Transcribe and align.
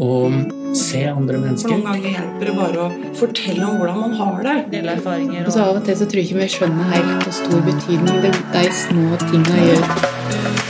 og 0.00 0.76
se 0.76 1.02
andre 1.10 1.36
For 1.36 1.44
mennesker. 1.44 1.74
noen 1.74 1.84
ganger 1.88 2.14
hjelper 2.14 2.50
det 2.50 2.56
bare 2.56 2.86
å 2.86 3.14
fortelle 3.18 3.66
om 3.66 3.76
hvordan 3.80 4.00
man 4.00 4.16
har 4.22 4.42
det. 4.46 4.56
Dele 4.72 4.96
erfaringer 4.96 5.46
Og 5.46 5.52
så 5.52 5.66
av 5.66 5.76
og 5.76 5.84
til 5.84 6.00
så 6.00 6.08
tror 6.08 6.22
jeg 6.22 6.30
ikke 6.30 6.40
vi 6.40 6.50
skjønner 6.56 6.92
helt 6.94 7.28
hvor 7.28 7.38
stor 7.42 7.64
betydning 7.68 8.24
det, 8.24 8.34
de 8.54 8.66
små 8.84 9.22
tinga 9.28 9.64
gjør. 9.68 10.69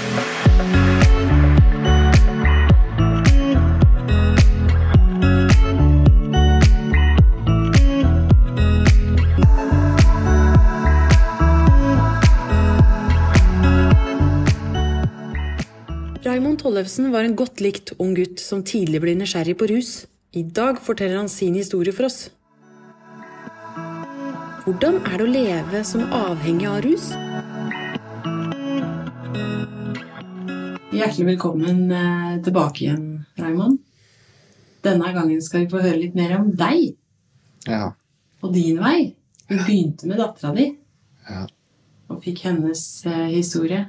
Tollefsen 16.71 17.09
var 17.11 17.25
en 17.27 17.33
godt 17.35 17.59
likt 17.65 17.91
ung 17.99 18.13
gutt 18.15 18.39
som 18.39 18.61
tidlig 18.63 19.01
ble 19.03 19.17
nysgjerrig 19.19 19.57
på 19.59 19.67
rus. 19.73 19.89
I 20.39 20.45
dag 20.55 20.77
forteller 20.79 21.19
han 21.19 21.31
sin 21.33 21.57
historie 21.59 21.91
for 21.91 22.07
oss. 22.07 22.29
Hvordan 24.63 25.01
er 25.03 25.17
det 25.19 25.25
å 25.25 25.33
leve 25.33 25.81
som 25.89 26.05
avhengig 26.15 26.69
av 26.71 26.79
rus? 26.87 27.09
Hjertelig 30.95 31.27
velkommen 31.33 31.83
eh, 31.91 32.39
tilbake 32.47 32.87
igjen, 32.87 33.03
Raymond. 33.43 33.83
Denne 34.87 35.11
gangen 35.19 35.43
skal 35.43 35.65
vi 35.67 35.73
få 35.75 35.83
høre 35.83 35.99
litt 36.05 36.15
mer 36.23 36.37
om 36.39 36.55
deg 36.55 36.95
Ja. 37.67 37.97
og 38.47 38.55
din 38.55 38.79
vei. 38.79 39.17
Du 39.51 39.57
begynte 39.59 40.07
med 40.07 40.23
dattera 40.23 40.55
di 40.55 40.71
Ja. 41.27 41.49
og 42.07 42.23
fikk 42.23 42.47
hennes 42.47 42.87
eh, 43.11 43.27
historie. 43.35 43.89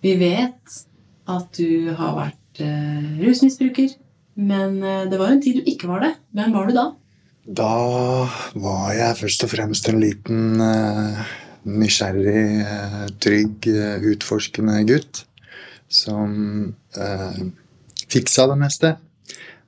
Vi 0.00 0.16
vet 0.16 0.80
at 1.26 1.58
du 1.58 1.94
har 1.98 2.14
vært 2.16 2.60
eh, 2.62 3.08
rusmisbruker, 3.22 3.96
men 4.36 4.78
eh, 4.82 5.06
det 5.10 5.18
var 5.20 5.32
en 5.32 5.42
tid 5.42 5.60
du 5.60 5.70
ikke 5.70 5.90
var 5.90 6.04
det. 6.04 6.12
Hvem 6.36 6.54
var 6.54 6.68
du 6.68 6.76
da? 6.76 6.86
Da 7.46 7.72
var 8.58 8.92
jeg 8.96 9.18
først 9.20 9.44
og 9.46 9.52
fremst 9.52 9.88
en 9.90 10.00
liten 10.02 10.62
eh, 10.62 11.24
nysgjerrig, 11.66 12.44
eh, 12.66 13.02
trygg, 13.22 13.68
eh, 13.70 14.06
utforskende 14.12 14.80
gutt 14.88 15.24
som 15.88 16.74
eh, 16.98 17.42
fiksa 18.10 18.48
det 18.50 18.58
meste. 18.60 18.96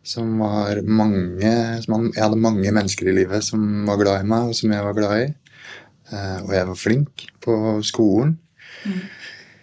Som 0.09 0.39
var 0.41 0.81
mange 0.89 1.50
som 1.84 2.06
Jeg 2.15 2.22
hadde 2.22 2.41
mange 2.41 2.70
mennesker 2.72 3.11
i 3.11 3.15
livet 3.19 3.45
som 3.45 3.84
var 3.84 3.98
glad 4.00 4.22
i 4.25 4.28
meg, 4.31 4.48
og 4.48 4.56
som 4.56 4.72
jeg 4.72 4.87
var 4.87 4.97
glad 4.97 5.25
i. 5.27 5.27
Eh, 6.09 6.39
og 6.47 6.53
jeg 6.55 6.69
var 6.70 6.78
flink 6.81 7.27
på 7.45 7.55
skolen. 7.84 8.39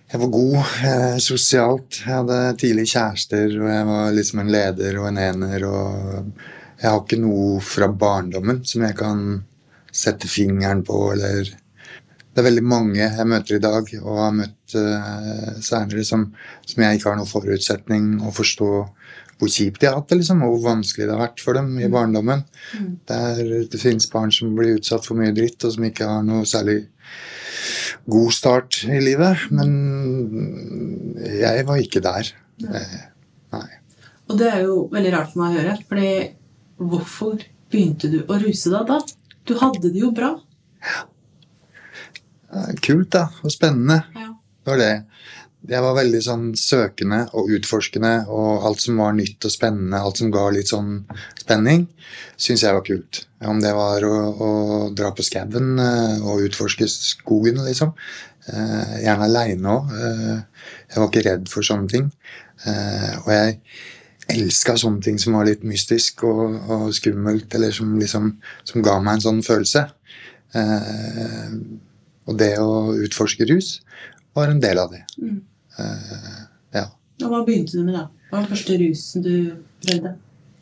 Jeg 0.06 0.22
var 0.22 0.30
god 0.30 0.56
eh, 0.86 1.18
sosialt. 1.24 2.02
Jeg 2.04 2.14
hadde 2.14 2.38
tidlig 2.62 2.86
kjærester, 2.92 3.50
og 3.58 3.70
jeg 3.72 3.86
var 3.90 4.12
liksom 4.14 4.42
en 4.44 4.52
leder 4.54 5.00
og 5.02 5.08
en 5.10 5.22
ener. 5.24 5.66
og 5.66 6.28
Jeg 6.82 6.92
har 6.92 7.00
ikke 7.02 7.22
noe 7.24 7.62
fra 7.66 7.90
barndommen 7.90 8.62
som 8.70 8.86
jeg 8.86 8.98
kan 9.00 9.24
sette 9.96 10.30
fingeren 10.30 10.84
på, 10.86 11.00
eller 11.16 11.50
Det 12.36 12.42
er 12.44 12.50
veldig 12.50 12.66
mange 12.68 13.00
jeg 13.00 13.28
møter 13.32 13.56
i 13.56 13.64
dag, 13.64 13.90
og 14.04 14.18
har 14.20 14.34
møtt 14.36 14.76
eh, 14.76 15.52
seinere, 15.64 16.04
som, 16.04 16.28
som 16.68 16.84
jeg 16.84 16.98
ikke 16.98 17.10
har 17.10 17.16
noen 17.16 17.30
forutsetning 17.30 18.10
å 18.28 18.34
forstå 18.36 18.72
hvor 19.40 19.52
kjipt 19.52 19.82
de 19.82 19.90
har 19.90 19.98
hatt 19.98 20.12
det, 20.12 20.22
liksom, 20.22 20.44
og 20.46 20.54
hvor 20.56 20.70
vanskelig 20.70 21.08
det 21.08 21.16
har 21.16 21.24
vært 21.26 21.42
for 21.44 21.58
dem 21.58 21.74
i 21.80 21.90
barndommen. 21.92 22.46
Mm. 22.76 22.92
Der 23.10 23.42
det 23.72 23.82
finnes 23.82 24.08
barn 24.12 24.32
som 24.32 24.54
blir 24.56 24.78
utsatt 24.80 25.08
for 25.08 25.20
mye 25.20 25.36
dritt, 25.36 25.60
og 25.68 25.76
som 25.76 25.88
ikke 25.88 26.08
har 26.08 26.24
noe 26.28 26.48
særlig 26.48 26.78
god 28.12 28.32
start 28.36 28.84
i 28.88 29.02
livet. 29.04 29.48
Men 29.56 29.74
jeg 31.20 31.68
var 31.68 31.82
ikke 31.82 32.04
der. 32.06 32.32
Ja. 32.64 32.86
Nei. 33.56 33.68
Og 34.26 34.40
det 34.40 34.48
er 34.50 34.64
jo 34.66 34.86
veldig 34.94 35.12
rart 35.14 35.34
for 35.34 35.44
meg 35.44 35.54
å 35.54 35.60
høre, 35.60 35.76
fordi 35.90 36.14
hvorfor 36.82 37.44
begynte 37.72 38.10
du 38.12 38.22
å 38.24 38.40
ruse 38.42 38.72
deg 38.72 38.88
da? 38.90 39.02
Du 39.46 39.54
hadde 39.60 39.92
det 39.92 40.02
jo 40.02 40.14
bra. 40.16 40.32
Ja. 40.86 41.04
Kult, 42.82 43.12
da. 43.14 43.28
Og 43.44 43.52
spennende. 43.54 44.00
Ja. 44.16 44.32
Det 44.66 44.72
var 44.72 44.80
det. 44.82 44.94
Jeg 45.66 45.82
var 45.82 45.96
veldig 45.98 46.22
sånn 46.22 46.46
søkende 46.60 47.24
og 47.38 47.50
utforskende, 47.56 48.14
og 48.30 48.68
alt 48.68 48.84
som 48.84 49.00
var 49.02 49.16
nytt 49.18 49.48
og 49.48 49.54
spennende, 49.54 50.02
alt 50.02 50.22
som 50.22 50.32
ga 50.34 50.44
litt 50.54 50.70
sånn 50.72 51.00
spenning, 51.40 51.88
syns 52.38 52.66
jeg 52.66 52.76
var 52.76 52.86
kult. 52.86 53.24
Om 53.46 53.62
det 53.64 53.74
var 53.78 54.06
å, 54.06 54.14
å 54.16 54.50
dra 54.96 55.12
på 55.16 55.26
skauen 55.26 55.82
eh, 55.82 56.22
og 56.22 56.46
utforske 56.48 56.88
skogen, 56.92 57.64
liksom. 57.66 57.96
Eh, 58.46 58.96
gjerne 59.06 59.26
aleine 59.26 59.72
òg. 59.74 59.94
jeg 59.96 61.02
var 61.02 61.10
ikke 61.10 61.26
redd 61.26 61.50
for 61.50 61.66
sånne 61.66 61.90
ting. 61.90 62.12
Eh, 62.66 63.14
og 63.24 63.32
jeg 63.34 63.60
elska 64.36 64.76
sånne 64.82 65.04
ting 65.06 65.18
som 65.22 65.38
var 65.38 65.48
litt 65.48 65.66
mystisk 65.68 66.24
og, 66.28 66.56
og 66.70 66.86
skummelt, 66.98 67.50
eller 67.58 67.74
som 67.76 67.94
liksom 68.00 68.32
som 68.64 68.86
ga 68.86 68.98
meg 69.02 69.18
en 69.18 69.26
sånn 69.28 69.44
følelse. 69.46 69.86
Eh, 70.56 71.58
og 72.26 72.40
det 72.40 72.54
å 72.62 72.96
utforske 73.06 73.48
rus 73.50 73.80
var 74.36 74.52
en 74.52 74.62
del 74.64 74.82
av 74.82 74.94
det. 74.94 75.04
Mm. 75.22 75.42
Eh, 75.80 76.40
ja. 76.78 76.86
Og 77.24 77.30
hva 77.32 77.44
begynte 77.48 77.78
du 77.78 77.84
med 77.88 77.96
da? 77.98 78.06
Hva 78.30 78.40
var 78.40 78.46
den 78.48 78.52
første 78.56 78.78
rusen 78.82 79.24
du 79.26 79.32
prøvde? 79.86 80.16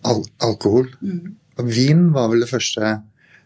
Al 0.09 0.21
alkohol. 0.43 0.89
Mm. 1.01 1.35
Vin 1.69 2.05
var 2.15 2.29
vel 2.31 2.43
det 2.43 2.49
første 2.51 2.93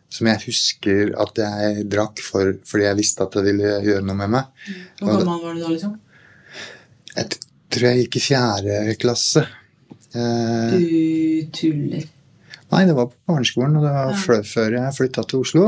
som 0.10 0.28
jeg 0.32 0.40
husker 0.46 1.10
at 1.20 1.40
jeg 1.44 1.86
drakk 1.92 2.22
for, 2.24 2.54
fordi 2.66 2.86
jeg 2.88 2.98
visste 3.02 3.26
at 3.26 3.34
det 3.36 3.44
ville 3.50 3.74
gjøre 3.84 4.06
noe 4.08 4.16
med 4.22 4.32
meg. 4.38 4.52
Hvor 5.02 5.18
gammel 5.20 5.42
var 5.44 5.58
du 5.58 5.64
da, 5.66 5.72
liksom? 5.74 5.98
Jeg 7.18 7.40
tror 7.76 7.88
jeg 7.90 8.06
gikk 8.06 8.16
i 8.20 8.24
fjerde 8.24 8.78
klasse. 9.02 9.44
Eh, 10.16 10.78
Du 10.78 11.52
tuller. 11.52 12.06
Nei, 12.72 12.84
det 12.88 12.96
var 12.96 13.08
på 13.12 13.20
barneskolen, 13.32 13.76
og 13.80 13.84
det 13.84 13.92
var 13.96 14.12
Ja. 14.12 14.42
før 14.44 14.72
jeg 14.76 14.96
flytta 14.96 15.24
til 15.28 15.40
Oslo. 15.40 15.66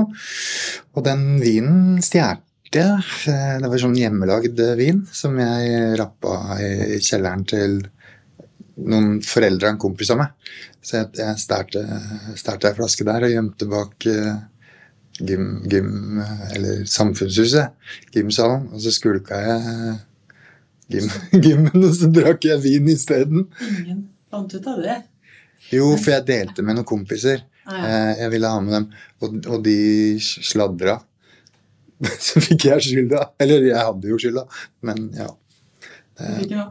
Og 0.95 1.03
den 1.03 1.39
vinen 1.43 2.01
stjal 2.03 2.39
Eh, 2.75 3.57
Det 3.61 3.69
var 3.69 3.81
sånn 3.81 3.97
hjemmelagd 3.97 4.59
vin 4.77 5.01
som 5.11 5.37
jeg 5.41 5.95
rappa 5.99 6.35
i 6.61 6.99
kjelleren 7.01 7.45
til 7.49 7.79
noen 8.79 9.17
foreldre 9.25 9.67
og 9.67 9.73
en 9.73 9.81
kompis 9.81 10.11
av 10.13 10.21
meg. 10.21 10.35
Så 10.81 10.99
jeg, 10.99 11.09
jeg 11.19 11.39
stjal 11.41 12.67
ei 12.69 12.75
flaske 12.77 13.07
der 13.07 13.25
og 13.27 13.33
gjemte 13.33 13.67
bak 13.69 14.05
eh, 14.07 14.37
gym, 15.19 15.49
gym 15.67 16.21
eller 16.55 16.85
Samfunnshuset, 16.87 17.73
gymsalen, 18.15 18.69
og 18.71 18.79
så 18.85 18.93
skulka 18.95 19.41
jeg 19.43 19.97
gym, 20.93 21.09
gymmen, 21.43 21.83
og 21.83 21.91
så 21.97 22.07
drakk 22.13 22.47
jeg 22.47 22.63
vin 22.63 22.87
isteden. 22.93 23.47
Ingen 23.67 24.05
fant 24.31 24.53
ut 24.55 24.69
av 24.71 24.79
det. 24.85 24.99
Jo, 25.73 25.91
for 25.99 26.13
jeg 26.15 26.25
delte 26.29 26.63
med 26.63 26.77
noen 26.79 26.87
kompiser. 26.87 27.43
Ah. 27.69 27.83
Eh, 27.83 28.13
Jeg 28.23 28.31
ville 28.37 28.49
ha 28.49 28.61
med 28.63 28.73
dem, 28.77 28.85
og, 29.21 29.35
og 29.51 29.63
de 29.67 29.75
sladra. 30.23 30.95
Så 32.27 32.39
fikk 32.43 32.65
jeg 32.69 32.83
skylda. 32.85 33.25
Eller 33.43 33.65
jeg 33.69 33.79
hadde 33.79 34.09
jo 34.11 34.17
skylda, 34.21 34.45
men 34.87 35.09
ja. 35.17 35.29
Ja. 36.19 36.65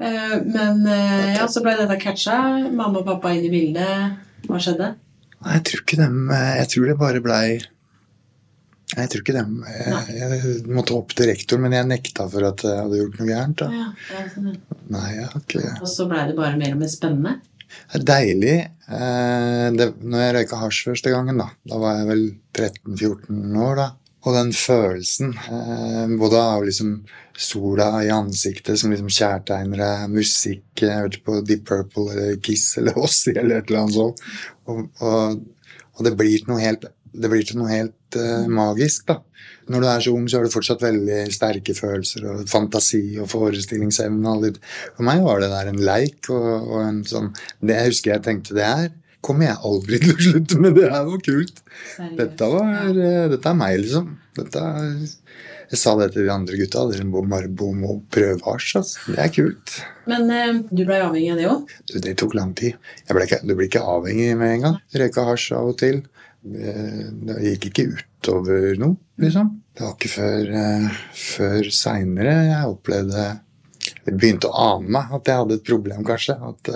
Eh, 0.00 0.36
Men 0.48 0.86
eh, 0.88 1.34
ja, 1.36 1.44
så 1.52 1.60
ble 1.60 1.74
dette 1.76 1.98
catcha. 2.00 2.36
Mamma 2.72 3.02
og 3.02 3.06
pappa 3.10 3.34
inn 3.36 3.44
i 3.44 3.52
bildet. 3.52 4.14
Hva 4.48 4.60
skjedde? 4.62 4.94
Nei, 5.40 5.56
jeg 5.58 5.64
tror 5.68 5.82
ikke 5.84 5.98
dem 6.00 6.30
eh, 6.32 6.54
Jeg 6.62 6.68
tror 6.72 6.86
det 6.88 6.94
bare 7.00 7.20
blei 7.24 7.44
Jeg 8.94 9.10
tror 9.12 9.22
ikke 9.22 9.34
dem 9.36 9.52
jeg, 9.68 10.16
jeg 10.16 10.64
måtte 10.72 10.96
opp 10.96 11.12
til 11.16 11.28
rektor, 11.30 11.60
men 11.60 11.76
jeg 11.76 11.88
nekta 11.88 12.26
for 12.32 12.44
at 12.48 12.64
jeg 12.64 12.80
hadde 12.80 12.98
gjort 13.02 13.20
noe 13.20 13.28
gærent. 13.28 13.60
da. 13.60 13.68
Ja, 13.76 13.86
ja, 14.16 14.24
sånn. 14.32 14.56
Nei, 14.96 15.06
jeg 15.18 15.28
har 15.28 15.44
ikke 15.44 15.64
Og 15.76 15.88
så 15.92 16.08
ble 16.10 16.24
det 16.32 16.36
bare 16.40 16.56
mer 16.60 16.72
og 16.74 16.80
mer 16.82 16.92
spennende. 16.92 17.36
Det 17.92 18.00
er 18.00 18.06
deilig. 18.08 18.56
Eh, 18.90 19.66
det, 19.76 19.90
når 20.02 20.24
jeg 20.24 20.36
røyka 20.40 20.58
hasj 20.64 20.80
første 20.88 21.12
gangen, 21.12 21.38
da 21.44 21.50
Da 21.68 21.78
var 21.84 22.00
jeg 22.00 22.08
vel 22.10 22.24
13-14 22.56 23.60
år, 23.68 23.76
da. 23.84 23.90
Og 24.20 24.34
den 24.36 24.50
følelsen, 24.52 25.32
eh, 25.32 26.16
både 26.20 26.40
av 26.40 26.64
liksom 26.66 26.98
sola 27.40 28.02
i 28.04 28.10
ansiktet 28.12 28.76
som 28.78 28.92
liksom 28.92 29.08
kjærtegner 29.08 29.80
deg, 29.80 30.10
musikk 30.12 30.82
Jeg 30.82 30.96
hørte 30.96 31.22
på 31.24 31.38
Deep 31.40 31.64
Purple 31.68 32.12
eller 32.12 32.36
Kiss 32.44 32.76
eller 32.80 32.98
Ossi 33.04 33.32
eller 33.32 33.60
et 33.60 33.70
eller 33.70 33.84
annet 33.84 33.96
sånt. 33.96 34.20
Og, 34.68 34.84
og, 35.00 35.40
og 35.96 36.04
det 36.04 36.14
blir 36.18 36.36
til 36.36 36.52
noe 36.52 36.60
helt, 36.60 36.84
til 36.84 37.60
noe 37.60 37.72
helt 37.72 38.20
eh, 38.20 38.46
magisk, 38.48 39.08
da. 39.08 39.20
Når 39.70 39.80
du 39.80 39.86
er 39.86 40.04
så 40.04 40.12
ung, 40.12 40.24
så 40.28 40.38
har 40.38 40.44
du 40.44 40.52
fortsatt 40.52 40.82
veldig 40.82 41.18
sterke 41.32 41.74
følelser 41.76 42.24
og 42.26 42.48
fantasi 42.50 43.04
og 43.22 43.28
forestillingsevne. 43.30 44.54
For 44.96 45.06
meg 45.06 45.22
var 45.24 45.40
det 45.40 45.52
der 45.52 45.70
en 45.70 45.84
leik 45.84 46.28
og, 46.34 46.48
og 46.66 46.80
en 46.82 47.04
sånn 47.06 47.30
Det 47.62 47.76
husker 47.86 48.16
jeg 48.16 48.24
tenkte 48.26 48.56
det 48.58 48.66
her 48.66 48.90
kommer 49.24 49.46
jeg 49.50 49.60
aldri 49.68 49.98
til 50.02 50.12
å 50.14 50.24
slutte 50.26 50.58
med. 50.60 50.74
Det 50.78 50.90
her 50.90 51.06
var 51.08 51.22
kult. 51.26 51.62
Dette, 52.18 52.50
var, 52.54 52.90
eh, 52.90 53.24
dette 53.34 53.50
er 53.52 53.58
meg, 53.58 53.78
liksom. 53.82 54.12
Dette 54.38 54.62
er 54.64 54.92
Jeg 55.70 55.78
sa 55.78 55.92
det 56.00 56.08
til 56.14 56.24
de 56.26 56.32
andre 56.34 56.56
gutta. 56.58 56.80
Dere 56.90 57.04
må 57.06 57.20
bare 57.30 57.46
bomme 57.46 57.86
og 57.92 58.00
prøve 58.10 58.40
hasj. 58.42 58.72
Altså. 58.80 59.02
Det 59.14 59.20
er 59.22 59.28
kult. 59.36 59.74
Men 60.10 60.30
eh, 60.34 60.56
du 60.66 60.82
blei 60.82 60.98
avhengig 61.04 61.30
av 61.30 61.38
det 61.38 61.46
òg? 61.46 61.74
Det 62.06 62.14
tok 62.18 62.34
lang 62.34 62.54
tid. 62.58 62.74
Ikke, 63.06 63.38
du 63.46 63.52
blir 63.54 63.68
ikke 63.68 63.84
avhengig 63.86 64.32
med 64.40 64.56
en 64.56 64.64
gang. 64.64 64.80
Røyka 64.98 65.28
hasj 65.28 65.52
av 65.60 65.70
og 65.70 65.76
til. 65.78 66.00
Eh, 66.42 67.04
Det 67.28 67.36
gikk 67.44 67.68
ikke 67.70 67.86
utover 68.00 68.74
noe, 68.82 68.96
liksom. 69.22 69.52
Det 69.76 69.84
var 69.86 69.94
ikke 69.94 70.10
før, 70.16 70.50
eh, 70.64 70.98
før 71.14 71.70
seinere 71.70 72.34
jeg 72.50 72.72
opplevde 72.74 73.28
Jeg 74.06 74.16
begynte 74.18 74.48
å 74.50 74.58
ane 74.74 74.90
meg 74.90 75.12
at 75.14 75.28
jeg 75.30 75.38
hadde 75.38 75.54
et 75.60 75.64
problem, 75.70 76.02
kanskje. 76.04 76.34
At 76.50 76.70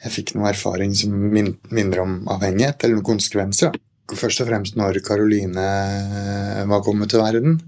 jeg 0.00 0.12
fikk 0.14 0.34
noe 0.36 0.50
erfaring 0.52 0.94
som 0.96 1.12
min, 1.12 1.54
minner 1.70 2.02
om 2.04 2.18
avhengighet, 2.32 2.84
eller 2.84 2.98
noen 2.98 3.10
konsekvenser. 3.12 3.74
da. 3.74 4.16
Først 4.16 4.42
og 4.42 4.48
fremst 4.48 4.78
når 4.78 4.98
Karoline 5.06 5.66
var 6.70 6.82
kommet 6.86 7.12
til 7.12 7.22
verden. 7.22 7.60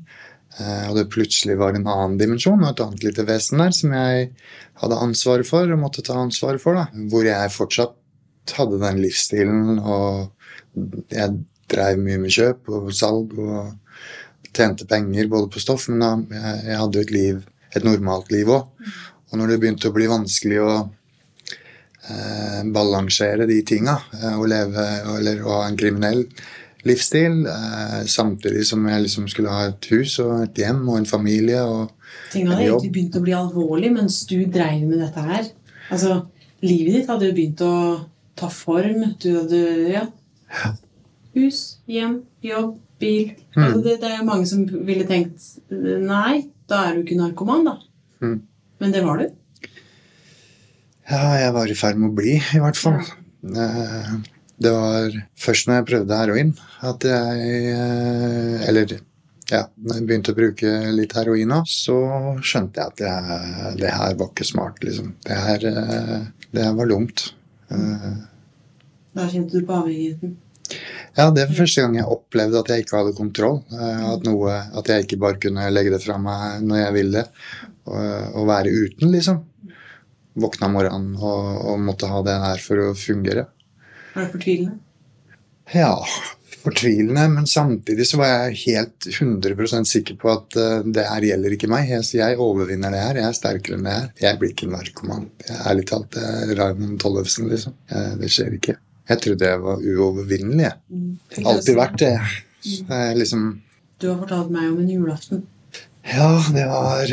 eh, 0.58 0.88
Og 0.90 0.96
det 0.96 1.11
plutselig 1.12 1.58
var 1.61 1.76
en 1.76 1.87
annen 1.87 2.19
dimensjon 2.19 2.62
og 2.64 2.70
et 2.73 2.81
annet 2.84 3.05
lite 3.05 3.26
vesen 3.29 3.58
der 3.62 3.70
som 3.76 3.93
jeg 3.94 4.32
hadde 4.82 5.02
ansvaret 5.05 5.46
for 5.46 5.70
og 5.70 5.79
måtte 5.79 6.02
ta 6.02 6.17
ansvaret 6.19 6.61
for. 6.61 6.75
da. 6.75 6.88
Hvor 7.12 7.25
jeg 7.29 7.52
fortsatt 7.55 8.56
hadde 8.56 8.81
den 8.81 8.99
livsstilen, 9.05 9.78
og 9.78 10.32
jeg 11.12 11.44
dreiv 11.70 12.00
mye 12.02 12.19
med 12.19 12.32
kjøp 12.35 12.69
og 12.75 12.90
salg 12.96 13.37
og 13.38 13.76
tjente 14.52 14.85
penger 14.88 15.28
både 15.31 15.49
på 15.52 15.61
stoff, 15.62 15.87
men 15.88 16.02
da, 16.02 16.11
jeg, 16.37 16.64
jeg 16.67 16.81
hadde 16.81 16.99
jo 16.99 17.06
et 17.06 17.14
liv, 17.14 17.44
et 17.73 17.87
normalt 17.87 18.32
liv 18.35 18.50
òg. 18.52 18.67
Og 19.31 19.38
når 19.38 19.52
det 19.55 19.61
begynte 19.62 19.88
å 19.88 19.94
bli 19.94 20.11
vanskelig 20.11 20.58
å 20.61 20.73
eh, 22.10 22.60
balansere 22.75 23.46
de 23.50 23.60
tinga, 23.66 23.99
eh, 24.19 24.34
å 24.38 24.49
leve 24.49 24.87
eller 25.19 25.43
å 25.44 25.60
ha 25.60 25.62
en 25.69 25.78
kriminell 25.78 26.25
livsstil, 26.88 27.46
eh, 27.46 28.02
samtidig 28.10 28.64
som 28.66 28.84
jeg 28.88 29.04
liksom 29.04 29.28
skulle 29.31 29.54
ha 29.54 29.69
et 29.69 29.90
hus 29.93 30.19
og 30.22 30.43
et 30.43 30.62
hjem 30.64 30.82
og 30.88 30.99
en 30.99 31.08
familie 31.08 31.62
og 31.62 31.93
Ting 32.32 32.49
hadde 32.49 32.60
En 32.60 32.69
egentlig 32.69 32.93
begynt 32.93 33.16
å 33.16 33.25
bli 33.25 33.32
alvorlig 33.37 33.90
mens 33.93 34.19
du 34.28 34.38
dreiv 34.44 34.84
med 34.84 34.99
dette 35.00 35.22
her. 35.25 35.46
Altså, 35.93 36.26
Livet 36.62 36.94
ditt 36.94 37.08
hadde 37.10 37.26
jo 37.26 37.34
begynt 37.34 37.62
å 37.66 37.75
ta 38.38 38.49
form. 38.52 39.00
Du 39.19 39.28
hadde 39.34 39.60
ja. 39.90 40.04
hus, 41.34 41.62
hjem, 41.90 42.20
jobb, 42.44 42.76
bil. 43.02 43.32
Mm. 43.56 43.64
Altså, 43.64 43.81
det, 43.87 43.96
det 44.04 44.10
er 44.12 44.26
mange 44.28 44.46
som 44.46 44.62
ville 44.87 45.06
tenkt 45.08 45.49
Nei, 45.72 46.44
da 46.70 46.84
er 46.87 46.94
du 46.94 47.02
ikke 47.02 47.19
narkoman, 47.19 47.66
da. 47.66 47.75
Mm. 48.22 48.38
Men 48.82 48.94
det 48.94 49.02
var 49.06 49.22
du. 49.22 49.32
Ja, 51.10 51.22
jeg 51.40 51.54
var 51.56 51.70
i 51.70 51.76
ferd 51.78 51.99
med 51.99 52.12
å 52.12 52.16
bli, 52.16 52.37
i 52.38 52.60
hvert 52.62 52.78
fall. 52.78 53.00
Eh, 53.43 54.12
Det 54.62 54.70
var 54.70 55.14
først 55.43 55.66
når 55.66 55.81
jeg 55.81 55.87
prøvde 55.88 56.19
heroin 56.20 56.50
at 56.87 57.02
jeg 57.02 57.46
eh, 57.72 58.60
Eller 58.69 58.93
ja, 59.50 59.64
når 59.82 59.96
jeg 59.99 60.04
begynte 60.06 60.32
å 60.32 60.37
bruke 60.38 60.70
litt 60.94 61.16
heroin 61.19 61.50
òg, 61.56 61.66
så 61.69 61.96
skjønte 62.46 62.78
jeg 62.78 62.93
at 62.93 63.02
jeg, 63.02 63.72
det 63.82 63.90
her 63.90 64.14
var 64.20 64.31
ikke 64.31 64.46
smart, 64.46 64.78
liksom. 64.87 65.10
Det 65.26 65.37
her, 65.49 65.66
eh, 65.69 66.22
det 66.54 66.62
her 66.64 66.78
var 66.78 66.88
dumt. 66.93 67.26
Da 67.69 69.26
kjente 69.28 69.58
du 69.58 69.66
på 69.69 69.75
avhengigheten. 69.82 70.37
Ja, 71.19 71.26
det 71.34 71.49
var 71.50 71.58
første 71.58 71.82
gang 71.84 71.99
jeg 71.99 72.08
opplevde 72.08 72.62
at 72.62 72.70
jeg 72.72 72.87
ikke 72.87 73.00
hadde 73.02 73.16
kontroll. 73.19 73.58
At, 73.75 74.22
noe, 74.25 74.54
at 74.78 74.88
jeg 74.88 75.04
ikke 75.04 75.19
bare 75.20 75.40
kunne 75.43 75.66
legge 75.75 75.93
det 75.93 76.00
fra 76.06 76.16
meg 76.22 76.62
når 76.64 76.84
jeg 76.87 76.96
ville, 77.00 77.26
og, 77.90 78.38
og 78.38 78.46
være 78.49 78.72
uten, 78.72 79.10
liksom. 79.12 79.43
Våkne 80.34 80.69
om 80.69 80.76
morgenen 80.79 81.17
og, 81.19 81.49
og 81.73 81.82
måtte 81.84 82.08
ha 82.08 82.23
det 82.25 82.38
her 82.46 82.62
for 82.64 82.81
å 82.81 82.93
fungere. 82.96 83.46
Var 84.14 84.25
det 84.25 84.31
fortvilende? 84.32 84.79
Ja, 85.73 85.93
fortvilende, 86.62 87.25
men 87.32 87.46
samtidig 87.49 88.06
så 88.08 88.19
var 88.20 88.31
jeg 88.32 88.58
helt 88.67 89.06
100% 89.08 89.88
sikker 89.88 90.17
på 90.20 90.31
at 90.32 90.56
uh, 90.58 90.84
det 90.84 91.05
her 91.08 91.26
gjelder 91.31 91.56
ikke 91.56 91.70
meg. 91.73 91.88
Jeg, 91.90 92.06
jeg 92.19 92.38
overvinner 92.43 92.93
det 92.94 93.02
her, 93.02 93.20
jeg 93.20 93.29
er 93.29 93.37
sterkere 93.38 93.79
enn 93.79 93.87
det 93.88 93.94
her. 93.96 94.08
Jeg 94.25 94.40
blir 94.40 94.52
ikke 94.55 94.70
narkoman. 94.73 95.29
Jeg, 95.46 95.58
ærlig 95.70 95.87
talt, 95.90 96.11
det 96.17 96.25
er 96.29 96.55
Raymond 96.61 96.99
Tollefsen, 97.02 97.49
liksom. 97.52 97.76
Eh, 97.93 98.11
Det 98.20 98.31
skjer 98.32 98.56
ikke. 98.58 98.76
Jeg 99.11 99.23
trodde 99.25 99.49
jeg 99.52 99.62
var 99.62 99.81
uovervinnelig. 99.82 100.73
Mm, 100.93 101.14
Alltid 101.43 101.78
vært 101.78 101.96
det. 102.02 102.12
Det 102.62 102.99
er 103.08 103.17
liksom 103.19 103.49
Du 103.99 104.08
har 104.12 104.20
fortalt 104.20 104.52
meg 104.55 104.69
om 104.70 104.78
en 104.82 104.93
julaften. 104.93 105.43
Ja, 106.06 106.28
det 106.55 106.67
var 106.70 107.11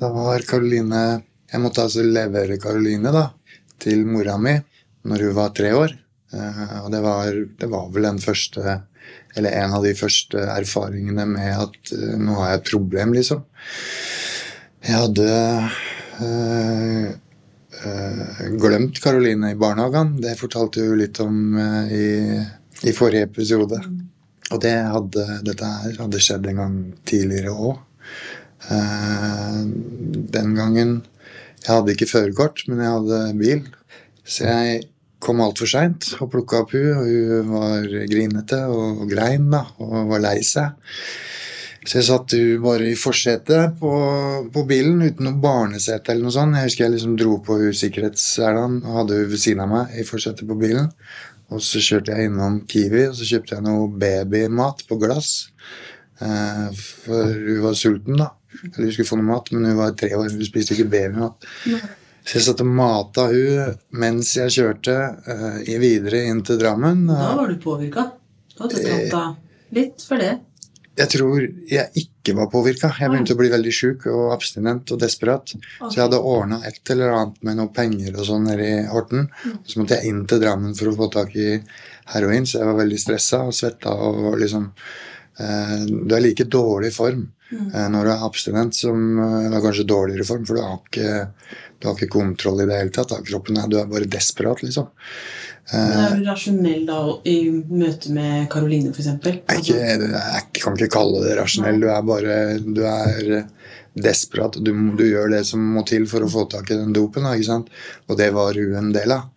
Da 0.00 0.08
var 0.14 0.44
Karoline 0.48 1.02
Jeg 1.52 1.60
måtte 1.60 1.84
altså 1.84 2.04
levere 2.06 2.56
Karoline 2.60 3.12
til 3.82 4.06
mora 4.08 4.38
mi 4.40 4.54
når 5.08 5.26
hun 5.26 5.36
var 5.36 5.52
tre 5.56 5.72
år. 5.76 5.92
Eh, 6.32 6.76
Og 6.80 6.88
det 6.94 7.02
var, 7.04 7.36
det 7.60 7.68
var 7.68 7.90
vel 7.92 8.08
den 8.08 8.20
første 8.22 8.80
Eller 9.36 9.52
en 9.60 9.74
av 9.76 9.82
de 9.84 9.92
første 9.96 10.38
erfaringene 10.38 11.26
med 11.28 11.50
at 11.52 11.92
eh, 11.92 12.16
nå 12.20 12.36
har 12.38 12.52
jeg 12.52 12.60
et 12.60 12.70
problem, 12.70 13.12
liksom. 13.16 13.42
Jeg 14.82 14.96
hadde 14.98 15.28
øh, 16.26 17.10
øh, 17.82 18.46
glemt 18.62 19.00
Karoline 19.02 19.52
i 19.52 19.58
barnehagen. 19.58 20.16
Det 20.22 20.38
fortalte 20.40 20.86
hun 20.86 21.00
litt 21.00 21.20
om 21.20 21.58
i, 21.92 22.06
i 22.88 22.94
forrige 22.96 23.28
episode. 23.28 23.80
Og 24.52 24.60
det 24.62 24.72
hadde, 24.72 25.26
dette 25.46 25.68
her 25.84 26.00
hadde 26.04 26.20
skjedd 26.22 26.48
en 26.50 26.60
gang 26.62 26.76
tidligere 27.08 27.52
òg. 27.52 27.80
Uh, 28.62 29.64
den 30.36 30.52
gangen 30.54 31.00
Jeg 31.62 31.70
hadde 31.70 31.94
ikke 31.94 32.10
førerkort, 32.10 32.64
men 32.68 32.82
jeg 32.82 32.96
hadde 32.96 33.20
bil. 33.38 33.66
Så 34.22 34.46
jeg 34.48 34.86
kom 35.22 35.42
altfor 35.44 35.70
seint 35.70 36.08
og 36.18 36.32
plukka 36.32 36.62
opp 36.64 36.72
hun, 36.74 36.88
og 36.98 37.10
hun 37.10 37.52
var 37.52 37.86
grinete 38.10 38.64
og 38.70 39.04
grein 39.10 39.50
da, 39.52 39.66
og 39.82 40.10
var 40.10 40.24
lei 40.24 40.40
seg. 40.46 40.74
Så 41.82 41.98
jeg 41.98 42.06
satt 42.06 42.34
hun 42.36 42.62
bare 42.62 42.92
i 42.92 42.98
forsetet 42.98 43.78
på, 43.80 43.92
på 44.54 44.62
bilen 44.68 45.02
uten 45.02 45.26
noe 45.26 45.40
barnesete 45.42 46.12
eller 46.12 46.28
noe 46.28 46.34
sånt. 46.34 46.58
Jeg 46.58 46.70
husker 46.70 46.84
jeg 46.86 46.94
liksom 46.94 47.16
dro 47.18 47.38
på 47.42 47.58
hun 47.58 47.72
og 47.72 48.98
hadde 48.98 49.18
hun 49.18 49.30
ved 49.32 49.42
siden 49.42 49.64
av 49.64 49.72
meg 49.72 49.96
i 49.98 50.06
forsetet 50.06 50.46
på 50.46 50.58
bilen. 50.58 50.92
Og 51.52 51.62
så 51.62 51.82
kjørte 51.84 52.14
jeg 52.14 52.30
innom 52.30 52.60
Kiwi 52.70 53.08
og 53.08 53.16
så 53.18 53.26
kjøpte 53.28 53.58
jeg 53.58 53.66
noe 53.66 53.90
babymat 54.00 54.86
på 54.88 54.98
glass. 55.02 55.50
Eh, 56.20 56.68
for 56.76 57.32
hun 57.32 57.62
var 57.62 57.74
sulten, 57.78 58.20
da. 58.20 58.30
Eller 58.62 58.84
hun 58.84 58.92
skulle 58.92 59.08
få 59.08 59.18
noe 59.18 59.30
mat, 59.30 59.50
men 59.52 59.70
hun 59.70 59.76
var 59.80 59.96
tre 59.98 60.12
år. 60.16 60.30
Hun 60.30 60.46
spiste 60.46 60.76
ikke 60.76 60.90
babymat. 60.92 61.48
Så 62.22 62.38
jeg 62.38 62.46
satt 62.46 62.62
og 62.62 62.70
mata 62.70 63.26
hun 63.32 63.78
mens 63.98 64.28
jeg 64.36 64.52
kjørte 64.54 64.94
uh, 65.26 65.56
videre 65.82 66.20
inn 66.30 66.44
til 66.46 66.60
Drammen. 66.60 67.08
Da 67.10 67.32
var 67.34 67.50
du 67.50 67.58
påvirka. 67.62 68.04
Da 68.54 68.62
hadde 68.62 68.78
du 68.78 68.86
tatt 68.86 69.16
av 69.18 69.74
litt 69.74 70.04
for 70.06 70.22
det. 70.22 70.36
Jeg 70.92 71.08
tror 71.08 71.44
jeg 71.72 72.02
ikke 72.02 72.34
var 72.36 72.50
påvirka. 72.52 72.90
Jeg 73.00 73.08
begynte 73.10 73.32
å 73.32 73.38
bli 73.40 73.48
veldig 73.50 73.72
sjuk 73.72 74.04
og 74.12 74.34
abstinent 74.34 74.92
og 74.92 75.00
desperat. 75.00 75.54
Så 75.80 75.94
jeg 75.96 76.02
hadde 76.04 76.20
ordna 76.20 76.60
et 76.68 76.92
eller 76.92 77.14
annet 77.16 77.38
med 77.48 77.58
noe 77.58 77.72
penger 77.74 78.18
og 78.18 78.28
sånn 78.28 78.44
nede 78.50 78.66
i 78.68 78.82
Horten. 78.90 79.30
Så 79.64 79.80
måtte 79.80 79.98
jeg 79.98 80.12
inn 80.12 80.26
til 80.28 80.42
Drammen 80.44 80.76
for 80.78 80.92
å 80.92 80.96
få 80.98 81.08
tak 81.14 81.32
i 81.40 81.48
heroin, 82.12 82.46
så 82.46 82.60
jeg 82.60 82.68
var 82.68 82.78
veldig 82.82 83.00
stressa 83.00 83.40
og 83.48 83.56
svetta 83.56 83.94
og 83.94 84.36
liksom 84.42 84.68
eh, 84.68 85.11
Du 85.38 86.12
er 86.14 86.20
like 86.20 86.44
dårlig 86.44 86.90
i 86.90 86.94
form 86.94 87.22
eh, 87.52 87.86
når 87.88 88.04
du 88.04 88.10
er 88.12 88.24
abstinent 88.26 88.76
som 88.76 88.98
eh, 89.16 89.46
Du 89.48 89.56
er 89.56 89.64
kanskje 89.64 89.86
dårligere 89.88 90.26
i 90.26 90.28
form, 90.28 90.44
for 90.48 90.58
du 90.58 90.64
har 90.64 90.76
ikke, 90.76 91.54
du 91.78 91.88
har 91.88 91.96
ikke 91.96 92.12
kontroll 92.12 92.60
i 92.62 92.68
det 92.68 92.80
hele 92.80 92.94
tatt 92.94 93.14
kroppen. 93.28 93.60
Du 93.72 93.78
er 93.80 93.88
bare 93.90 94.10
desperat, 94.10 94.62
liksom. 94.64 94.90
Men 95.72 96.00
er 96.02 96.16
du 96.18 96.26
rasjonell 96.26 96.82
da 96.88 96.98
i 97.30 97.36
møte 97.48 98.12
med 98.12 98.48
Karoline, 98.52 98.90
f.eks.? 98.92 99.08
er 99.08 99.60
ikke, 99.60 99.76
jeg 99.78 100.48
kan 100.58 100.76
ikke 100.76 100.90
kalle 100.98 101.22
det 101.24 101.36
rasjonell. 101.38 101.78
Du 101.80 101.88
er 101.88 102.02
bare 102.06 102.38
Du 102.66 102.82
er 102.84 103.46
desperat. 103.94 104.58
Du, 104.58 104.72
du 104.98 105.04
gjør 105.06 105.32
det 105.36 105.44
som 105.48 105.62
må 105.76 105.84
til 105.88 106.08
for 106.10 106.24
å 106.24 106.30
få 106.32 106.46
tak 106.50 106.72
i 106.72 106.80
den 106.80 106.92
dopen. 106.96 107.28
Ikke 107.30 107.48
sant? 107.48 107.72
Og 108.08 108.18
det 108.20 108.32
var 108.36 108.58
hun 108.58 108.76
en 108.78 108.92
del 108.94 109.16
av. 109.16 109.30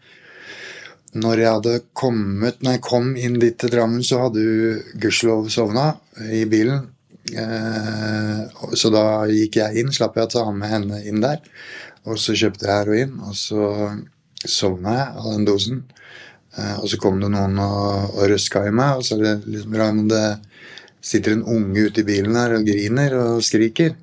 Når 1.15 1.39
jeg 1.39 1.53
hadde 1.57 1.75
kommet 1.95 2.59
Når 2.63 2.75
jeg 2.75 2.83
kom 2.83 3.13
inn 3.15 3.37
dit 3.39 3.55
til 3.59 3.71
Drammen, 3.71 4.03
så 4.03 4.25
hadde 4.25 4.43
hun 4.43 4.99
gudskjelov 4.99 5.47
sovna 5.53 5.87
i 6.31 6.43
bilen. 6.49 6.89
Eh, 7.31 8.41
så 8.77 8.91
da 8.93 9.25
gikk 9.31 9.59
jeg 9.61 9.81
inn, 9.81 9.93
slapp 9.95 10.19
jeg 10.19 10.27
å 10.27 10.33
ta 10.35 10.43
med 10.51 10.69
henne 10.69 11.01
inn 11.07 11.23
der. 11.23 11.41
Og 12.05 12.19
så 12.21 12.35
kjøpte 12.37 12.67
jeg 12.67 12.83
heroin, 12.83 13.15
og 13.25 13.37
så 13.39 13.69
sovna 14.45 14.97
jeg 14.99 15.07
av 15.21 15.29
den 15.31 15.47
dosen. 15.47 15.83
Eh, 16.55 16.75
og 16.81 16.89
så 16.91 16.99
kom 17.01 17.21
det 17.23 17.31
noen 17.33 17.57
og, 17.63 18.15
og 18.15 18.27
røska 18.31 18.65
i 18.67 18.73
meg, 18.75 18.99
og 18.99 19.07
så 19.07 19.17
er 19.17 19.23
det 19.25 19.55
liksom 19.55 19.79
Raymond, 19.79 20.13
det 20.13 20.27
sitter 21.05 21.35
en 21.35 21.45
unge 21.55 21.87
ute 21.89 22.01
i 22.01 22.07
bilen 22.07 22.37
her 22.37 22.57
og 22.57 22.67
griner 22.67 23.15
og 23.21 23.43
skriker. 23.45 23.95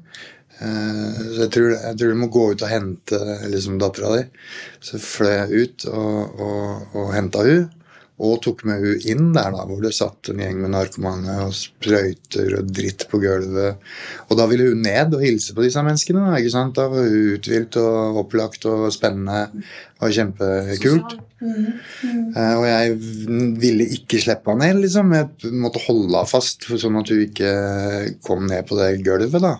Eh, 0.62 1.20
så 1.34 1.44
jeg 1.44 1.52
tror, 1.56 1.70
jeg 1.74 1.98
tror 1.98 2.12
du 2.12 2.20
må 2.20 2.30
gå 2.32 2.46
ut 2.52 2.64
og 2.64 2.70
hente 2.70 3.20
liksom, 3.50 3.78
dattera 3.82 4.16
di. 4.16 4.24
Så 4.84 5.00
fløy 5.02 5.32
jeg 5.34 5.66
ut 5.66 5.86
og, 5.90 6.42
og, 6.48 6.98
og 6.98 7.14
henta 7.16 7.46
hun 7.46 7.70
Og 8.22 8.38
tok 8.44 8.62
med 8.68 8.82
hun 8.84 9.06
inn 9.10 9.32
der, 9.34 9.50
da, 9.54 9.64
hvor 9.66 9.80
det 9.82 9.94
satt 9.96 10.30
en 10.30 10.42
gjeng 10.42 10.60
med 10.62 10.70
narkomane 10.74 11.40
og 11.46 11.56
sprøyter 11.58 12.58
og 12.60 12.70
dritt 12.70 13.08
på 13.10 13.18
gulvet. 13.22 13.82
Og 14.28 14.38
da 14.38 14.46
ville 14.50 14.68
hun 14.70 14.84
ned 14.86 15.16
og 15.16 15.24
hilse 15.24 15.56
på 15.56 15.64
disse 15.66 15.82
menneskene. 15.82 16.28
Da, 16.28 16.38
ikke 16.38 16.54
sant? 16.54 16.76
da 16.78 16.86
var 16.92 17.08
hun 17.08 17.34
uthvilt 17.34 17.78
og 17.82 18.22
opplagt 18.22 18.68
og 18.70 18.86
spennende 18.94 19.48
og 20.02 20.14
kjempekult. 20.14 21.18
Eh, 21.42 22.54
og 22.54 22.64
jeg 22.68 22.94
ville 23.58 23.86
ikke 23.96 24.20
slippe 24.22 24.52
henne 24.52 24.70
ned, 24.70 24.82
liksom. 24.84 25.12
Jeg 25.16 25.52
måtte 25.58 25.82
holde 25.88 26.14
henne 26.14 26.30
fast 26.30 26.68
sånn 26.70 27.00
at 27.00 27.10
hun 27.10 27.24
ikke 27.26 27.52
kom 28.22 28.46
ned 28.46 28.66
på 28.68 28.78
det 28.78 28.90
gulvet. 29.02 29.42
da. 29.42 29.56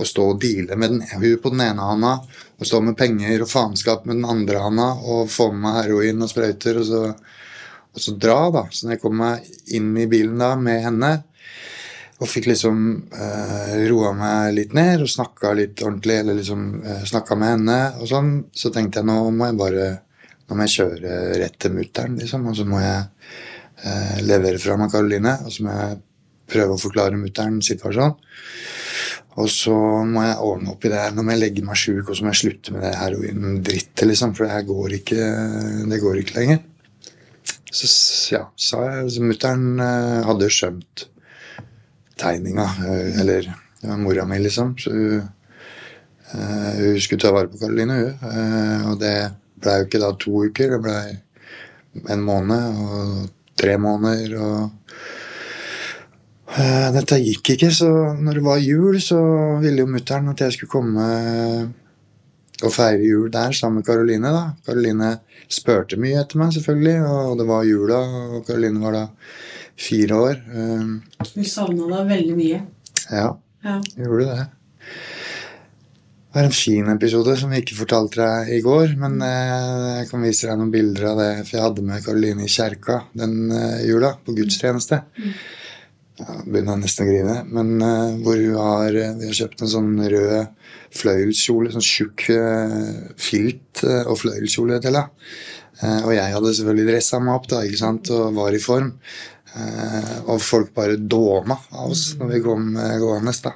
Og 0.00 0.08
stå 0.08 0.30
og 0.32 0.40
deale 0.40 0.76
med 0.80 0.94
den, 0.94 1.02
hun 1.12 1.40
på 1.42 1.52
den 1.52 1.64
ene 1.66 1.88
handa, 1.90 2.18
og 2.56 2.68
stå 2.68 2.80
med 2.84 2.96
penger 2.96 3.44
og 3.44 3.52
faenskap 3.52 4.06
med 4.08 4.22
den 4.22 4.28
andre 4.28 4.62
handa, 4.64 4.92
og 5.04 5.28
få 5.32 5.50
med 5.52 5.66
meg 5.66 5.82
heroin 5.82 6.24
og 6.24 6.32
sprøyter, 6.32 6.80
og 6.80 6.88
så, 6.88 7.02
og 7.96 8.02
så 8.04 8.12
dra, 8.20 8.38
da. 8.52 8.66
Så 8.70 8.86
når 8.86 8.96
jeg 8.96 9.02
kom 9.02 9.16
meg 9.16 9.46
inn 9.74 9.94
i 9.96 10.08
bilen 10.10 10.36
da 10.40 10.52
med 10.60 10.84
henne, 10.84 11.12
og 12.16 12.30
fikk 12.30 12.48
liksom 12.48 12.78
eh, 13.12 13.72
roa 13.90 14.14
meg 14.16 14.54
litt 14.56 14.72
ned 14.76 15.02
og 15.04 15.10
snakka 15.12 15.52
litt 15.56 15.82
ordentlig, 15.84 16.20
eller 16.22 16.38
liksom 16.38 16.62
eh, 16.80 17.02
snakka 17.08 17.36
med 17.36 17.52
henne 17.54 17.80
og 18.00 18.08
sånn, 18.08 18.30
så 18.56 18.72
tenkte 18.72 19.02
jeg 19.02 19.08
nå 19.10 19.18
må 19.36 19.50
jeg 19.50 19.58
bare 19.60 19.88
nå 20.46 20.56
må 20.56 20.64
jeg 20.64 20.76
kjøre 20.78 21.16
rett 21.42 21.58
til 21.60 21.74
mutter'n, 21.74 22.16
liksom, 22.20 22.46
og 22.48 22.56
så 22.56 22.64
må 22.68 22.80
jeg 22.80 23.02
eh, 23.82 24.18
levere 24.24 24.60
fra 24.62 24.78
meg 24.80 24.92
Karoline, 24.94 25.34
og 25.42 25.52
så 25.52 25.66
må 25.66 25.74
jeg 25.74 25.98
prøve 26.52 26.76
å 26.76 26.80
forklare 26.80 27.18
mutter'n 27.18 27.58
situasjonen. 27.66 28.14
Og 29.36 29.50
så 29.52 29.74
må 30.08 30.22
jeg 30.24 30.36
ordne 30.40 30.70
opp 30.72 30.86
i 30.86 30.88
det 30.88 30.96
her. 30.96 31.10
Nå 31.12 31.20
må 31.26 31.34
jeg 31.34 31.42
legge 31.42 31.64
meg 31.66 31.76
sjuk, 31.76 32.06
og 32.06 32.16
så 32.16 32.24
må 32.24 32.30
jeg 32.30 32.40
slutte 32.40 32.72
med 32.72 32.86
det 32.86 32.94
heroin-drittet, 32.96 34.06
liksom, 34.08 34.32
for 34.32 34.46
det 34.46 34.54
her 34.54 34.64
går 34.70 34.94
ikke, 35.02 35.26
det 35.90 36.00
går 36.00 36.22
ikke 36.22 36.38
lenger. 36.38 36.62
Så 37.72 37.88
ja, 38.30 38.44
sa 38.56 38.82
jeg 38.86 39.22
Mutter'n 39.26 39.80
eh, 39.82 40.26
hadde 40.26 40.50
skjønt 40.52 41.06
tegninga, 42.16 42.66
eh, 42.86 43.20
eller 43.20 43.48
det 43.50 43.90
var 43.90 43.98
mora 44.00 44.26
mi, 44.28 44.38
liksom. 44.40 44.76
Så 44.78 44.92
hun, 44.94 45.26
eh, 46.32 46.70
hun 46.78 47.00
skulle 47.02 47.20
ta 47.22 47.34
vare 47.34 47.50
på 47.50 47.60
Karoline, 47.60 47.98
hun. 47.98 48.92
Og 48.92 49.00
det 49.02 49.16
blei 49.58 49.80
jo 49.80 49.88
ikke 49.88 50.02
da 50.02 50.12
to 50.20 50.44
uker, 50.46 50.76
det 50.76 50.82
blei 50.84 52.06
en 52.12 52.22
måned 52.22 52.82
og 52.86 53.30
tre 53.56 53.78
måneder 53.80 54.36
og 54.40 54.72
Dette 56.56 57.18
gikk 57.20 57.50
ikke, 57.52 57.68
så 57.74 57.88
når 58.16 58.38
det 58.38 58.42
var 58.46 58.60
jul, 58.62 58.94
så 59.02 59.18
ville 59.60 59.82
jo 59.82 59.90
mutter'n 59.90 60.30
at 60.30 60.40
jeg 60.40 60.54
skulle 60.54 60.72
komme 60.72 61.08
og 62.64 62.72
feire 62.72 63.02
jul 63.04 63.28
der 63.30 63.52
sammen 63.52 63.82
med 63.82 63.86
Karoline. 63.88 64.30
da. 64.32 64.44
Karoline 64.66 65.10
spurte 65.52 65.98
mye 66.00 66.22
etter 66.22 66.40
meg, 66.40 66.52
selvfølgelig, 66.56 66.96
og 67.04 67.36
det 67.40 67.46
var 67.50 67.64
jula, 67.68 67.98
og 68.36 68.46
Karoline 68.46 68.80
var 68.80 68.92
da 68.96 69.04
fire 69.76 70.16
år. 70.16 70.38
Hun 70.54 71.02
Vi 71.34 71.44
savna 71.44 71.86
deg 71.90 72.06
veldig 72.14 72.36
mye. 72.38 72.62
Ja, 73.10 73.34
Ja. 73.64 73.80
gjorde 73.96 74.26
det. 74.30 74.46
Det 76.36 76.42
var 76.42 76.44
en 76.50 76.52
fin 76.52 76.88
episode 76.92 77.34
som 77.40 77.50
jeg 77.52 77.62
ikke 77.64 77.78
fortalte 77.78 78.16
deg 78.20 78.50
i 78.58 78.60
går, 78.60 78.90
men 79.00 79.14
eh, 79.24 80.00
jeg 80.02 80.08
kan 80.10 80.22
vise 80.22 80.46
deg 80.50 80.58
noen 80.58 80.70
bilder 80.72 81.06
av 81.12 81.18
det, 81.22 81.30
for 81.46 81.56
jeg 81.56 81.64
hadde 81.64 81.82
med 81.86 82.04
Karoline 82.04 82.44
i 82.44 82.50
kjerka 82.52 82.98
den 83.16 83.50
eh, 83.56 83.86
jula, 83.88 84.10
på 84.24 84.34
gudstjeneste. 84.36 84.98
Ja, 86.16 86.38
begynner 86.48 86.78
nesten 86.80 87.04
å 87.04 87.10
grine. 87.10 87.36
Men 87.52 87.74
uh, 87.82 88.16
hvor 88.24 88.40
hun 88.40 88.56
har 88.56 88.96
eh, 88.96 89.12
Vi 89.20 89.28
har 89.28 89.38
kjøpt 89.42 89.62
en 89.64 89.72
sånn 89.72 89.92
rød 90.00 90.66
fløyelskjole, 90.96 91.74
sånn 91.74 91.84
tjukk 91.84 92.28
uh, 92.32 93.12
filt 93.20 93.82
uh, 93.84 94.06
og 94.08 94.22
fløyelskjole 94.22 94.80
til 94.80 94.96
henne. 94.96 95.10
Og 95.76 96.08
jeg 96.14 96.32
hadde 96.32 96.50
selvfølgelig 96.56 96.88
dressa 96.88 97.18
meg 97.20 97.34
opp 97.34 97.50
da, 97.50 97.58
ikke 97.66 97.78
sant, 97.82 98.08
og 98.08 98.30
var 98.38 98.54
i 98.56 98.60
form. 98.64 98.94
Og 100.32 100.38
folk 100.40 100.70
bare 100.72 100.94
dåma 100.96 101.58
av 101.68 101.90
oss 101.92 102.06
når 102.16 102.30
vi 102.30 102.38
kom 102.46 102.70
gående. 102.72 103.34
da. 103.44 103.52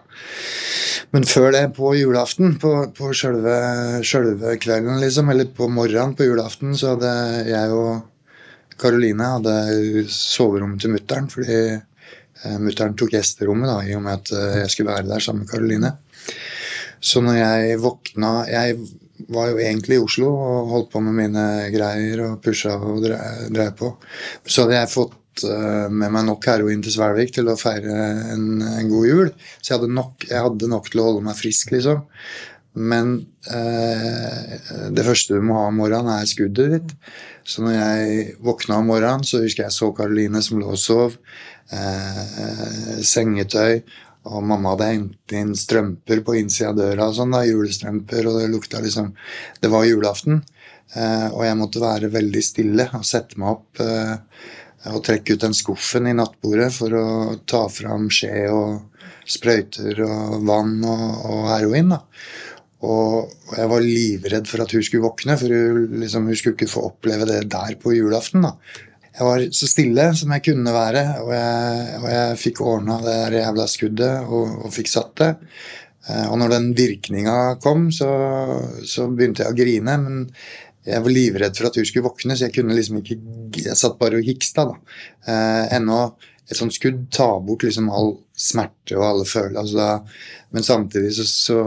Men 1.17 1.25
før 1.25 1.49
det, 1.57 1.63
på 1.79 1.95
julaften, 1.97 2.59
på, 2.61 2.75
på 2.93 3.15
sjølve, 3.17 3.57
sjølve 4.05 4.53
kvelden, 4.61 5.01
liksom, 5.01 5.33
eller 5.33 5.49
på 5.49 5.71
morgenen 5.73 6.13
på 6.19 6.29
julaften, 6.29 6.77
så 6.77 6.93
hadde 6.93 7.15
jeg 7.49 7.73
og 7.73 8.05
Karoline 8.81 9.33
hadde 9.39 9.57
soverommet 10.13 10.85
til 10.85 10.93
mutter'n, 10.93 11.33
fordi 11.33 11.57
mutter'n 12.63 12.97
tok 12.99 13.13
gjesterommet 13.15 13.71
da, 13.71 13.79
i 13.85 13.95
og 13.97 14.05
med 14.07 14.19
at 14.21 14.33
eh, 14.37 14.59
jeg 14.63 14.75
skulle 14.75 14.95
være 14.95 15.09
der 15.11 15.25
sammen 15.25 15.45
med 15.45 15.53
Karoline. 15.53 15.93
Så 17.01 17.23
når 17.25 17.39
jeg 17.39 17.79
våkna 17.81 18.31
Jeg 18.51 18.77
var 19.29 19.51
jo 19.51 19.61
egentlig 19.61 19.99
i 19.99 20.03
Oslo 20.03 20.29
og 20.33 20.69
holdt 20.73 20.93
på 20.93 21.01
med 21.05 21.17
mine 21.17 21.47
greier 21.73 22.23
og 22.25 22.39
pusha 22.45 22.77
og 22.77 23.05
dreiv 23.05 23.75
på. 23.77 23.91
Så 24.47 24.65
hadde 24.65 24.79
jeg 24.79 24.93
fått 24.95 25.45
eh, 25.45 25.89
med 25.93 26.15
meg 26.15 26.25
nok 26.29 26.49
heroin 26.49 26.81
til 26.85 26.95
Svelvik 26.95 27.35
til 27.37 27.51
å 27.53 27.59
feire 27.61 27.97
en, 28.33 28.47
en 28.65 28.89
god 28.89 29.09
jul. 29.11 29.33
Så 29.61 29.75
jeg 29.75 29.79
hadde, 29.79 29.93
nok, 29.99 30.25
jeg 30.31 30.47
hadde 30.47 30.73
nok 30.73 30.89
til 30.89 31.03
å 31.03 31.11
holde 31.11 31.27
meg 31.29 31.37
frisk, 31.37 31.75
liksom. 31.77 32.01
Men 32.79 33.17
eh, 33.51 34.91
det 34.95 35.07
første 35.07 35.35
du 35.35 35.43
må 35.43 35.57
ha 35.59 35.71
om 35.71 35.81
morgenen, 35.81 36.13
er 36.15 36.29
skuddet 36.31 36.75
ditt. 36.77 36.93
Så 37.43 37.65
når 37.65 37.75
jeg 37.75 38.37
våkna 38.47 38.79
om 38.79 38.93
morgenen, 38.93 39.27
så 39.27 39.43
husker 39.43 39.67
jeg 39.67 39.75
så 39.75 39.91
Karoline 39.97 40.43
som 40.45 40.61
lå 40.61 40.71
og 40.77 40.79
sov. 40.81 41.17
Eh, 41.71 43.03
sengetøy. 43.07 43.83
Og 44.29 44.43
mamma 44.45 44.75
hadde 44.75 44.89
hentet 44.91 45.37
inn 45.39 45.53
strømper 45.57 46.21
på 46.27 46.35
innsida 46.37 46.75
av 46.75 46.77
døra, 46.77 47.07
sånn 47.17 47.33
da, 47.33 47.41
julestrømper, 47.49 48.27
og 48.29 48.37
det 48.37 48.51
lukta 48.53 48.83
liksom 48.85 49.15
Det 49.63 49.71
var 49.73 49.87
julaften, 49.89 50.43
eh, 50.93 51.29
og 51.33 51.45
jeg 51.47 51.57
måtte 51.57 51.81
være 51.81 52.13
veldig 52.13 52.43
stille 52.45 52.89
og 52.99 53.07
sette 53.09 53.41
meg 53.41 53.55
opp 53.55 53.81
eh, 53.81 54.19
og 54.93 55.03
trekke 55.05 55.37
ut 55.37 55.47
den 55.47 55.57
skuffen 55.57 56.09
i 56.09 56.17
nattbordet 56.17 56.69
for 56.73 56.93
å 56.97 57.07
ta 57.49 57.67
fram 57.73 58.11
skje 58.13 58.49
og 58.53 59.01
sprøyter 59.29 60.03
og 60.05 60.45
vann 60.49 60.79
og, 60.85 61.09
og 61.31 61.49
heroin. 61.55 61.97
da. 61.97 62.03
Og, 62.87 63.33
jeg 63.59 63.69
var 63.69 63.85
livredd 63.85 64.47
for 64.49 64.65
at 64.65 64.73
hun 64.73 64.85
skulle 64.87 65.05
våkne, 65.05 65.37
for 65.41 65.53
hun, 65.53 65.99
liksom, 66.01 66.31
hun 66.31 66.39
skulle 66.39 66.57
ikke 66.57 66.71
få 66.71 66.87
oppleve 66.89 67.29
det 67.29 67.43
der 67.53 67.77
på 67.81 67.93
julaften. 67.97 68.47
da. 68.47 68.55
Jeg 69.11 69.27
var 69.27 69.45
så 69.59 69.69
stille 69.69 70.07
som 70.17 70.33
jeg 70.33 70.45
kunne 70.47 70.73
være, 70.73 71.03
og 71.21 71.35
jeg, 71.35 72.01
og 72.01 72.09
jeg 72.15 72.41
fikk 72.41 72.63
ordna 72.65 72.97
det 73.05 73.43
jævla 73.43 73.67
skuddet 73.69 74.31
og, 74.31 74.65
og 74.65 74.73
fikk 74.73 74.89
satt 74.89 75.13
det. 75.21 75.31
Eh, 76.09 76.27
Og 76.31 76.39
når 76.41 76.55
den 76.55 76.71
virkninga 76.79 77.37
kom, 77.61 77.91
så, 77.93 78.09
så 78.87 79.11
begynte 79.11 79.45
jeg 79.45 79.53
å 79.53 79.59
grine. 79.59 79.99
Men 80.01 80.25
jeg 80.87 81.05
var 81.05 81.13
livredd 81.13 81.59
for 81.59 81.69
at 81.69 81.77
hun 81.77 81.89
skulle 81.91 82.07
våkne, 82.09 82.39
så 82.39 82.47
jeg 82.47 82.57
kunne 82.57 82.77
liksom 82.77 83.03
ikke 83.03 83.19
Jeg 83.61 83.77
satt 83.77 83.99
bare 84.01 84.23
og 84.23 84.25
hiksta, 84.25 84.65
da. 84.71 84.99
Eh, 85.29 85.77
ennå 85.77 86.01
et 86.51 86.59
sånt 86.59 86.75
skudd 86.75 87.05
tar 87.15 87.43
bort 87.47 87.63
liksom 87.63 87.91
all 87.95 88.15
smerte 88.35 88.97
og 88.97 89.05
alle 89.07 89.27
følelser. 89.29 89.61
Altså 89.61 90.49
men 90.51 90.67
samtidig 90.67 91.13
så, 91.15 91.27
så 91.29 91.59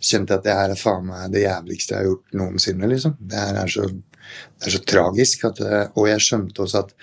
kjente 0.00 0.38
at 0.38 0.44
det 0.46 0.54
her 0.54 0.74
er 0.74 0.80
faen 0.80 1.06
meg 1.08 1.32
det 1.34 1.44
jævligste 1.44 1.94
jeg 1.94 2.00
har 2.00 2.10
gjort 2.10 2.36
noensinne. 2.40 2.90
liksom. 2.90 3.16
Det 3.20 3.38
her 3.38 3.62
er 3.62 3.72
så, 3.72 3.86
det 3.88 4.68
er 4.68 4.76
så 4.76 4.82
tragisk. 4.94 5.46
At, 5.50 5.62
og 5.94 6.08
jeg 6.10 6.24
skjønte 6.24 6.64
også 6.64 6.84
at 6.84 6.94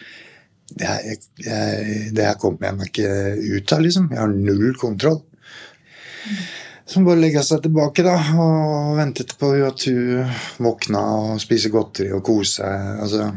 det 0.75 0.87
her, 0.89 1.01
jeg, 1.05 2.11
det 2.15 2.25
her 2.25 2.37
kommer 2.41 2.69
jeg 2.69 2.77
meg 2.79 2.91
ikke 2.91 3.09
ut 3.57 3.73
av, 3.75 3.83
liksom. 3.85 4.07
Jeg 4.11 4.21
har 4.23 4.31
null 4.33 4.71
kontroll. 4.81 5.19
Så 6.85 7.01
bare 7.05 7.21
legge 7.21 7.41
seg 7.45 7.63
tilbake 7.65 8.05
da, 8.05 8.13
og 8.41 8.95
ventet 8.99 9.33
på 9.41 9.51
at 9.65 9.85
hun 9.89 10.33
våkna 10.65 11.01
og 11.17 11.41
spise 11.41 11.71
godteri 11.73 12.11
og 12.13 12.23
kose 12.25 12.59
seg. 12.59 12.89
Altså, 13.05 13.29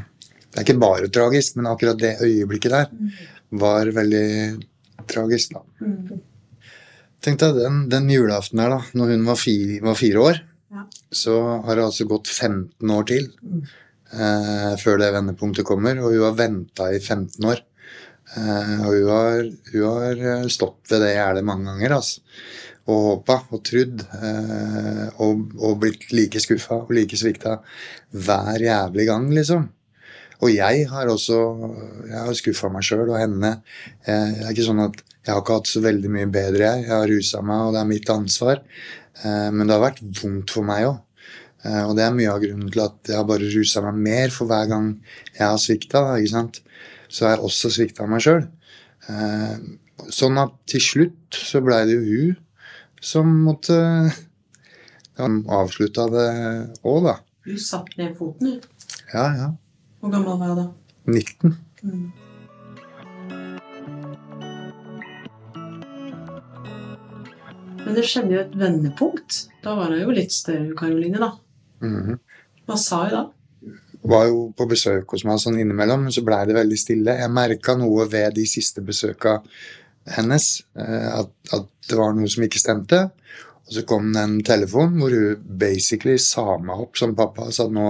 det 0.48 0.60
er 0.60 0.66
ikke 0.66 0.80
bare 0.80 1.12
tragisk, 1.12 1.56
men 1.56 1.68
akkurat 1.70 2.00
det 2.00 2.16
øyeblikket 2.24 2.74
der 2.74 2.90
var 3.60 3.88
veldig 3.96 4.28
tragisk. 5.08 5.56
da. 5.56 5.62
Tenk 7.24 7.40
deg 7.42 7.56
den, 7.58 7.78
den 7.90 8.08
julaften 8.12 8.60
her, 8.62 8.70
da, 8.76 8.80
når 8.98 9.14
hun 9.16 9.24
var 9.26 9.38
fire, 9.40 9.80
var 9.84 9.98
fire 9.98 10.22
år, 10.22 10.42
Ja. 10.70 10.82
så 11.10 11.34
har 11.64 11.76
det 11.78 11.84
altså 11.88 12.04
gått 12.06 12.28
15 12.28 12.90
år 12.92 13.06
til 13.08 13.24
eh, 14.12 14.74
før 14.80 14.98
det 15.00 15.08
vendepunktet 15.14 15.64
kommer, 15.66 15.98
og 16.02 16.12
hun 16.12 16.26
har 16.26 16.36
venta 16.38 16.90
i 16.94 17.00
15 17.00 17.44
år. 17.48 17.62
Eh, 18.36 18.74
og 18.84 18.92
hun 18.92 19.08
har, 19.08 19.48
hun 19.72 19.86
har 19.88 20.20
eh, 20.34 20.46
stått 20.52 20.92
ved 20.92 21.00
det 21.06 21.14
gjerdet 21.16 21.46
mange 21.48 21.70
ganger, 21.72 21.96
altså. 21.96 22.20
Og 22.88 23.00
håpa 23.04 23.38
og 23.52 23.62
trudd. 23.68 24.04
Eh, 24.16 25.08
og, 25.24 25.50
og 25.58 25.80
blitt 25.82 26.06
like 26.16 26.40
skuffa 26.40 26.78
og 26.86 26.92
like 26.96 27.16
svikta 27.20 27.58
hver 28.12 28.62
jævlig 28.64 29.08
gang, 29.10 29.26
liksom. 29.36 29.66
Og 30.38 30.52
jeg 30.54 30.84
har 30.86 31.08
også 31.10 31.36
Jeg 32.06 32.14
har 32.28 32.36
skuffa 32.38 32.68
meg 32.70 32.84
sjøl 32.86 33.08
og 33.10 33.16
henne. 33.18 33.56
Eh, 34.06 34.36
Det 34.38 34.44
er 34.46 34.52
ikke 34.54 34.68
sånn 34.68 34.84
at 34.86 35.00
jeg 35.28 35.34
har 35.34 35.42
ikke 35.42 35.58
hatt 35.58 35.68
så 35.68 35.82
veldig 35.84 36.08
mye 36.14 36.28
bedre, 36.32 36.62
jeg. 36.64 36.86
Jeg 36.86 36.94
har 36.94 37.10
rusa 37.10 37.42
meg, 37.44 37.66
og 37.66 37.74
det 37.76 37.80
er 37.82 37.88
mitt 37.90 38.08
ansvar. 38.14 38.62
Eh, 39.20 39.50
Men 39.52 39.66
det 39.68 39.76
har 39.76 39.82
vært 39.84 40.00
vondt 40.22 40.54
for 40.56 40.64
meg 40.64 40.86
òg. 40.88 41.02
Og 41.68 41.90
det 41.98 42.04
er 42.06 42.14
mye 42.14 42.30
av 42.30 42.38
grunnen 42.40 42.68
til 42.70 42.80
at 42.84 43.08
jeg 43.10 43.16
har 43.18 43.24
bare 43.26 43.48
rusa 43.50 43.80
meg 43.82 43.96
mer 44.06 44.30
for 44.32 44.46
hver 44.48 44.68
gang 44.70 44.84
jeg 45.34 45.42
har 45.42 45.58
svikta. 45.58 46.00
Så 47.10 47.26
har 47.26 47.34
jeg 47.34 47.44
også 47.44 47.70
svikta 47.74 48.06
meg 48.08 48.22
sjøl. 48.22 48.46
Sånn 50.14 50.38
at 50.38 50.54
til 50.70 50.80
slutt 50.80 51.34
så 51.34 51.60
blei 51.66 51.80
det 51.90 51.98
jo 51.98 52.06
hun 52.06 52.36
som 53.02 53.34
måtte 53.42 53.74
avslutta 55.18 56.06
det 56.14 56.28
òg, 56.86 57.02
da. 57.10 57.16
Du 57.44 57.58
satt 57.58 57.90
ned 57.98 58.14
foten, 58.16 58.54
du. 58.54 58.70
Ja, 59.12 59.26
ja. 59.34 59.50
Hvor 59.98 60.14
gammel 60.14 60.38
var 60.38 60.54
jeg 60.54 60.58
da? 60.62 60.68
19. 61.10 62.27
Men 67.88 67.96
det 67.96 68.04
skjedde 68.04 68.34
jo 68.34 68.40
et 68.42 68.56
vendepunkt. 68.60 69.46
Da 69.64 69.72
var 69.78 69.94
hun 69.94 70.02
jo 70.02 70.12
litt 70.12 70.34
større, 70.36 70.74
Karoline, 70.76 71.16
da. 71.22 71.32
Mhm. 71.80 72.18
Hva 72.68 72.76
sa 72.76 72.98
hun 73.06 73.14
da? 73.14 73.22
Var 74.12 74.26
jo 74.28 74.42
på 74.52 74.66
besøk 74.68 75.14
hos 75.14 75.24
meg 75.24 75.40
sånn 75.40 75.56
innimellom, 75.56 76.04
men 76.04 76.12
så 76.12 76.20
blei 76.26 76.42
det 76.46 76.58
veldig 76.58 76.78
stille. 76.78 77.16
Jeg 77.16 77.32
merka 77.32 77.74
noe 77.80 78.04
ved 78.12 78.36
de 78.36 78.44
siste 78.46 78.84
besøka 78.84 79.38
hennes, 80.18 80.50
eh, 80.76 81.08
at, 81.22 81.32
at 81.56 81.66
det 81.88 81.96
var 81.96 82.12
noe 82.12 82.28
som 82.28 82.44
ikke 82.44 82.60
stemte. 82.60 83.00
Og 83.64 83.72
så 83.72 83.86
kom 83.88 84.12
det 84.12 84.20
en 84.20 84.38
telefon 84.44 85.00
hvor 85.00 85.16
hun 85.16 85.48
basically 85.60 86.18
sa 86.20 86.58
meg 86.60 86.84
opp 86.84 87.00
som 87.00 87.16
pappa 87.16 87.48
og 87.48 87.56
sa 87.56 87.64
at 87.64 87.74
nå 87.74 87.88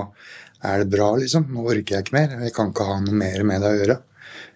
er 0.62 0.84
det 0.84 0.92
bra, 0.94 1.10
liksom. 1.18 1.50
Nå 1.50 1.66
orker 1.74 1.98
jeg 1.98 2.06
ikke 2.06 2.18
mer. 2.20 2.38
Jeg 2.46 2.54
kan 2.54 2.70
ikke 2.70 2.86
ha 2.86 3.02
noe 3.02 3.18
mer 3.18 3.44
med 3.50 3.66
det 3.66 3.74
å 3.74 3.78
gjøre. 3.82 4.00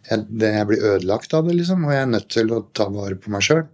Jeg, 0.06 0.26
det, 0.30 0.54
jeg 0.54 0.70
blir 0.70 0.88
ødelagt 0.94 1.34
av 1.34 1.50
det, 1.50 1.58
liksom, 1.58 1.84
og 1.86 1.94
jeg 1.94 2.06
er 2.06 2.10
nødt 2.14 2.30
til 2.30 2.54
å 2.54 2.64
ta 2.74 2.86
vare 2.94 3.18
på 3.18 3.34
meg 3.34 3.42
sjøl. 3.50 3.66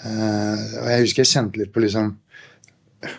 Og 0.00 0.86
jeg 0.88 1.04
husker 1.04 1.20
jeg 1.20 1.28
kjente 1.28 1.60
litt 1.60 1.72
på 1.74 1.82
liksom 1.84 2.14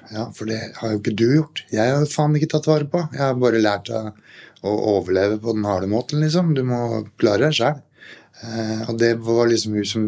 Ja, 0.10 0.24
for 0.34 0.50
det 0.50 0.58
har 0.80 0.94
jo 0.94 0.98
ikke 1.00 1.14
du 1.18 1.28
gjort. 1.28 1.64
Jeg 1.74 1.94
har 1.94 2.08
faen 2.10 2.34
ikke 2.38 2.50
tatt 2.54 2.70
vare 2.70 2.88
på. 2.90 3.04
Jeg 3.14 3.22
har 3.22 3.38
bare 3.38 3.62
lært 3.62 3.90
deg 3.90 4.12
å 4.66 4.74
overleve 4.96 5.40
på 5.42 5.56
den 5.56 5.66
harde 5.66 5.90
måten, 5.90 6.22
liksom. 6.22 6.52
Du 6.58 6.62
må 6.66 7.04
klare 7.22 7.48
deg 7.48 7.58
sjæl. 7.58 7.82
og 8.88 8.98
det 9.02 9.16
var 9.26 9.50
liksom 9.50 9.78
hun 9.78 9.90
som 9.90 10.06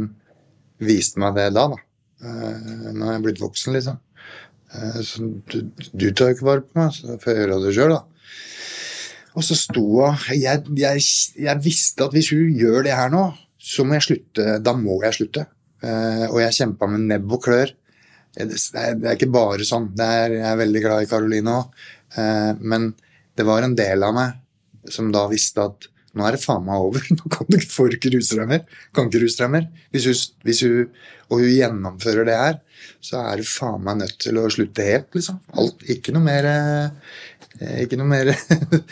viste 0.81 1.21
meg 1.21 1.37
det 1.37 1.49
da, 1.55 1.67
da. 1.73 1.79
Uh, 2.23 2.89
nå 2.95 3.09
er 3.11 3.23
blitt 3.23 3.41
voksen, 3.41 3.73
liksom. 3.75 3.97
Eh, 4.73 4.99
så 5.05 5.27
du, 5.51 5.59
du 5.91 6.07
tar 6.11 6.31
jo 6.31 6.37
ikke 6.37 6.47
vare 6.47 6.65
på 6.65 6.79
meg, 6.79 6.93
så 6.95 7.17
får 7.21 7.31
jeg 7.31 7.41
gjøre 7.43 7.59
det 7.63 7.73
sjøl, 7.77 7.93
da. 7.93 8.01
Og 9.33 9.45
så 9.45 9.57
sto 9.57 9.83
hun 9.83 10.19
jeg, 10.37 10.61
jeg, 10.77 11.05
jeg 11.41 11.61
visste 11.65 12.05
at 12.05 12.13
hvis 12.13 12.29
hun 12.33 12.53
gjør 12.53 12.85
det 12.85 12.97
her 12.97 13.09
nå, 13.13 13.25
så 13.57 13.85
må 13.85 13.97
jeg 13.97 14.07
slutte. 14.07 14.57
Da 14.61 14.73
må 14.77 14.99
jeg 15.05 15.17
slutte. 15.17 15.47
Eh, 15.83 16.25
og 16.29 16.39
jeg 16.41 16.57
kjempa 16.59 16.89
med 16.91 17.07
nebb 17.11 17.37
og 17.37 17.43
klør. 17.47 17.73
Det 18.33 18.47
er, 18.49 18.95
det 18.97 19.09
er 19.09 19.17
ikke 19.17 19.33
bare 19.33 19.67
sånn. 19.67 19.91
Er, 20.01 20.37
jeg 20.39 20.47
er 20.49 20.61
veldig 20.63 20.83
glad 20.85 21.05
i 21.05 21.09
Karoline 21.11 21.57
òg. 21.59 21.83
men 22.61 22.93
det 23.37 23.45
var 23.45 23.65
en 23.65 23.75
del 23.77 24.05
av 24.05 24.13
meg 24.13 24.89
som 24.93 25.11
da 25.13 25.27
visste 25.31 25.63
at 25.63 25.87
nå 26.13 26.25
er 26.27 26.35
det 26.35 26.43
faen 26.43 26.65
meg 26.65 26.81
over. 26.81 27.05
Nå 27.17 27.29
kan 27.33 27.47
du 27.49 27.57
ikke 27.57 27.73
få 27.73 27.87
ikke 27.89 28.11
ruse 28.13 28.37
deg 28.37 28.49
mer. 28.49 28.65
Kan 28.93 29.09
ikke 29.09 29.23
ruse 29.23 29.47
mer. 29.49 29.65
Hvis 29.93 30.27
hvis 30.45 30.61
hun, 30.65 30.91
og 31.29 31.41
hun 31.41 31.49
gjennomfører 31.49 32.29
det 32.29 32.35
her, 32.37 32.59
så 33.01 33.23
er 33.31 33.41
du 33.41 33.49
faen 33.49 33.81
meg 33.85 34.03
nødt 34.03 34.19
til 34.21 34.37
å 34.37 34.49
slutte 34.53 34.85
helt, 34.85 35.09
liksom. 35.15 35.39
Alt, 35.57 35.81
ikke 35.89 36.13
noe 36.13 36.25
mer 36.25 36.49
eh, 36.49 37.79
Ikke 37.85 37.97
noe 37.99 38.09
mer 38.09 38.33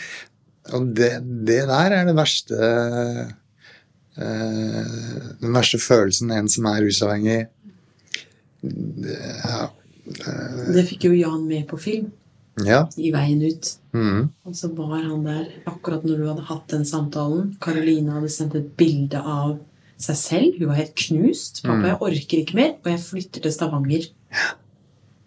Og 0.74 0.90
det, 0.96 1.12
det, 1.46 1.60
der 1.68 1.94
er 1.98 2.06
det 2.08 2.16
verste 2.16 2.58
eh, 2.58 3.30
Den 4.12 5.54
verste 5.56 5.78
følelsen 5.80 6.30
en 6.36 6.48
som 6.52 6.66
er 6.68 6.82
rusavhengig 6.84 7.38
ja, 8.62 9.70
eh, 10.06 10.72
Det 10.74 10.84
fikk 10.90 11.08
jo 11.08 11.14
Jan 11.16 11.46
med 11.48 11.66
på 11.70 11.78
film. 11.80 12.10
Ja. 12.60 12.84
I 13.00 13.10
veien 13.14 13.42
ut. 13.42 13.68
Mm. 13.96 14.28
Og 14.44 14.56
så 14.56 14.68
var 14.76 15.00
han 15.00 15.24
der 15.24 15.46
akkurat 15.68 16.04
når 16.04 16.18
du 16.18 16.26
hadde 16.28 16.48
hatt 16.50 16.66
den 16.72 16.84
samtalen. 16.88 17.54
Karoline 17.64 18.18
hadde 18.18 18.32
sendt 18.32 18.56
et 18.58 18.74
bilde 18.78 19.18
av 19.18 19.56
seg 20.02 20.18
selv. 20.18 20.58
Hun 20.58 20.68
var 20.68 20.80
helt 20.82 20.96
knust. 21.06 21.62
'Pappa, 21.62 21.92
jeg 21.92 22.00
orker 22.08 22.42
ikke 22.42 22.58
mer, 22.58 22.74
og 22.82 22.90
jeg 22.92 23.04
flytter 23.06 23.44
til 23.44 23.54
Stavanger'. 23.54 24.10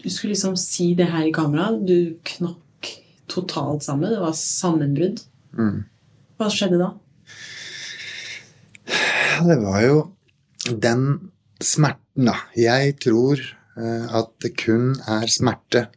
Du 0.04 0.10
skulle 0.10 0.36
liksom 0.36 0.56
si 0.60 0.94
det 0.94 1.10
her 1.10 1.26
i 1.26 1.34
kamera. 1.34 1.72
Du 1.74 2.16
knakk 2.24 2.92
totalt 3.28 3.84
sammen. 3.84 4.12
Det 4.12 4.22
var 4.22 4.38
sammenbrudd. 4.38 5.24
Mm. 5.58 5.84
Hva 6.38 6.52
skjedde 6.52 6.78
da? 6.78 6.92
Det 9.44 9.58
var 9.62 9.82
jo 9.84 9.98
den 10.66 11.32
smerten, 11.64 12.30
da. 12.30 12.38
Jeg 12.58 12.96
tror 13.04 13.42
uh, 13.78 14.06
at 14.22 14.32
det 14.44 14.56
kun 14.60 14.94
er 15.10 15.28
smerte 15.32 15.88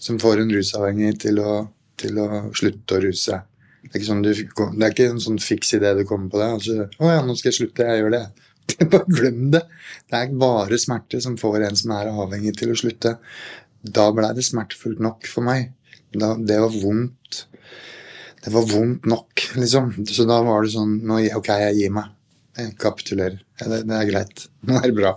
som 0.00 0.18
får 0.20 0.42
en 0.42 0.52
rusavhengig 0.54 1.18
til 1.26 1.40
å, 1.44 1.54
til 2.00 2.18
å 2.20 2.28
slutte 2.56 2.96
å 2.96 3.02
ruse. 3.04 3.40
Det 3.84 3.96
er, 3.96 4.04
sånn 4.04 4.22
du, 4.24 4.30
det 4.32 4.84
er 4.84 4.92
ikke 4.92 5.08
en 5.14 5.22
sånn 5.22 5.40
fiks 5.40 5.74
idé 5.76 5.92
du 5.96 6.04
kommer 6.08 6.32
på 6.32 6.40
det. 6.40 6.48
Altså, 6.56 6.86
'Å 6.98 7.12
ja, 7.14 7.20
nå 7.24 7.36
skal 7.36 7.50
jeg 7.50 7.60
slutte. 7.60 7.86
Jeg 7.88 8.02
gjør 8.02 8.16
det.' 8.16 8.28
Bare 8.92 9.08
glem 9.08 9.48
det. 9.54 9.64
Det 10.06 10.18
er 10.18 10.36
bare 10.38 10.78
smerte 10.78 11.20
som 11.22 11.38
får 11.40 11.64
en 11.66 11.78
som 11.78 11.94
er 11.96 12.12
avhengig, 12.12 12.54
til 12.58 12.70
å 12.72 12.78
slutte. 12.78 13.16
Da 13.82 14.10
blei 14.14 14.30
det 14.36 14.44
smertefullt 14.46 15.00
nok 15.02 15.26
for 15.26 15.46
meg. 15.46 15.72
Da, 16.12 16.34
det 16.36 16.60
var 16.60 16.76
vondt. 16.76 17.44
Det 18.44 18.52
var 18.54 18.68
vondt 18.68 19.08
nok, 19.10 19.46
liksom. 19.58 19.92
Så 20.08 20.26
da 20.28 20.40
var 20.46 20.64
det 20.64 20.74
sånn 20.76 21.00
nå, 21.08 21.18
Ok, 21.38 21.50
jeg 21.64 21.76
gir 21.80 21.96
meg. 21.96 22.12
Jeg 22.60 22.76
kapitulerer. 22.80 23.40
Det, 23.60 23.82
det, 23.88 23.96
er 23.96 24.10
greit. 24.10 24.46
Nå 24.68 24.78
er 24.80 24.88
det 24.88 24.98
bra. 24.98 25.14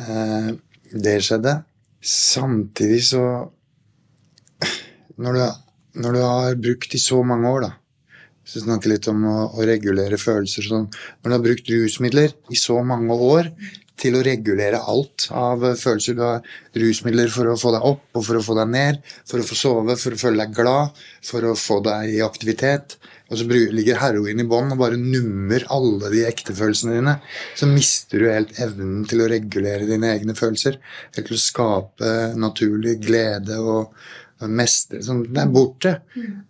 Eh, 0.00 0.52
det 0.90 1.18
skjedde. 1.26 1.58
Samtidig 2.00 3.02
så 3.10 3.24
når 5.20 5.36
du, 5.36 5.42
når 6.00 6.16
du 6.16 6.22
har 6.24 6.56
brukt 6.56 6.94
i 6.96 7.02
så 7.02 7.20
mange 7.26 7.50
år, 7.50 7.66
da 7.68 7.74
så 8.50 8.62
snakker 8.64 8.90
litt 8.90 9.06
om 9.10 9.20
å, 9.28 9.36
å 9.54 9.66
regulere 9.66 10.18
følelser 10.18 10.66
sånn. 10.66 10.88
Når 11.20 11.30
du 11.30 11.36
har 11.36 11.44
brukt 11.44 11.70
rusmidler 11.70 12.34
i 12.50 12.58
så 12.58 12.80
mange 12.86 13.14
år 13.14 13.50
til 14.00 14.16
å 14.16 14.22
regulere 14.24 14.80
alt 14.88 15.26
av 15.36 15.62
følelser 15.76 16.16
Du 16.16 16.22
har 16.24 16.40
rusmidler 16.82 17.30
for 17.32 17.50
å 17.50 17.58
få 17.60 17.74
deg 17.74 17.86
opp 17.90 18.16
og 18.16 18.24
for 18.26 18.38
å 18.38 18.44
få 18.44 18.56
deg 18.58 18.72
ned, 18.72 19.00
for 19.28 19.42
å 19.42 19.46
få 19.46 19.58
sove, 19.58 19.96
for 20.00 20.16
å 20.16 20.20
føle 20.22 20.40
deg 20.42 20.56
glad, 20.56 21.02
for 21.26 21.46
å 21.46 21.54
få 21.58 21.78
deg 21.84 22.16
i 22.16 22.22
aktivitet. 22.24 22.96
Og 23.30 23.38
så 23.38 23.46
ligger 23.46 24.00
heroin 24.02 24.42
i 24.42 24.46
bånn 24.48 24.72
og 24.74 24.80
bare 24.80 24.98
nummer 24.98 25.62
alle 25.70 26.10
de 26.10 26.24
ekte 26.26 26.54
følelsene 26.56 26.96
dine. 26.98 27.16
Så 27.58 27.68
mister 27.70 28.22
du 28.22 28.30
helt 28.30 28.56
evnen 28.58 29.04
til 29.10 29.22
å 29.22 29.28
regulere 29.30 29.86
dine 29.86 30.10
egne 30.16 30.34
følelser. 30.38 30.80
Helt 31.14 31.30
til 31.30 31.38
å 31.38 31.44
skape 31.44 32.14
naturlig 32.40 32.98
glede 33.04 33.60
og 33.62 33.94
mestre 34.48 35.02
sånn, 35.04 35.26
Det 35.28 35.42
er 35.42 35.52
borte. 35.52 35.94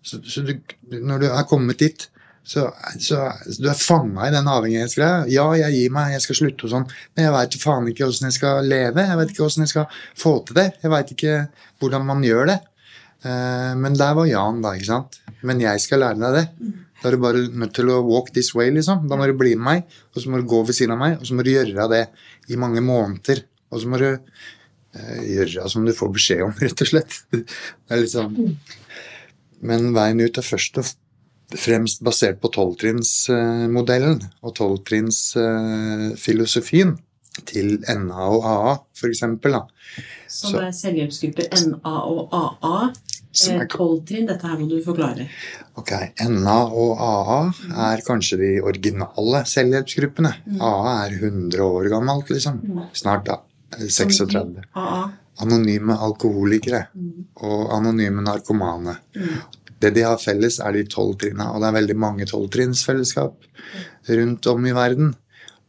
Så, 0.02 0.22
så 0.24 0.44
du, 0.46 0.54
når 0.94 1.24
du 1.24 1.28
er 1.28 1.46
kommet 1.50 1.82
dit, 1.82 2.06
så, 2.50 2.70
så, 2.98 3.26
så 3.44 3.62
du 3.62 3.68
er 3.68 3.78
fanga 3.78 4.26
i 4.26 4.32
den 4.34 4.48
avhengighetsgreia. 4.48 5.26
Ja, 5.30 5.44
jeg 5.58 5.76
gir 5.76 5.92
meg, 5.94 6.14
jeg 6.14 6.24
skal 6.24 6.38
slutte 6.38 6.66
og 6.66 6.72
sånn, 6.72 6.86
men 7.14 7.26
jeg 7.26 7.34
veit 7.36 7.58
faen 7.60 7.90
ikke 7.90 8.08
åssen 8.08 8.30
jeg 8.30 8.38
skal 8.38 8.70
leve. 8.70 9.04
Jeg 9.06 9.20
veit 9.20 9.34
ikke 9.34 9.44
åssen 9.46 9.66
jeg 9.66 9.74
skal 9.74 10.00
få 10.18 10.38
til 10.48 10.58
det. 10.62 10.68
Jeg 10.80 10.94
veit 10.94 11.12
ikke 11.14 11.36
hvordan 11.82 12.08
man 12.08 12.24
gjør 12.26 12.54
det. 12.54 12.58
Uh, 13.20 13.76
men 13.76 13.96
der 13.98 14.14
var 14.16 14.28
Jan, 14.28 14.62
da. 14.64 14.74
ikke 14.76 14.88
sant? 14.88 15.18
Men 15.46 15.60
jeg 15.62 15.82
skal 15.82 16.02
lære 16.04 16.20
deg 16.20 16.38
det. 16.38 16.46
Da 17.00 17.08
er 17.08 17.16
du 17.16 17.22
bare 17.22 17.42
nødt 17.62 17.74
til 17.76 17.90
å 17.92 18.04
walk 18.04 18.28
this 18.36 18.52
way, 18.56 18.68
liksom. 18.72 19.06
Da 19.08 19.16
må 19.16 19.28
du 19.28 19.34
bli 19.36 19.54
med 19.56 19.66
meg, 19.66 19.98
og 20.12 20.22
så 20.22 20.32
må 20.32 20.40
du 20.40 20.48
gå 20.48 20.60
ved 20.68 20.76
siden 20.76 20.96
av 20.96 21.00
meg, 21.00 21.18
og 21.18 21.28
så 21.28 21.36
må 21.36 21.44
du 21.44 21.52
gjøre 21.52 21.88
det 21.92 22.04
i 22.52 22.60
mange 22.60 22.82
måneder. 22.84 23.38
Og 23.70 23.82
så 23.82 23.88
må 23.88 24.00
du 24.00 24.10
uh, 24.10 25.20
gjøre 25.24 25.68
som 25.72 25.86
du 25.86 25.92
får 25.96 26.10
beskjed 26.16 26.46
om, 26.48 26.56
rett 26.64 26.86
og 26.86 26.90
slett. 26.92 27.12
Det 27.32 27.96
er 27.96 28.10
sånn 28.10 28.34
Men 29.60 29.80
veien 29.96 30.24
ut 30.24 30.40
er 30.40 30.46
først 30.46 30.74
og 30.80 30.86
fremst 31.58 31.98
basert 32.06 32.38
på 32.40 32.48
tolvtrinnsmodellen 32.54 34.20
og 34.46 34.54
tolvtrinnsfilosofien 34.56 36.90
til 37.46 37.84
NA 37.86 38.26
og 38.26 38.44
AA, 38.46 38.74
f.eks. 38.96 39.20
det 40.54 40.68
er 40.68 40.72
selvhjelpsgrupper 40.76 41.46
NA 41.68 41.94
og 42.10 42.20
AA. 42.36 42.78
Tolv 43.30 44.00
trinn, 44.08 44.26
dette 44.26 44.48
her 44.48 44.58
må 44.58 44.66
du 44.66 44.80
forklare. 44.82 45.28
Ok, 45.78 45.92
NA 46.26 46.56
og 46.66 47.02
AA 47.04 47.38
er 47.92 48.02
kanskje 48.06 48.40
de 48.40 48.50
originale 48.58 49.44
selvhjelpsgruppene. 49.46 50.32
Mm. 50.48 50.58
AA 50.58 50.96
er 51.04 51.14
100 51.20 51.62
år 51.62 51.88
gammelt, 51.92 52.32
liksom. 52.34 52.58
Snart, 52.96 53.28
da. 53.28 53.38
36. 53.78 54.66
AA. 54.74 55.00
Anonyme 55.40 55.94
alkoholikere 55.94 56.88
mm. 56.90 57.30
og 57.46 57.70
anonyme 57.76 58.24
narkomane. 58.26 58.98
Mm. 59.14 59.38
Det 59.80 59.94
de 59.96 60.04
har 60.04 60.18
felles, 60.20 60.58
er 60.60 60.74
de 60.76 60.84
tolv 60.90 61.14
trinna, 61.22 61.52
og 61.54 61.62
det 61.62 61.70
er 61.70 61.78
veldig 61.78 61.96
mange 61.96 62.26
tolvtrinnsfellesskap 62.28 63.46
rundt 64.10 64.48
om 64.50 64.66
i 64.66 64.74
verden. 64.76 65.14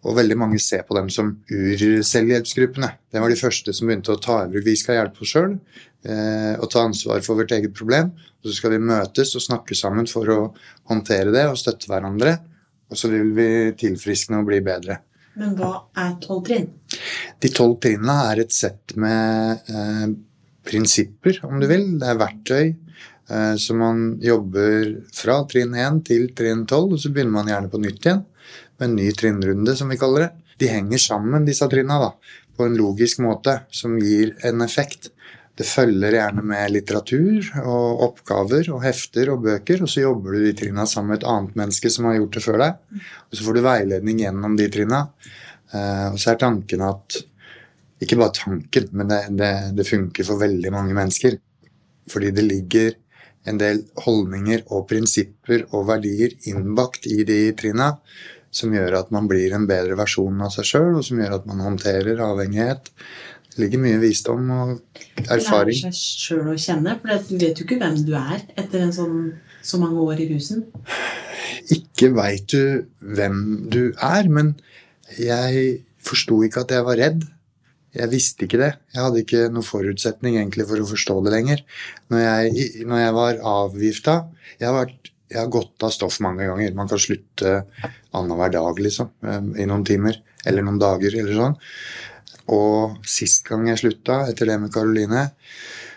Og 0.02 0.18
veldig 0.18 0.36
mange 0.42 0.58
ser 0.58 0.82
på 0.88 0.96
dem 0.98 1.12
som 1.14 1.36
urselvhjelpsgruppene. 1.54 2.90
Det 3.14 3.22
var 3.22 3.30
de 3.30 3.38
første 3.38 3.74
som 3.78 3.86
begynte 3.86 4.16
å 4.16 4.22
ta 4.22 4.40
i 4.42 4.50
bruk 4.50 4.66
Vi 4.66 4.74
skal 4.80 4.98
hjelpe 4.98 5.22
oss 5.22 5.34
sjøl 5.36 5.52
eh, 5.54 5.60
og 6.02 6.66
ta 6.74 6.82
ansvar 6.82 7.20
for 7.22 7.38
vårt 7.38 7.52
eget 7.54 7.76
problem. 7.78 8.08
Og 8.42 8.50
så 8.50 8.56
skal 8.58 8.74
vi 8.74 8.80
møtes 8.82 9.36
og 9.38 9.44
snakke 9.46 9.78
sammen 9.78 10.08
for 10.10 10.32
å 10.34 10.40
håndtere 10.90 11.30
det 11.36 11.44
og 11.46 11.60
støtte 11.62 11.92
hverandre. 11.92 12.34
Og 12.90 12.98
så 12.98 13.12
vil 13.12 13.30
vi 13.38 13.50
tilfriskne 13.78 14.42
og 14.42 14.50
bli 14.50 14.64
bedre. 14.66 14.98
Men 15.40 15.54
hva 15.56 15.72
er 15.96 16.18
tolv 16.24 16.44
trinn? 16.48 16.68
De 17.40 17.52
tolv 17.56 17.78
trinnene 17.84 18.18
er 18.34 18.44
et 18.44 18.56
sett 18.56 18.96
med 19.00 19.72
eh, 19.72 20.10
prinsipper, 20.68 21.40
om 21.48 21.62
du 21.62 21.68
vil. 21.70 21.86
Det 22.02 22.10
er 22.12 22.20
verktøy 22.20 22.66
eh, 22.66 23.56
så 23.62 23.78
man 23.78 24.04
jobber 24.24 24.92
fra 25.16 25.40
trinn 25.52 25.78
1 25.78 26.04
til 26.10 26.28
trinn 26.38 26.66
12, 26.66 26.98
og 26.98 27.00
så 27.00 27.14
begynner 27.14 27.38
man 27.38 27.52
gjerne 27.54 27.72
på 27.72 27.82
nytt 27.82 28.04
igjen 28.04 28.26
med 28.82 28.90
en 28.90 28.98
ny 28.98 29.08
trinnrunde, 29.16 29.76
som 29.78 29.92
vi 29.94 30.00
kaller 30.02 30.28
det. 30.28 30.32
De 30.62 30.70
henger 30.70 31.02
sammen, 31.02 31.48
disse 31.48 31.66
trinna, 31.72 31.98
da, 32.02 32.12
på 32.58 32.68
en 32.68 32.76
logisk 32.78 33.22
måte 33.24 33.62
som 33.74 33.96
gir 34.02 34.36
en 34.48 34.66
effekt. 34.66 35.14
Det 35.60 35.68
følger 35.68 36.16
gjerne 36.16 36.44
med 36.48 36.72
litteratur 36.72 37.50
og 37.60 38.04
oppgaver 38.08 38.70
og 38.72 38.84
hefter 38.86 39.34
og 39.34 39.44
bøker, 39.46 39.84
og 39.84 39.92
så 39.92 40.06
jobber 40.06 40.38
du 40.38 40.46
de 40.46 40.54
trinna 40.58 40.86
sammen 40.88 41.12
med 41.12 41.22
et 41.22 41.28
annet 41.28 41.58
menneske 41.60 41.92
som 41.92 42.08
har 42.08 42.18
gjort 42.18 42.38
det 42.38 42.44
før 42.46 42.60
deg. 42.64 43.02
Og 43.28 43.38
så 43.38 43.46
får 43.46 43.58
du 43.58 43.64
veiledning 43.66 44.24
gjennom 44.24 44.56
de 44.60 44.70
trinna. 44.72 45.02
Eh, 45.76 46.08
og 46.14 46.18
så 46.22 46.34
er 46.34 46.42
tanken 46.42 46.88
at 46.88 47.22
Ikke 48.02 48.18
bare 48.18 48.34
tanken, 48.34 48.88
men 48.98 49.12
det, 49.12 49.20
det, 49.38 49.52
det 49.78 49.84
funker 49.86 50.26
for 50.26 50.42
veldig 50.42 50.72
mange 50.74 50.96
mennesker. 50.98 51.36
Fordi 52.10 52.32
det 52.34 52.48
ligger 52.48 52.96
en 53.46 53.60
del 53.62 53.84
holdninger 54.06 54.64
og 54.74 54.88
prinsipper 54.90 55.68
og 55.70 55.86
verdier 55.92 56.34
innbakt 56.50 57.06
i 57.06 57.20
de 57.28 57.44
trinna 57.58 57.92
som 58.52 58.74
gjør 58.76 58.98
at 59.00 59.12
man 59.16 59.30
blir 59.32 59.54
en 59.56 59.68
bedre 59.70 59.96
versjon 60.00 60.42
av 60.44 60.52
seg 60.54 60.68
sjøl, 60.68 60.98
og 61.00 61.06
som 61.08 61.22
gjør 61.22 61.38
at 61.38 61.46
man 61.48 61.64
håndterer 61.64 62.20
avhengighet. 62.26 62.92
Det 63.52 63.60
ligger 63.66 63.82
mye 63.84 64.00
visdom 64.00 64.52
og 64.56 64.78
erfaring. 65.28 65.76
Lære 65.84 65.92
seg 65.92 66.22
sjøl 66.24 66.52
å 66.54 66.58
kjenne. 66.60 66.96
For 67.02 67.26
du 67.28 67.36
vet 67.42 67.60
jo 67.60 67.66
ikke 67.68 67.80
hvem 67.82 67.98
du 68.08 68.14
er 68.16 68.46
etter 68.56 68.86
en 68.86 68.96
sånn, 68.96 69.18
så 69.62 69.80
mange 69.82 70.00
år 70.02 70.24
i 70.24 70.30
rusen. 70.32 70.64
Ikke 71.76 72.12
veit 72.16 72.48
du 72.54 72.88
hvem 73.04 73.68
du 73.72 73.82
er, 74.00 74.30
men 74.32 74.56
jeg 75.20 75.82
forsto 76.02 76.40
ikke 76.48 76.64
at 76.64 76.74
jeg 76.74 76.88
var 76.88 77.00
redd. 77.02 77.28
Jeg 77.92 78.08
visste 78.14 78.48
ikke 78.48 78.60
det. 78.62 78.72
Jeg 78.96 79.04
hadde 79.04 79.22
ikke 79.26 79.44
noen 79.52 79.68
forutsetning 79.68 80.38
egentlig 80.40 80.64
for 80.70 80.80
å 80.80 80.88
forstå 80.88 81.18
det 81.26 81.34
lenger. 81.36 81.64
Når 82.14 82.24
jeg, 82.24 82.70
når 82.88 83.02
jeg 83.04 83.16
var 83.18 83.42
avgifta 83.52 84.16
jeg 84.62 84.70
har, 84.70 84.78
vært, 84.78 85.12
jeg 85.32 85.42
har 85.42 85.52
gått 85.52 85.84
av 85.84 85.92
stoff 85.92 86.22
mange 86.24 86.48
ganger. 86.48 86.72
Man 86.78 86.88
kan 86.92 87.02
slutte 87.04 87.58
annenhver 88.16 88.54
dag, 88.56 88.80
liksom. 88.88 89.12
eh, 89.28 89.42
I 89.64 89.68
noen 89.68 89.84
timer. 89.88 90.22
Eller 90.48 90.64
noen 90.66 90.80
dager, 90.82 91.20
eller 91.20 91.36
sånn. 91.38 91.58
Og 92.50 92.98
sist 93.08 93.46
gang 93.48 93.68
jeg 93.70 93.82
slutta, 93.84 94.24
etter 94.32 94.50
det 94.50 94.58
med 94.62 94.74
Karoline, 94.74 95.30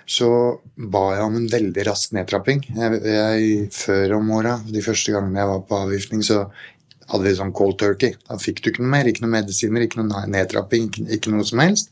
så 0.04 0.28
ba 0.76 1.14
jeg 1.14 1.24
om 1.24 1.38
en 1.38 1.48
veldig 1.48 1.84
rask 1.88 2.12
nedtrapping. 2.12 2.60
Jeg, 2.76 3.00
jeg, 3.08 3.68
før 3.72 4.18
om 4.18 4.30
åra, 4.36 4.58
de 4.68 4.82
første 4.84 5.14
gangene 5.14 5.40
jeg 5.40 5.50
var 5.54 5.62
på 5.68 5.78
avgiftning, 5.86 6.24
så 6.26 6.42
hadde 7.08 7.24
vi 7.24 7.34
sånn 7.38 7.54
cold 7.56 7.78
turkey. 7.80 8.14
Da 8.28 8.36
fikk 8.40 8.62
du 8.62 8.70
ikke 8.70 8.84
noe 8.84 8.92
mer, 8.94 9.08
ikke 9.08 9.24
noe 9.24 9.32
medisiner, 9.32 9.84
ikke 9.84 10.02
noe 10.02 10.22
nedtrapping, 10.32 10.90
ikke, 10.90 11.06
ikke 11.16 11.32
noe 11.32 11.44
som 11.48 11.60
helst. 11.64 11.90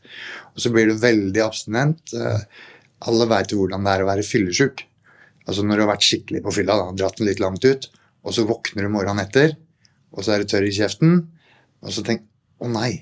Og 0.52 0.64
så 0.64 0.72
blir 0.72 0.88
du 0.88 1.00
veldig 1.00 1.42
abstinent. 1.44 2.14
Eh, 2.16 2.44
Alle 3.08 3.26
veit 3.26 3.50
jo 3.52 3.58
hvordan 3.62 3.82
det 3.82 3.92
er 3.96 4.04
å 4.04 4.08
være 4.08 4.24
fyllesyk. 4.26 4.84
Altså 5.48 5.64
når 5.66 5.80
du 5.80 5.82
har 5.82 5.90
vært 5.94 6.06
skikkelig 6.06 6.44
på 6.44 6.54
fylla, 6.54 6.76
da, 6.78 6.92
dratt 7.00 7.18
den 7.18 7.26
litt 7.26 7.42
langt 7.42 7.64
ut, 7.66 7.88
og 8.22 8.36
så 8.36 8.44
våkner 8.46 8.86
du 8.86 8.92
morgenen 8.94 9.24
etter, 9.24 9.56
og 10.14 10.22
så 10.22 10.36
er 10.36 10.42
det 10.42 10.52
tørr 10.52 10.68
i 10.68 10.74
kjeften, 10.76 11.16
og 11.82 11.96
så 11.96 12.04
tenker 12.06 12.28
Å 12.62 12.68
nei. 12.70 12.92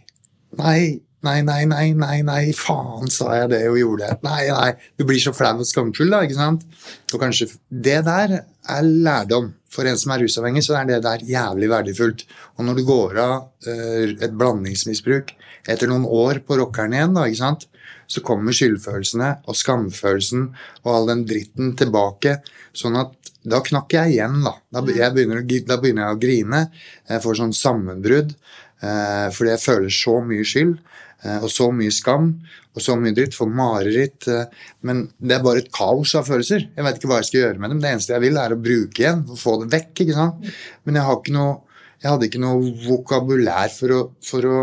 Nei. 0.57 1.03
Nei, 1.27 1.41
nei, 1.45 1.67
nei, 1.69 1.91
nei, 1.93 2.23
nei, 2.25 2.53
faen 2.57 3.11
sa 3.13 3.35
jeg 3.37 3.51
det 3.53 3.61
og 3.69 3.77
gjorde 3.77 4.09
det. 4.09 4.19
Nei, 4.25 4.45
nei. 4.49 4.71
Du 4.97 5.05
blir 5.09 5.21
så 5.21 5.35
flau 5.37 5.59
og 5.61 5.69
skamfull, 5.69 6.13
da, 6.13 6.23
ikke 6.25 6.39
sant? 6.39 6.65
Og 7.13 7.21
kanskje 7.21 7.51
Det 7.69 7.99
der 8.07 8.39
er 8.41 8.87
lærdom. 8.87 9.53
For 9.71 9.87
en 9.87 9.99
som 10.01 10.11
er 10.15 10.25
rusavhengig, 10.25 10.65
så 10.67 10.81
er 10.81 10.89
det 10.89 11.03
der 11.05 11.23
jævlig 11.29 11.69
verdifullt. 11.71 12.25
Og 12.59 12.65
når 12.67 12.81
du 12.81 12.87
går 12.89 13.21
av 13.23 13.35
uh, 13.69 14.07
et 14.11 14.33
blandingsmisbruk 14.35 15.31
etter 15.71 15.91
noen 15.91 16.09
år 16.09 16.41
på 16.43 16.57
rockeren 16.59 16.97
igjen, 16.97 17.15
da, 17.15 17.29
ikke 17.29 17.43
sant? 17.43 17.69
Så 18.11 18.23
kommer 18.27 18.57
skyldfølelsene 18.57 19.31
og 19.47 19.59
skamfølelsen 19.59 20.49
og 20.83 20.91
all 20.95 21.11
den 21.13 21.25
dritten 21.31 21.75
tilbake. 21.79 22.41
Sånn 22.77 22.99
at 22.99 23.15
da 23.41 23.63
knakk 23.65 23.95
jeg 23.95 24.17
igjen, 24.17 24.41
da. 24.45 24.57
Da, 24.73 24.83
jeg 24.85 25.15
begynner, 25.17 25.45
da 25.69 25.79
begynner 25.81 26.09
jeg 26.09 26.17
å 26.17 26.21
grine. 26.21 26.65
Jeg 27.09 27.25
får 27.25 27.39
sånn 27.39 27.55
sammenbrudd. 27.57 28.35
Eh, 28.81 29.29
fordi 29.37 29.55
jeg 29.55 29.63
føler 29.63 29.93
så 29.93 30.15
mye 30.25 30.45
skyld 30.49 30.71
eh, 30.73 31.43
og 31.45 31.51
så 31.53 31.67
mye 31.77 31.93
skam 31.93 32.31
og 32.73 32.85
så 32.85 32.95
mye 33.01 33.15
dritt. 33.17 33.37
Får 33.39 33.49
mareritt. 33.55 34.29
Eh, 34.29 34.67
men 34.89 35.07
det 35.17 35.39
er 35.39 35.47
bare 35.47 35.65
et 35.65 35.73
kaos 35.75 36.15
av 36.19 36.29
følelser. 36.29 36.69
Jeg 36.75 36.87
vet 36.87 37.01
ikke 37.01 37.13
hva 37.13 37.23
jeg 37.23 37.31
skal 37.31 37.43
gjøre 37.45 37.63
med 37.63 37.75
dem. 37.75 37.83
Det 37.83 37.95
eneste 37.95 38.17
jeg 38.17 38.27
vil, 38.27 38.41
er 38.43 38.57
å 38.57 38.61
bruke 38.61 39.05
igjen 39.05 39.25
få 39.41 39.57
det 39.63 39.71
vekk. 39.77 40.05
ikke 40.05 40.19
sant? 40.19 40.53
Men 40.85 41.01
jeg, 41.01 41.07
har 41.09 41.21
ikke 41.21 41.37
noe, 41.39 41.57
jeg 42.03 42.13
hadde 42.13 42.31
ikke 42.31 42.45
noe 42.45 42.77
vokabulær 42.85 43.73
for 43.73 43.97
å, 43.97 44.03
for 44.27 44.51
å 44.51 44.61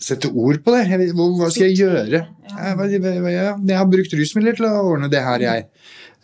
sette 0.00 0.30
ord 0.32 0.62
på 0.64 0.74
det. 0.74 0.84
Vet- 0.98 1.14
hva, 1.16 1.28
hva 1.38 1.50
skal 1.52 1.70
jeg 1.70 1.78
gjøre? 1.84 2.22
Jeg, 2.54 2.78
hva- 2.78 3.34
jeg, 3.34 3.76
har 3.78 3.86
brukt 3.90 4.16
rusmidler 4.18 4.56
til 4.58 4.66
å 4.68 4.82
ordne 4.92 5.10
det 5.12 5.22
her, 5.24 5.40
jeg. 5.44 5.66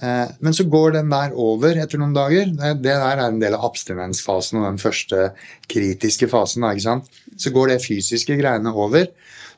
Eh, 0.01 0.29
Men 0.41 0.53
så 0.57 0.65
går 0.65 0.93
den 0.99 1.11
der 1.13 1.33
over 1.37 1.77
etter 1.77 2.01
noen 2.01 2.15
dager. 2.17 2.47
Det, 2.47 2.75
det 2.83 2.95
der 2.95 3.19
er 3.19 3.27
en 3.27 3.41
del 3.41 3.55
av 3.57 3.67
abstinensfasen 3.71 4.61
og 4.61 4.69
den 4.71 4.81
første 4.81 5.31
kritiske 5.69 6.29
fasen. 6.29 6.65
Ikke 6.71 6.87
sant? 6.87 7.11
Så 7.37 7.53
går 7.55 7.75
det 7.75 7.83
fysiske 7.85 8.37
greiene 8.41 8.73
over. 8.75 9.11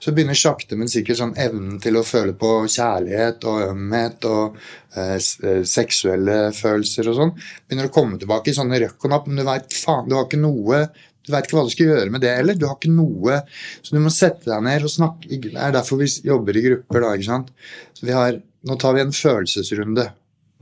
Så 0.02 0.10
begynner 0.10 0.34
sakte, 0.34 0.74
men 0.74 0.88
sikkert 0.90 1.20
sånn 1.20 1.36
evnen 1.38 1.76
til 1.78 1.94
å 1.94 2.02
føle 2.02 2.32
på 2.34 2.64
kjærlighet 2.66 3.44
og 3.46 3.68
ømhet 3.68 4.24
og 4.26 4.56
eh, 4.96 5.14
eh, 5.14 5.60
seksuelle 5.62 6.50
følelser 6.56 7.06
og 7.12 7.18
sånn, 7.20 7.30
begynner 7.68 7.86
å 7.86 7.94
komme 7.94 8.18
tilbake 8.18 8.50
i 8.50 8.56
sånne 8.56 8.80
røkk 8.82 9.06
og 9.06 9.12
napp. 9.14 9.28
Men 9.30 9.38
du 9.38 9.46
veit 9.46 9.76
faen, 9.78 10.08
du 10.10 10.16
har 10.18 10.26
ikke 10.26 10.42
noe 10.42 10.88
du 11.22 11.30
veit 11.32 11.46
ikke 11.46 11.58
hva 11.58 11.64
du 11.66 11.72
skal 11.72 11.90
gjøre 11.90 12.12
med 12.14 12.22
det 12.24 12.32
heller. 12.34 12.56
Du 12.58 12.64
har 12.66 12.74
ikke 12.76 12.90
noe 12.90 13.40
Så 13.82 13.94
du 13.94 14.00
må 14.02 14.10
sette 14.10 14.48
deg 14.50 14.64
ned 14.66 14.86
og 14.86 14.90
snakke. 14.90 15.28
Det 15.30 15.52
er 15.54 15.74
derfor 15.74 16.00
vi 16.00 16.08
jobber 16.26 16.58
i 16.58 16.64
grupper, 16.66 17.04
da. 17.04 17.12
ikke 17.14 17.28
sant? 17.28 17.52
Så 17.94 18.08
vi 18.08 18.16
har, 18.16 18.40
nå 18.66 18.78
tar 18.82 18.96
vi 18.96 19.04
en 19.04 19.14
følelsesrunde. 19.14 20.08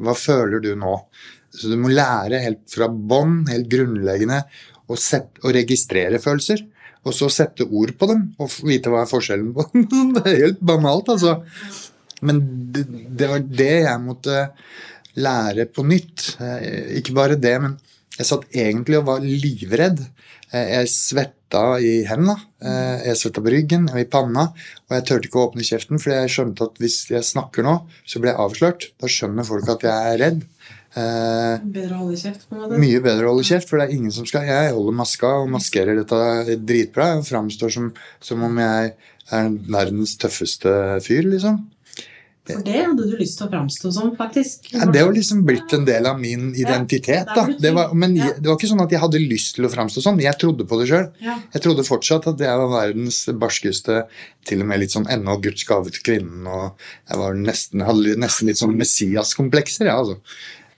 Hva 0.01 0.16
føler 0.16 0.61
du 0.64 0.75
nå? 0.79 0.99
Så 1.51 1.70
du 1.73 1.79
må 1.81 1.90
lære 1.92 2.42
helt 2.44 2.66
fra 2.70 2.87
bånn, 2.88 3.42
helt 3.51 3.70
grunnleggende, 3.73 4.42
å, 4.90 4.99
sette, 5.01 5.40
å 5.42 5.53
registrere 5.55 6.20
følelser. 6.23 6.62
Og 7.09 7.16
så 7.16 7.31
sette 7.33 7.64
ord 7.64 7.94
på 7.96 8.11
dem, 8.11 8.27
og 8.37 8.53
vite 8.68 8.92
hva 8.92 9.07
er 9.07 9.11
forskjellen 9.11 9.55
på 9.57 9.64
dem. 9.73 9.87
Det 10.18 10.25
er 10.29 10.42
helt 10.44 10.61
banalt, 10.61 11.09
altså. 11.09 11.38
Men 12.20 12.42
det, 12.75 12.85
det 13.16 13.29
var 13.31 13.44
det 13.49 13.75
jeg 13.87 14.03
måtte 14.05 14.42
lære 15.16 15.64
på 15.73 15.87
nytt. 15.88 16.35
Eh, 16.44 16.99
Ikke 17.01 17.16
bare 17.16 17.38
det, 17.40 17.55
men 17.64 17.79
jeg 18.18 18.29
satt 18.29 18.44
egentlig 18.53 18.99
og 19.01 19.07
var 19.09 19.25
livredd. 19.25 20.03
Eh, 20.53 20.69
Jeg 20.81 20.89
svetta 20.91 21.81
i 21.83 22.05
hendene, 22.09 22.37
eh, 22.63 23.07
jeg 23.09 23.17
svetta 23.21 23.43
på 23.43 23.53
ryggen 23.55 23.89
og 23.91 23.99
i 24.01 24.05
panna. 24.05 24.49
Og 24.89 24.97
jeg 24.97 25.07
turte 25.07 25.29
ikke 25.29 25.41
å 25.41 25.49
åpne 25.51 25.67
kjeften, 25.67 26.01
for 26.03 26.11
jeg 26.15 26.31
skjønte 26.35 26.67
at 26.71 26.79
hvis 26.83 26.99
jeg 27.11 27.23
snakker 27.27 27.63
nå, 27.67 27.77
så 28.07 28.21
blir 28.23 28.33
jeg 28.33 28.43
avslørt. 28.45 28.89
Da 29.01 29.07
skjønner 29.11 29.47
folk 29.47 29.69
at 29.69 29.87
jeg 29.87 30.15
er 30.15 30.19
redd. 30.25 30.43
Eh, 30.97 31.59
Bedre 31.63 31.95
å 31.95 32.03
holde 32.03 32.19
kjeft, 32.19 32.49
på 32.49 32.57
måte. 32.59 32.79
mye 32.83 33.01
bedre 33.03 33.29
å 33.29 33.35
holde 33.35 33.47
kjeft, 33.47 33.69
for 33.71 33.79
det 33.79 33.89
er 33.89 33.95
ingen 33.95 34.11
som 34.11 34.27
skal 34.27 34.43
Jeg 34.49 34.73
holder 34.75 34.97
maska 34.99 35.31
og 35.43 35.51
maskerer 35.55 35.95
dette 36.01 36.59
dritbra. 36.67 37.15
Jeg 37.17 37.29
framstår 37.31 37.71
som, 37.71 37.93
som 38.21 38.43
om 38.43 38.57
jeg 38.59 38.95
er 39.31 39.51
verdens 39.71 40.17
tøffeste 40.19 40.73
fyr, 41.07 41.23
liksom. 41.31 41.61
For 42.57 42.65
det 42.67 42.81
hadde 42.85 43.07
du 43.11 43.15
lyst 43.21 43.39
til 43.39 43.47
å 43.47 43.51
framstå 43.53 43.93
som, 43.97 44.11
faktisk. 44.19 44.71
Ja, 44.75 44.87
det 44.91 45.01
har 45.05 45.13
liksom 45.15 45.43
blitt 45.49 45.73
en 45.77 45.85
del 45.89 46.07
av 46.11 46.19
min 46.21 46.51
identitet. 46.59 47.31
Da. 47.37 47.47
Det 47.59 47.73
var, 47.77 47.95
men 47.95 48.17
Ja. 48.17 48.33
det 48.37 48.47
var 48.51 48.57
ikke 48.59 48.71
sånn 48.73 48.83
at 48.85 48.91
jeg 48.95 49.01
hadde 49.03 49.21
lyst 49.23 49.55
til 49.57 49.65
å 49.69 49.73
framstå 49.73 50.03
sånn. 50.05 50.21
Jeg 50.23 50.39
trodde 50.41 50.67
på 50.69 50.79
det 50.81 50.89
sjøl. 50.91 51.09
Ja. 51.25 51.39
Jeg 51.55 51.63
trodde 51.67 51.87
fortsatt 51.87 52.27
at 52.33 52.39
jeg 52.39 52.57
var 52.63 52.71
verdens 52.75 53.25
barskeste, 53.41 54.05
til 54.45 54.61
og 54.63 54.67
med 54.71 54.81
litt 54.81 54.91
sånn 54.95 55.07
ennå 55.11 55.37
Guds 55.43 55.65
gave 55.69 55.91
til 55.95 56.03
kvinnen. 56.07 56.47
Og 56.49 56.73
jeg 57.11 57.19
var 57.19 57.35
nesten, 57.35 57.85
hadde 57.87 58.17
nesten 58.21 58.49
litt 58.49 58.59
sånn 58.63 58.77
Messias-komplekser, 58.81 59.87
jeg, 59.87 59.95
altså. 59.95 60.21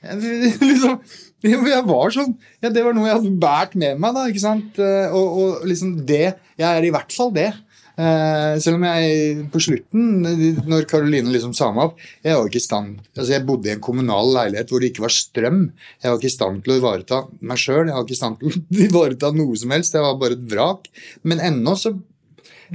Jeg, 0.02 0.56
liksom, 0.70 1.00
jeg 1.42 1.84
var 1.86 2.10
sånn. 2.14 2.32
Ja, 2.62 2.70
det 2.74 2.82
var 2.86 2.94
noe 2.96 3.06
jeg 3.08 3.18
hadde 3.20 3.34
båret 3.42 3.74
med 3.78 4.00
meg, 4.02 4.14
da. 4.16 4.24
ikke 4.30 4.42
sant? 4.42 4.78
Eh, 4.82 5.10
Og, 5.14 5.38
og 5.42 5.66
liksom 5.66 5.94
det 6.06 6.34
Jeg 6.58 6.66
er 6.68 6.84
i 6.86 6.90
hvert 6.94 7.12
fall 7.14 7.30
det. 7.34 7.52
Eh, 7.92 8.54
selv 8.64 8.78
om 8.78 8.84
jeg 8.86 9.42
på 9.52 9.60
slutten, 9.60 10.22
når 10.64 10.86
Karoline 10.88 11.28
liksom 11.28 11.50
sa 11.52 11.66
meg 11.76 11.90
opp 11.90 11.98
Jeg 12.24 12.38
var 12.38 12.46
ikke 12.48 12.56
i 12.56 12.64
stand 12.64 13.02
altså 13.12 13.34
jeg 13.34 13.44
bodde 13.44 13.68
i 13.68 13.74
en 13.74 13.82
kommunal 13.84 14.30
leilighet 14.32 14.72
hvor 14.72 14.80
det 14.80 14.92
ikke 14.92 15.04
var 15.04 15.12
strøm. 15.12 15.58
Jeg 16.00 16.08
var 16.08 16.16
ikke 16.16 16.30
i 16.30 16.32
stand 16.32 16.62
til 16.64 16.72
å 16.72 16.78
ivareta 16.80 17.18
meg 17.44 17.60
sjøl. 17.60 17.90
Jeg 17.90 17.98
var 17.98 18.06
ikke 18.06 18.16
i 18.16 18.20
stand 18.22 18.40
til 18.40 18.48
å 18.48 18.86
ivareta 18.88 19.32
noe 19.36 19.58
som 19.60 19.76
helst. 19.76 19.98
Jeg 19.98 20.06
var 20.06 20.16
bare 20.22 20.38
et 20.38 20.48
vrak. 20.54 20.88
Men 21.28 21.44
ennå 21.44 21.76
så, 21.76 21.92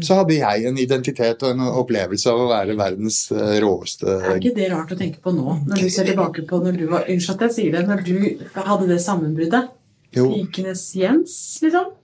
så 0.06 0.20
hadde 0.22 0.38
jeg 0.38 0.70
en 0.70 0.78
identitet 0.86 1.46
og 1.48 1.56
en 1.56 1.66
opplevelse 1.82 2.30
av 2.30 2.44
å 2.44 2.50
være 2.52 2.78
verdens 2.78 3.24
eh, 3.34 3.58
råeste 3.64 4.20
Er 4.20 4.38
ikke 4.38 4.54
det 4.60 4.70
rart 4.76 4.94
å 4.94 5.00
tenke 5.00 5.24
på 5.24 5.34
nå, 5.34 5.64
når 5.66 5.82
du 5.82 5.90
ser 5.94 6.12
tilbake 6.12 6.46
på 6.46 6.62
når 6.62 6.78
du 6.78 6.86
var 6.94 7.10
Unnskyld 7.10 7.40
at 7.40 7.48
jeg 7.50 7.58
sier 7.58 7.80
det, 7.80 7.88
når 7.90 8.06
du 8.06 8.46
hadde 8.54 8.92
det 8.94 9.02
sammenbruddet? 9.02 9.74
Jo. 10.14 10.30
Likenes 10.32 10.92
Jens, 10.96 11.34
liksom? 11.66 11.97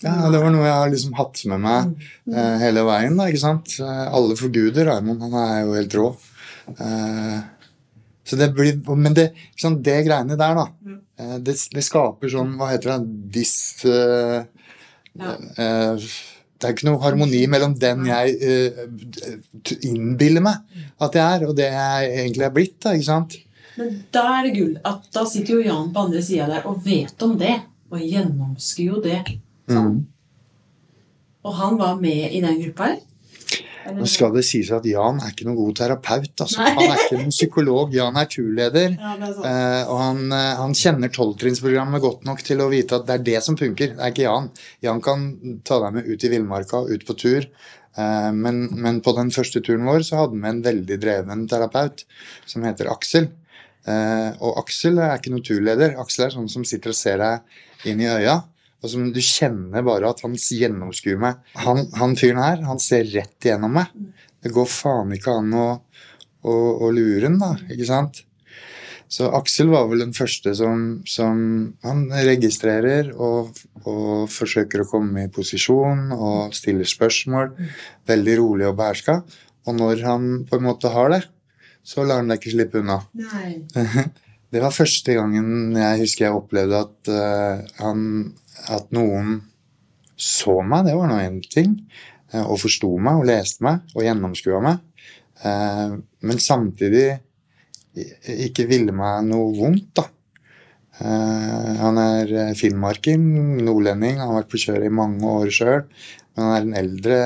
Ja, 0.00 0.30
det 0.32 0.38
var 0.40 0.52
noe 0.52 0.64
jeg 0.64 0.72
har 0.78 0.90
liksom 0.92 1.16
hatt 1.18 1.40
med 1.50 1.60
meg 1.60 1.90
eh, 2.32 2.54
hele 2.62 2.84
veien. 2.88 3.18
da, 3.20 3.26
ikke 3.28 3.42
sant? 3.42 3.74
Eh, 3.84 4.04
alle 4.08 4.36
forguder 4.38 4.88
Raymond. 4.88 5.20
Han 5.26 5.34
er 5.42 5.58
jo 5.66 5.74
helt 5.76 5.96
rå. 5.98 6.06
Eh, 6.72 7.38
så 8.24 8.38
det 8.40 8.48
blir, 8.56 8.78
men 8.96 9.16
det, 9.16 9.26
sant, 9.60 9.82
det 9.84 9.98
greiene 10.06 10.38
der, 10.40 10.56
da, 10.56 10.96
eh, 11.20 11.36
det, 11.44 11.56
det 11.74 11.82
skaper 11.82 12.30
sånn 12.32 12.52
Hva 12.60 12.70
heter 12.72 12.94
det? 12.94 12.98
Dis... 13.36 13.54
Ja. 13.84 15.34
eh, 15.58 16.10
det 16.60 16.68
er 16.68 16.74
ikke 16.76 16.90
noe 16.90 17.00
harmoni 17.00 17.38
mellom 17.48 17.72
den 17.80 18.04
jeg 18.04 18.34
innbiller 19.88 20.44
meg 20.44 20.58
at 21.00 21.16
jeg 21.16 21.24
er, 21.24 21.46
og 21.48 21.54
det 21.56 21.70
jeg 21.72 22.10
egentlig 22.20 22.44
er 22.44 22.52
blitt. 22.52 22.74
da, 22.84 22.92
ikke 22.92 23.08
sant? 23.08 23.36
Men 23.80 23.94
da 24.12 24.24
er 24.36 24.44
det 24.44 24.56
gull 24.58 24.74
at 24.84 25.06
da 25.14 25.22
sitter 25.28 25.56
jo 25.56 25.62
Jan 25.64 25.88
på 25.94 26.02
andre 26.04 26.20
sida 26.24 26.48
der 26.50 26.66
og 26.68 26.82
vet 26.84 27.24
om 27.24 27.32
det. 27.40 27.54
Og 27.90 28.02
gjennomskuer 28.04 28.90
jo 28.92 29.00
det. 29.02 29.22
Sånn. 29.70 30.00
Og 31.46 31.56
han 31.56 31.78
var 31.80 32.00
med 32.00 32.34
i 32.34 32.42
den 32.44 32.58
gruppa 32.60 32.90
her? 32.92 32.98
Nå 33.96 34.06
skal 34.08 34.34
det 34.34 34.42
sies 34.44 34.68
at 34.74 34.84
Jan 34.86 35.20
er 35.24 35.32
ikke 35.32 35.46
noen 35.48 35.58
god 35.58 35.78
terapeut. 35.78 36.32
Altså. 36.44 36.60
Han 36.60 36.82
er 36.84 37.00
ikke 37.00 37.20
noen 37.22 37.32
psykolog. 37.32 37.94
Jan 37.96 38.18
er 38.20 38.28
turleder. 38.30 38.94
Ja, 38.94 39.14
er. 39.16 39.38
Eh, 39.50 39.90
og 39.90 40.00
han, 40.02 40.22
eh, 40.36 40.60
han 40.60 40.76
kjenner 40.76 41.12
tolvtrinnsprogrammet 41.14 42.04
godt 42.04 42.28
nok 42.28 42.44
til 42.46 42.60
å 42.60 42.68
vite 42.72 42.98
at 42.98 43.08
det 43.08 43.16
er 43.16 43.26
det 43.30 43.40
som 43.46 43.56
funker. 43.58 43.94
Det 43.96 44.04
er 44.04 44.14
ikke 44.14 44.26
Jan. 44.26 44.50
Jan 44.84 45.00
kan 45.04 45.26
ta 45.66 45.80
deg 45.86 45.96
med 45.96 46.12
ut 46.12 46.26
i 46.26 46.32
villmarka, 46.34 46.84
ut 46.92 47.06
på 47.08 47.16
tur. 47.24 47.48
Eh, 47.96 48.30
men, 48.36 48.62
men 48.76 49.00
på 49.04 49.16
den 49.16 49.32
første 49.34 49.64
turen 49.64 49.88
vår 49.88 50.04
så 50.06 50.22
hadde 50.22 50.36
vi 50.36 50.52
en 50.52 50.62
veldig 50.68 51.00
dreven 51.00 51.48
terapeut 51.50 52.04
som 52.50 52.68
heter 52.68 52.92
Aksel. 52.92 53.32
Og 53.90 54.58
Aksel 54.60 55.00
er 55.00 55.16
ikke 55.16 55.32
noen 55.32 55.42
turleder. 55.42 55.94
Aksel 55.98 56.26
er 56.26 56.34
sånn 56.34 56.50
som 56.52 56.66
sitter 56.68 56.92
og 56.92 56.98
ser 56.98 57.16
deg 57.18 57.88
inn 57.88 58.02
i 58.04 58.10
øya. 58.12 58.42
Og 58.80 58.92
som 58.92 59.10
du 59.12 59.20
kjenner 59.24 59.84
bare 59.84 60.08
at 60.08 60.22
han 60.24 60.36
gjennomskuer 60.38 61.20
meg. 61.20 61.40
Han, 61.66 61.84
han 62.00 62.16
fyren 62.16 62.40
her, 62.40 62.64
han 62.64 62.80
ser 62.80 63.08
rett 63.12 63.44
igjennom 63.44 63.76
meg. 63.76 63.92
Det 64.40 64.52
går 64.54 64.68
faen 64.72 65.12
ikke 65.16 65.36
an 65.36 65.52
å, 65.52 65.68
å, 66.48 66.54
å 66.86 66.90
lure 66.94 67.26
han, 67.28 67.36
da. 67.40 67.52
Ikke 67.68 67.88
sant? 67.88 68.22
Så 69.10 69.26
Aksel 69.34 69.72
var 69.72 69.88
vel 69.90 70.04
den 70.04 70.14
første 70.14 70.52
som, 70.54 71.00
som 71.02 71.40
Han 71.82 72.04
registrerer 72.14 73.10
og, 73.18 73.56
og 73.82 74.30
forsøker 74.30 74.84
å 74.84 74.86
komme 74.86 75.24
i 75.26 75.32
posisjon 75.34 76.12
og 76.14 76.54
stiller 76.54 76.86
spørsmål. 76.86 77.50
Veldig 78.06 78.36
rolig 78.38 78.68
og 78.70 78.78
beherska. 78.78 79.18
Og 79.66 79.76
når 79.76 80.04
han 80.06 80.30
på 80.46 80.60
en 80.60 80.68
måte 80.68 80.94
har 80.94 81.10
det, 81.12 81.24
så 81.82 82.06
lar 82.06 82.22
han 82.22 82.30
deg 82.30 82.38
ikke 82.38 82.54
slippe 82.54 82.84
unna. 82.84 83.00
Nei. 83.18 84.06
Det 84.50 84.58
var 84.58 84.74
første 84.74 85.14
gangen 85.14 85.76
jeg 85.78 85.98
husker 86.00 86.24
jeg 86.24 86.34
opplevde 86.34 86.78
at, 86.82 87.10
uh, 87.10 87.60
han, 87.78 88.00
at 88.68 88.90
noen 88.94 89.40
så 90.20 90.60
meg. 90.66 90.86
Det 90.86 90.96
var 90.98 91.10
nå 91.10 91.18
én 91.22 91.40
ting. 91.48 91.76
eh, 92.32 92.44
og 92.44 92.60
forsto 92.62 92.92
meg 92.98 93.20
og 93.20 93.28
leste 93.30 93.64
meg 93.64 93.80
og 93.96 94.04
gjennomskua 94.04 94.60
meg. 94.62 94.78
Eh, 95.42 95.98
men 95.98 96.38
samtidig 96.38 97.20
ikke 98.46 98.68
ville 98.70 98.94
meg 98.94 99.24
noe 99.26 99.50
vondt, 99.56 99.88
da. 99.98 100.06
Eh, 101.00 101.70
han 101.80 101.98
er 101.98 102.54
filmmarker, 102.58 103.16
nordlending, 103.18 104.20
han 104.20 104.30
har 104.30 104.42
vært 104.42 104.52
på 104.52 104.60
kjøret 104.62 104.90
i 104.90 104.94
mange 105.00 105.24
år 105.26 105.50
sjøl. 105.54 105.86
Men 106.36 106.44
han 106.44 106.54
er 106.54 106.66
en 106.66 106.78
eldre, 106.84 107.18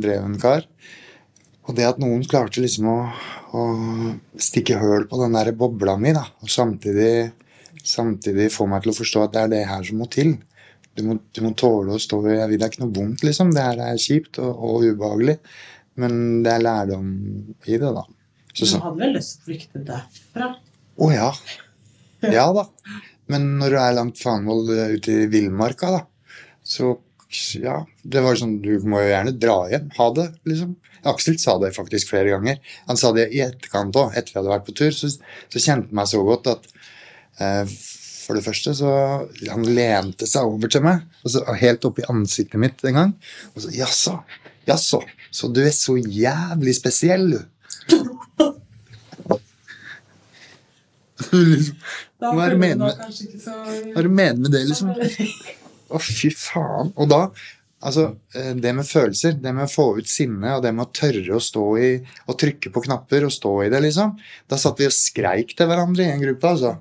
dreven 0.00 0.38
kar. 0.40 0.64
Og 1.66 1.74
det 1.74 1.86
at 1.88 1.98
noen 1.98 2.22
klarte 2.30 2.62
liksom 2.62 2.86
å, 2.88 2.98
å 3.58 3.62
stikke 4.38 4.78
høl 4.78 5.08
på 5.10 5.18
den 5.20 5.34
der 5.34 5.50
bobla 5.58 5.96
mi, 5.98 6.14
da, 6.14 6.22
og 6.40 6.52
samtidig, 6.52 7.32
samtidig 7.82 8.52
få 8.54 8.68
meg 8.70 8.84
til 8.84 8.94
å 8.94 9.00
forstå 9.00 9.24
at 9.24 9.34
det 9.34 9.42
er 9.42 9.52
det 9.52 9.64
her 9.66 9.82
som 9.88 9.98
må 10.00 10.06
til. 10.10 10.36
Du 10.96 11.02
må, 11.04 11.18
du 11.36 11.42
må 11.44 11.52
tåle 11.58 11.96
å 11.96 12.00
stå 12.00 12.20
i 12.24 12.36
det 12.54 12.58
er 12.58 12.68
ikke 12.70 12.84
noe 12.84 12.94
vondt, 12.96 13.24
liksom. 13.26 13.52
Det 13.54 13.64
her 13.64 13.82
er 13.90 14.00
kjipt 14.00 14.40
og, 14.42 14.52
og 14.52 14.86
ubehagelig. 14.86 15.36
Men 16.00 16.42
det 16.44 16.52
er 16.52 16.64
lærdom 16.64 17.10
i 17.66 17.76
det, 17.76 17.90
da. 17.96 18.04
Så, 18.52 18.68
Du 18.68 18.84
hadde 18.84 19.00
vel 19.02 19.16
lyst 19.18 19.36
til 19.36 19.42
å 19.42 19.50
flykte 19.50 19.84
derfra? 19.84 20.54
å 20.96 21.10
ja. 21.12 21.30
Ja 22.24 22.46
da. 22.56 22.64
Men 23.28 23.58
når 23.60 23.74
du 23.74 23.78
er 23.80 23.96
langt 23.98 24.20
faenvoll 24.22 24.70
eh, 24.72 24.94
ute 24.96 25.12
i 25.12 25.26
villmarka, 25.30 25.90
da, 25.92 26.04
så 26.64 26.94
ja. 27.58 27.80
Det 28.06 28.22
var 28.22 28.38
sånn 28.38 28.60
Du 28.62 28.70
må 28.86 29.00
jo 29.02 29.10
gjerne 29.10 29.32
dra 29.34 29.56
hjem. 29.70 29.90
Ha 29.98 30.06
det, 30.14 30.26
liksom. 30.48 30.76
Aksel 31.06 31.36
sa 31.42 31.56
det 31.62 31.72
faktisk 31.76 32.12
flere 32.12 32.32
ganger. 32.34 32.60
Han 32.86 32.98
sa 32.98 33.12
det 33.14 33.28
i 33.34 33.42
etterkant 33.44 33.98
òg, 33.98 34.14
etter 34.14 34.32
vi 34.32 34.40
hadde 34.40 34.52
vært 34.54 34.66
på 34.68 34.74
tur. 34.78 34.94
Så, 34.94 35.10
så 35.12 35.62
kjente 35.62 35.90
han 35.90 35.98
meg 35.98 36.10
så 36.10 36.22
godt 36.26 36.50
at 36.54 36.68
eh, 37.42 37.74
for 38.26 38.34
det 38.36 38.44
første 38.46 38.72
så 38.74 38.90
Han 39.48 39.64
lente 39.76 40.26
seg 40.28 40.48
over 40.48 40.68
til 40.72 40.82
meg, 40.86 41.04
og 41.22 41.32
så 41.32 41.44
helt 41.60 41.84
oppi 41.88 42.02
i 42.04 42.10
ansiktet 42.12 42.60
mitt 42.60 42.82
en 42.86 42.98
gang. 43.00 43.12
Og 43.54 43.64
så 43.64 43.72
Jaså, 43.76 44.16
jaså, 44.68 45.00
så 45.30 45.50
du 45.54 45.62
er 45.64 45.74
så 45.74 45.96
jævlig 45.96 46.74
spesiell, 46.78 47.30
du. 47.36 47.40
liksom, 51.32 51.76
Hva 52.20 52.46
er 52.46 52.50
det 52.50 52.58
med- 52.60 52.80
det 54.02 54.10
med 54.10 54.50
det, 54.52 54.64
liksom? 54.68 54.90
Å, 55.94 56.00
fy 56.02 56.32
faen. 56.34 56.92
Og 56.96 57.08
da 57.12 57.28
Altså, 57.86 58.16
eh, 58.34 58.54
det 58.56 58.72
med 58.74 58.86
følelser, 58.88 59.34
det 59.38 59.52
med 59.54 59.66
å 59.68 59.70
få 59.70 59.84
ut 59.98 60.08
sinne, 60.08 60.54
og 60.56 60.62
det 60.64 60.72
med 60.74 60.86
å 60.86 60.92
tørre 60.96 61.36
å 61.36 61.42
stå 61.44 61.64
i 61.78 61.90
og 62.26 62.38
trykke 62.40 62.70
på 62.72 62.82
knapper 62.86 63.26
og 63.28 63.34
stå 63.34 63.52
i 63.66 63.68
det, 63.70 63.82
liksom. 63.84 64.14
Da 64.48 64.56
satt 64.58 64.80
vi 64.80 64.88
og 64.88 64.94
skreik 64.96 65.52
til 65.54 65.68
hverandre 65.68 66.06
i 66.06 66.14
en 66.14 66.24
gruppe, 66.24 66.48
altså. 66.56 66.72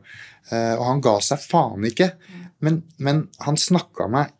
Eh, 0.51 0.73
Og 0.75 0.85
han 0.85 1.01
ga 1.05 1.15
seg 1.25 1.41
faen 1.41 1.87
ikke. 1.89 2.11
Men, 2.65 2.83
men 2.97 3.25
han 3.45 3.57
snakka 3.59 4.07
meg 4.11 4.31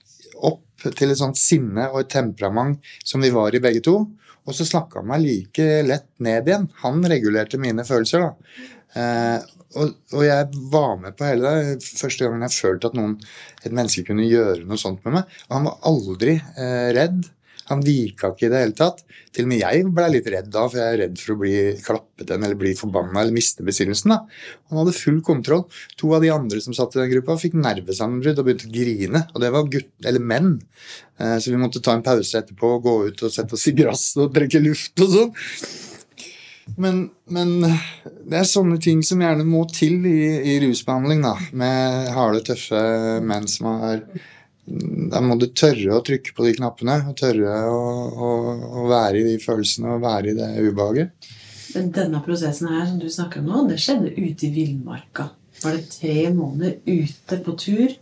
opp 0.45 0.85
til 0.95 1.11
et 1.11 1.19
sånt 1.19 1.39
sinne 1.39 1.87
og 1.91 2.03
et 2.03 2.13
temperament 2.13 2.79
som 3.03 3.23
vi 3.23 3.31
var 3.33 3.55
i 3.55 3.61
begge 3.63 3.81
to. 3.85 3.97
Og 4.45 4.53
så 4.53 4.67
snakka 4.67 5.01
han 5.01 5.09
meg 5.09 5.23
like 5.23 5.67
lett 5.87 6.09
ned 6.21 6.47
igjen. 6.49 6.69
Han 6.83 7.01
regulerte 7.09 7.57
mine 7.61 7.85
følelser, 7.87 8.27
da. 8.27 8.65
Eh, 8.95 9.51
og, 9.75 9.95
og 10.15 10.21
jeg 10.23 10.59
var 10.71 10.93
med 11.01 11.15
på 11.17 11.25
hele 11.27 11.49
det. 11.51 11.79
Første 11.99 12.23
gangen 12.27 12.45
jeg 12.45 12.55
følte 12.55 12.91
at 12.91 12.95
noen, 12.95 13.15
et 13.65 13.73
menneske 13.73 14.05
kunne 14.07 14.27
gjøre 14.29 14.63
noe 14.69 14.79
sånt 14.79 15.01
med 15.03 15.17
meg. 15.17 15.33
Og 15.49 15.57
han 15.57 15.65
var 15.67 15.81
aldri 15.89 16.35
eh, 16.37 16.91
redd. 16.95 17.25
Han 17.71 17.81
vika 17.85 18.29
ikke 18.31 18.47
i 18.47 18.51
det 18.53 18.61
hele 18.61 18.75
tatt. 18.77 19.01
Til 19.33 19.47
og 19.47 19.51
med 19.51 19.63
jeg 19.63 19.85
ble 19.95 20.09
litt 20.13 20.27
redd 20.29 20.51
da, 20.53 20.65
for 20.69 20.79
jeg 20.79 20.93
er 20.93 20.99
redd 21.01 21.15
for 21.21 21.33
å 21.33 21.39
bli 21.41 21.53
klappet 21.85 22.29
igjen 22.29 22.45
eller 22.45 22.59
bli 22.59 22.75
forbanna 22.77 23.23
eller 23.23 23.35
miste 23.35 23.65
besinnelsen. 23.65 24.13
da. 24.13 24.19
Han 24.69 24.81
hadde 24.81 24.93
full 24.97 25.17
kontroll. 25.25 25.65
To 26.01 26.13
av 26.17 26.21
de 26.25 26.29
andre 26.33 26.61
som 26.61 26.75
satt 26.77 26.95
i 26.95 27.01
den 27.01 27.11
gruppa, 27.15 27.39
fikk 27.41 27.57
nervesammenbrudd 27.57 28.41
og 28.41 28.47
begynte 28.49 28.69
å 28.69 28.75
grine. 28.75 29.23
Og 29.33 29.41
det 29.41 29.51
var 29.55 29.71
gutt, 29.73 29.91
eller 30.05 30.29
menn. 30.33 30.53
Eh, 31.17 31.37
så 31.41 31.51
vi 31.53 31.61
måtte 31.61 31.81
ta 31.81 31.97
en 31.97 32.05
pause 32.05 32.37
etterpå 32.37 32.75
gå 32.85 32.95
ut 33.09 33.25
og 33.25 33.33
sette 33.33 33.57
oss 33.57 33.67
i 33.71 33.75
gresset 33.77 34.23
og 34.27 34.33
trekke 34.35 34.61
luft 34.61 35.01
og 35.01 35.17
sånn. 35.17 35.35
Men, 36.81 37.03
men 37.29 37.59
det 37.61 38.39
er 38.39 38.47
sånne 38.49 38.79
ting 38.81 39.03
som 39.05 39.21
gjerne 39.21 39.45
må 39.45 39.63
til 39.69 40.05
i, 40.09 40.19
i 40.53 40.55
rusbehandling, 40.63 41.21
da. 41.25 41.35
Med 41.57 42.09
harde, 42.15 42.41
tøffe 42.45 42.85
menn 43.25 43.45
som 43.49 43.69
har 43.81 44.01
Da 44.65 45.21
må 45.21 45.37
du 45.37 45.45
tørre 45.53 45.93
å 45.93 46.03
trykke 46.05 46.33
på 46.33 46.45
de 46.47 46.55
knappene. 46.57 46.97
Og 47.09 47.17
tørre 47.19 47.57
å, 47.69 47.81
å, 48.09 48.29
å 48.81 48.85
være 48.89 49.21
i 49.21 49.25
de 49.27 49.35
følelsene 49.43 49.97
og 49.97 50.05
være 50.05 50.31
i 50.31 50.37
det 50.37 50.51
ubehaget. 50.65 51.33
Men 51.75 51.91
denne 51.93 52.21
prosessen 52.25 52.71
her 52.71 52.85
som 52.87 52.99
du 53.01 53.09
snakker 53.11 53.43
om 53.43 53.51
nå, 53.51 53.65
det 53.69 53.81
skjedde 53.83 54.15
ute 54.15 54.47
i 54.47 54.53
villmarka. 54.55 55.29
Var 55.61 55.77
det 55.77 55.85
tre 55.91 56.17
måneder 56.35 56.77
ute 56.87 57.39
på 57.43 57.55
tur 57.59 57.93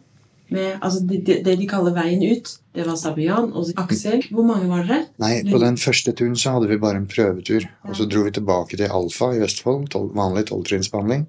med 0.54 0.78
altså 0.86 0.99
det, 1.08 1.23
det, 1.26 1.38
det 1.45 1.56
de 1.58 1.67
kaller 1.69 1.95
veien 1.95 2.21
ut? 2.21 2.52
Det 2.73 2.86
var 2.86 2.97
Sabian 2.99 3.52
og 3.54 3.69
Aksel. 3.82 4.23
Hvor 4.34 4.45
mange 4.47 4.69
var 4.69 4.86
dere? 4.88 5.08
Nei, 5.21 5.36
på 5.45 5.60
den 5.62 5.78
første 5.82 6.13
turen 6.17 6.38
så 6.39 6.56
hadde 6.56 6.69
vi 6.71 6.80
bare 6.82 7.02
en 7.02 7.10
prøvetur. 7.10 7.67
Og 7.88 7.97
så 7.97 8.08
dro 8.10 8.26
vi 8.28 8.34
tilbake 8.34 8.80
til 8.80 8.93
Alfa 8.93 9.32
i 9.34 9.41
Vestfold, 9.41 9.88
tol 9.93 10.10
vanlig 10.17 10.47
tolvtrinnsbehandling. 10.49 11.28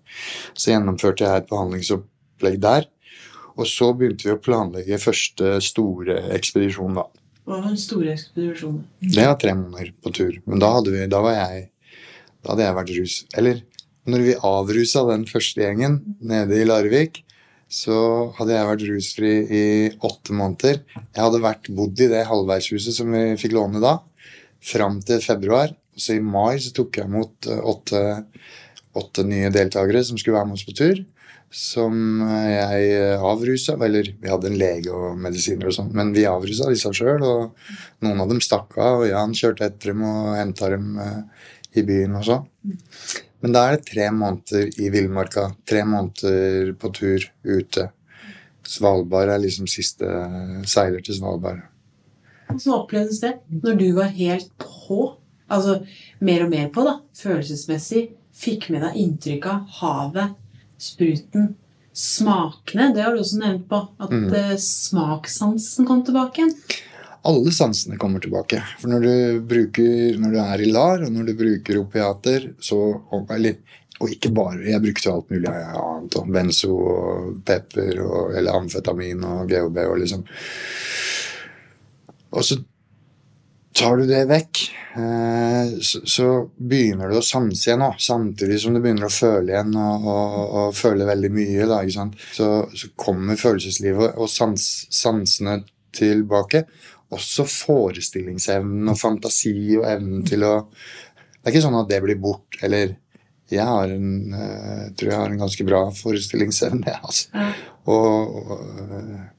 Så 0.52 0.72
gjennomførte 0.72 1.26
jeg 1.26 1.44
et 1.44 1.50
behandlingsopplegg 1.52 2.60
der. 2.64 2.88
Og 3.54 3.68
så 3.70 3.90
begynte 3.94 4.26
vi 4.26 4.34
å 4.34 4.40
planlegge 4.42 4.98
første 5.02 5.58
store 5.62 6.18
ekspedisjon, 6.34 6.98
da. 6.98 7.06
Hva 7.44 7.58
var 7.58 7.68
den 7.68 7.78
store 7.78 8.14
ekspedisjonen? 8.14 8.80
Det 9.04 9.26
var 9.28 9.36
tre 9.40 9.52
måneder 9.56 9.92
på 10.02 10.12
tur. 10.16 10.38
Men 10.48 10.62
da 10.62 10.70
vi, 10.86 11.04
da 11.12 11.20
var 11.22 11.36
jeg, 11.36 11.66
da 12.40 12.54
hadde 12.54 12.66
jeg 12.66 12.78
vært 12.78 12.94
rus. 12.96 13.18
Eller 13.36 13.60
når 14.10 14.24
vi 14.24 14.38
avrusa 14.48 15.04
den 15.10 15.26
første 15.28 15.62
gjengen 15.62 16.00
nede 16.24 16.58
i 16.60 16.66
Larvik, 16.66 17.20
så 17.74 18.30
hadde 18.36 18.54
jeg 18.54 18.68
vært 18.68 18.84
rusfri 18.88 19.32
i 19.44 19.64
åtte 20.04 20.34
måneder. 20.36 20.82
Jeg 20.96 21.20
hadde 21.20 21.44
vært 21.44 21.70
bodd 21.74 22.00
i 22.00 22.10
det 22.12 22.26
halvveishuset 22.28 22.96
som 22.96 23.12
vi 23.14 23.24
fikk 23.40 23.56
låne 23.56 23.80
da, 23.82 23.98
fram 24.64 25.00
til 25.04 25.22
februar. 25.24 25.72
Så 25.96 26.16
i 26.16 26.22
mai 26.22 26.58
så 26.62 26.72
tok 26.74 26.98
jeg 26.98 27.10
imot 27.10 27.48
eh, 27.50 27.60
åtte, 27.60 28.00
åtte 28.98 29.24
nye 29.26 29.52
deltakere 29.54 30.02
som 30.06 30.18
skulle 30.18 30.38
være 30.38 30.50
med 30.50 30.58
oss 30.58 30.66
på 30.66 30.76
tur. 30.76 31.04
Som 31.54 32.18
jeg 32.50 33.18
avrusa. 33.22 33.76
Eller 33.86 34.10
vi 34.20 34.30
hadde 34.30 34.50
en 34.50 34.58
lege 34.58 34.94
og 34.94 35.18
medisiner 35.22 35.70
og 35.70 35.76
sånn, 35.76 35.92
men 35.94 36.10
vi 36.16 36.26
avrusa 36.26 36.70
disse 36.72 36.90
sjøl. 36.96 37.22
Og 37.22 38.06
noen 38.06 38.24
av 38.24 38.32
dem 38.32 38.42
stakk 38.42 38.74
av, 38.78 39.04
og 39.04 39.10
Jan 39.10 39.36
kjørte 39.38 39.68
etter 39.68 39.92
dem 39.92 40.02
og 40.08 40.32
henta 40.38 40.72
dem 40.74 40.98
eh, 40.98 41.20
i 41.78 41.86
byen 41.86 42.18
og 42.18 42.26
sånn. 42.26 42.48
Men 43.44 43.52
da 43.52 43.66
er 43.68 43.76
det 43.76 43.90
tre 43.90 44.08
måneder 44.14 44.80
i 44.80 44.88
villmarka. 44.88 45.50
Tre 45.68 45.84
måneder 45.84 46.72
på 46.80 46.90
tur 46.96 47.26
ute. 47.44 47.90
Svalbard 48.64 49.28
er 49.28 49.42
liksom 49.42 49.68
siste 49.68 50.08
seiler 50.70 51.04
til 51.04 51.18
Svalbard. 51.18 51.60
Hvordan 52.48 52.78
opplevdes 52.78 53.20
det 53.20 53.34
når 53.52 53.76
du 53.80 53.88
var 53.98 54.14
helt 54.16 54.48
på? 54.60 55.14
Altså 55.52 55.82
mer 56.24 56.46
og 56.46 56.54
mer 56.54 56.70
på, 56.72 56.86
da. 56.86 56.98
Følelsesmessig. 57.20 58.06
Fikk 58.34 58.70
med 58.72 58.82
deg 58.82 58.96
inntrykk 58.98 59.44
av 59.46 59.76
havet, 59.78 60.32
spruten, 60.84 61.54
smakene. 61.94 62.90
Det 62.94 63.04
har 63.04 63.14
du 63.14 63.20
også 63.22 63.38
nevnt 63.40 63.68
på. 63.70 63.80
At 64.02 64.10
Mm. 64.10 64.26
eh, 64.34 64.56
smakssansen 64.60 65.86
kom 65.88 66.02
tilbake 66.06 66.42
igjen. 66.42 66.54
Alle 67.24 67.50
sansene 67.56 67.96
kommer 67.96 68.20
tilbake. 68.20 68.58
For 68.80 68.88
når 68.92 69.00
du, 69.06 69.40
bruker, 69.48 70.18
når 70.20 70.34
du 70.34 70.38
er 70.42 70.60
i 70.60 70.66
LAR, 70.70 71.04
og 71.06 71.12
når 71.14 71.26
du 71.30 71.34
bruker 71.38 71.78
opiater, 71.80 72.50
så 72.60 73.00
eller, 73.32 73.56
og 74.00 74.10
ikke 74.10 74.32
bare 74.34 74.60
Jeg 74.66 74.82
brukte 74.82 75.12
alt 75.12 75.30
mulig 75.30 75.48
annet. 75.48 76.16
og 76.20 76.28
Benzo 76.34 76.74
og 76.76 77.44
pepper 77.46 78.02
og, 78.04 78.34
eller 78.36 78.52
amfetamin 78.58 79.24
og 79.24 79.48
GHB 79.48 79.78
og 79.88 79.98
liksom 80.02 80.24
Og 82.34 82.42
så 82.44 82.58
tar 83.74 83.96
du 83.96 84.06
det 84.06 84.22
vekk, 84.30 84.60
eh, 84.96 85.74
så, 85.82 86.28
begynner 86.56 87.10
du 87.10 87.18
å 87.18 87.24
sanse 87.24 87.68
igjen. 87.68 87.84
Samtidig 87.98 88.60
som 88.62 88.74
du 88.74 88.80
begynner 88.82 89.08
å 89.08 89.12
føle 89.12 89.52
igjen 89.52 89.74
og, 89.74 90.08
og, 90.10 90.36
og 90.60 90.76
føle 90.78 91.08
veldig 91.08 91.30
mye. 91.34 91.68
Da? 91.70 91.80
Så, 92.36 92.50
så 92.70 92.90
kommer 92.96 93.40
følelseslivet 93.40 94.14
og 94.14 94.30
sans, 94.30 94.66
sansene 94.94 95.60
tilbake. 95.94 96.64
Også 97.14 97.46
forestillingsevnen 97.50 98.90
og 98.90 98.98
fantasi 98.98 99.56
og 99.78 99.88
evnen 99.90 100.24
til 100.26 100.46
å 100.46 100.54
Det 100.64 101.50
er 101.50 101.52
ikke 101.52 101.66
sånn 101.66 101.82
at 101.82 101.90
det 101.90 101.98
blir 102.00 102.16
bort, 102.16 102.56
eller 102.64 102.94
jeg 103.52 103.64
har 103.68 103.90
en, 103.92 104.32
eh, 104.32 104.84
tror 104.96 105.10
jeg 105.10 105.18
har 105.20 105.32
en 105.32 105.42
ganske 105.42 105.66
bra 105.68 105.80
forestillingsevne. 105.92 106.86
jeg, 106.88 107.00
Altså. 107.10 107.28
Og, 107.84 108.38
og 108.40 108.94
eh, 108.96 109.33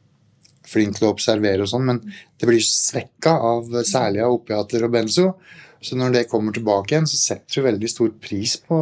flink 0.75 0.97
til 0.99 1.07
å 1.07 1.13
observere 1.15 1.65
og 1.65 1.71
sånn, 1.71 1.87
men 1.89 2.01
det 2.39 2.49
blir 2.49 2.61
svekka 2.63 3.33
av 3.49 3.71
særlig 3.87 4.21
av 4.25 4.35
opiater 4.37 4.83
og 4.85 4.93
benzo. 4.95 5.29
Så 5.85 5.97
når 5.99 6.13
det 6.15 6.23
kommer 6.31 6.55
tilbake 6.55 6.93
igjen, 6.95 7.05
så 7.09 7.17
setter 7.19 7.59
du 7.61 7.65
veldig 7.67 7.89
stor 7.91 8.09
pris 8.23 8.55
på 8.65 8.77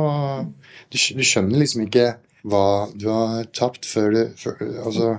Du, 0.94 0.98
du 0.98 1.24
skjønner 1.26 1.60
liksom 1.64 1.84
ikke 1.88 2.14
hva 2.48 2.66
du 2.96 3.08
har 3.10 3.46
tapt 3.56 3.88
før 3.88 4.12
du 4.14 4.22
før, 4.40 4.60
Altså, 4.86 5.14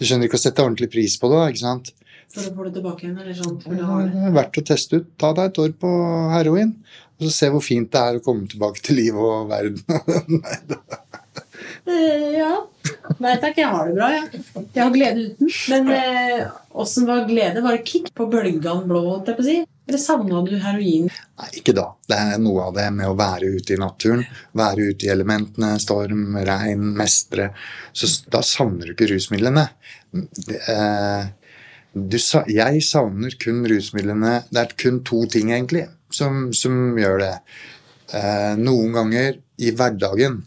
du 0.00 0.04
skjønner 0.08 0.28
ikke 0.28 0.38
å 0.40 0.42
sette 0.42 0.64
ordentlig 0.64 0.90
pris 0.92 1.14
på 1.20 1.28
det, 1.32 1.40
ikke 1.52 1.62
sant? 1.62 1.92
Før 2.32 2.46
du 2.48 2.56
får 2.56 2.68
det 2.68 2.74
tilbake 2.78 3.04
igjen, 3.06 3.16
eller 3.20 3.36
sånt? 3.38 3.64
Før 3.64 3.74
Det 3.76 3.80
du 3.80 3.86
har 3.90 4.06
det. 4.08 4.22
er 4.28 4.36
verdt 4.38 4.60
å 4.60 4.64
teste 4.72 5.00
ut. 5.02 5.08
Ta 5.20 5.32
deg 5.36 5.50
et 5.50 5.60
år 5.66 5.74
på 5.84 5.90
heroin, 6.32 6.70
og 7.20 7.26
så 7.28 7.32
se 7.36 7.50
hvor 7.52 7.64
fint 7.64 7.90
det 7.92 8.00
er 8.02 8.18
å 8.18 8.24
komme 8.24 8.48
tilbake 8.48 8.80
til 8.84 8.98
livet 9.02 9.20
og 9.20 9.50
verden. 9.52 9.82
Nei, 10.42 10.58
da. 10.72 10.80
Eh, 11.86 12.38
ja. 12.38 12.52
Nei 13.22 13.34
takk, 13.42 13.58
jeg 13.58 13.70
har 13.70 13.88
det 13.88 13.94
bra, 13.96 14.08
jeg. 14.14 14.42
Jeg 14.74 14.82
har 14.82 14.92
glede 14.94 15.26
uten. 15.26 15.52
Men 15.72 15.90
eh, 15.96 17.04
var 17.08 17.26
glede? 17.28 17.62
Var 17.64 17.76
det 17.76 17.86
kick 17.88 18.10
på 18.14 18.26
bølgene 18.30 18.86
blå, 18.86 19.02
holdt 19.08 19.32
jeg 19.32 19.38
på 19.38 19.44
å 19.44 19.48
si? 19.48 19.58
Eller 19.90 19.98
savna 19.98 20.40
du 20.46 20.54
heroin? 20.62 21.08
Nei, 21.10 21.48
ikke 21.58 21.74
da. 21.74 21.88
Det 22.08 22.16
er 22.16 22.42
noe 22.42 22.68
av 22.68 22.76
det 22.76 22.86
med 22.94 23.10
å 23.10 23.16
være 23.18 23.50
ute 23.56 23.74
i 23.74 23.80
naturen. 23.82 24.22
Være 24.58 24.92
ute 24.92 25.08
i 25.08 25.12
elementene, 25.12 25.74
storm, 25.82 26.36
regn, 26.46 26.92
mestre. 26.98 27.50
Så 27.92 28.10
da 28.30 28.44
savner 28.46 28.88
du 28.88 28.94
ikke 28.94 29.10
rusmidlene. 29.10 29.66
Det, 30.12 30.60
eh, 30.70 31.24
du, 31.92 32.16
jeg 32.48 32.80
savner 32.86 33.34
kun 33.40 33.66
rusmidlene 33.68 34.30
Det 34.48 34.60
er 34.62 34.70
kun 34.80 35.02
to 35.04 35.26
ting, 35.28 35.50
egentlig, 35.52 35.86
som, 36.14 36.46
som 36.56 36.96
gjør 37.00 37.20
det. 37.24 37.34
Eh, 38.16 38.54
noen 38.60 38.94
ganger 38.96 39.36
i 39.62 39.74
hverdagen, 39.76 40.40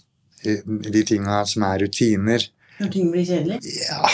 de 0.46 1.04
tinga 1.08 1.42
som 1.50 1.66
er 1.68 1.86
rutiner, 1.86 2.48
Når 2.80 2.90
ting 2.92 3.12
blir 3.12 3.26
kjedelig? 3.28 3.60
ja, 3.64 4.10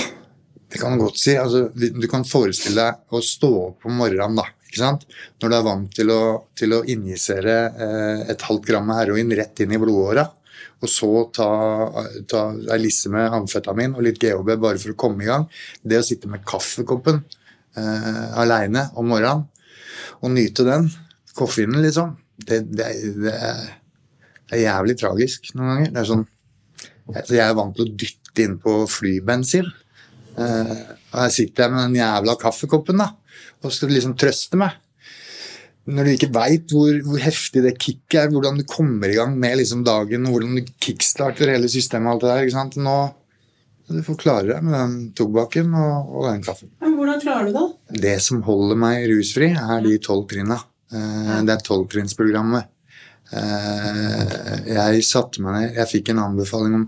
det 0.72 0.80
kan 0.80 0.96
du 0.96 1.04
godt 1.04 1.20
si. 1.20 1.36
Altså, 1.38 1.68
du 1.76 2.08
kan 2.12 2.26
forestille 2.28 2.82
deg 2.82 3.16
å 3.16 3.22
stå 3.26 3.52
opp 3.68 3.88
om 3.90 3.98
morgenen, 4.02 4.38
da. 4.40 4.48
Når 4.72 5.50
du 5.50 5.56
er 5.58 5.66
vant 5.66 5.90
til 5.92 6.12
å, 6.14 6.22
til 6.56 6.78
å 6.78 6.84
injisere 6.88 7.56
eh, 7.76 8.22
et 8.32 8.46
halvt 8.48 8.70
gram 8.70 8.86
med 8.88 9.02
heroin 9.02 9.34
rett 9.36 9.60
inn 9.66 9.74
i 9.76 9.80
blodåra, 9.82 10.24
og 10.82 10.90
så 10.90 11.10
ta, 11.36 11.50
ta 12.30 12.46
ei 12.74 12.80
lisse 12.82 13.12
med 13.14 13.36
amfetamin 13.36 13.98
og 13.98 14.06
litt 14.06 14.22
GHB 14.22 14.56
bare 14.56 14.80
for 14.82 14.94
å 14.94 15.00
komme 15.04 15.26
i 15.26 15.30
gang. 15.30 15.44
Det 15.84 16.00
å 16.00 16.06
sitte 16.06 16.32
med 16.32 16.46
kaffekoppen 16.48 17.20
eh, 17.20 18.40
aleine 18.40 18.88
om 18.96 19.12
morgenen 19.12 19.44
og 20.22 20.34
nyte 20.34 20.66
den, 20.66 20.88
koffeinen, 21.38 21.82
liksom, 21.84 22.16
det, 22.46 22.62
det, 22.72 22.90
det, 23.24 23.34
er, 23.34 23.62
det 24.52 24.60
er 24.60 24.66
jævlig 24.68 24.98
tragisk 25.00 25.50
noen 25.56 25.72
ganger. 25.72 25.92
Det 25.96 26.04
er 26.04 26.12
sånn 26.12 26.28
Altså, 27.12 27.34
jeg 27.34 27.44
er 27.44 27.56
vant 27.58 27.74
til 27.76 27.88
å 27.88 27.94
dytte 27.98 28.44
innpå 28.46 28.74
flybensin. 28.88 29.66
Eh, 30.40 30.76
og 31.12 31.18
her 31.18 31.32
sitter 31.34 31.66
jeg 31.66 31.74
med 31.74 31.82
den 31.90 31.98
jævla 31.98 32.36
kaffekoppen 32.40 33.02
da, 33.02 33.08
og 33.66 33.74
skal 33.76 33.92
liksom 33.92 34.14
trøste 34.22 34.60
meg. 34.62 34.78
Når 35.92 36.08
du 36.08 36.12
ikke 36.14 36.30
veit 36.32 36.72
hvor, 36.72 36.94
hvor 37.04 37.20
heftig 37.20 37.64
det 37.66 37.74
kicket 37.82 38.20
er, 38.22 38.30
hvordan 38.32 38.62
du 38.62 38.64
kommer 38.70 39.12
i 39.12 39.18
gang 39.18 39.34
med 39.42 39.58
liksom 39.60 39.82
dagen, 39.84 40.30
hvordan 40.30 40.60
du 40.62 40.72
kickstarter 40.86 41.52
hele 41.52 41.68
systemet 41.74 42.06
og 42.08 42.14
alt 42.14 42.24
det 42.24 42.30
der. 42.32 42.46
ikke 42.46 42.58
sant? 42.60 42.78
Nå 42.80 42.98
du 43.92 44.00
får 44.06 44.20
klare 44.22 44.48
deg 44.54 44.64
med 44.64 44.78
den 44.78 44.94
tobakken 45.18 45.74
og, 45.76 46.14
og 46.16 46.28
den 46.30 46.44
kaffen. 46.46 46.70
Men 46.80 46.94
hvordan 46.96 47.20
klarer 47.20 47.50
du 47.50 47.58
det? 47.58 47.66
Det 48.06 48.14
som 48.24 48.40
holder 48.46 48.78
meg 48.80 49.08
rusfri, 49.12 49.50
er 49.52 49.82
de 49.84 49.98
tolv 50.06 50.30
trinna. 50.32 50.62
Eh, 50.94 51.34
Det 51.44 51.58
er 51.58 51.66
tolvtrinnsprogrammet. 51.68 52.70
Eh, 53.32 54.32
Jeg 54.68 55.04
satte 55.08 55.40
meg 55.40 55.54
ned 55.56 55.78
Jeg 55.80 55.88
fikk 55.88 56.10
en 56.12 56.20
anbefaling 56.26 56.74
om 56.82 56.86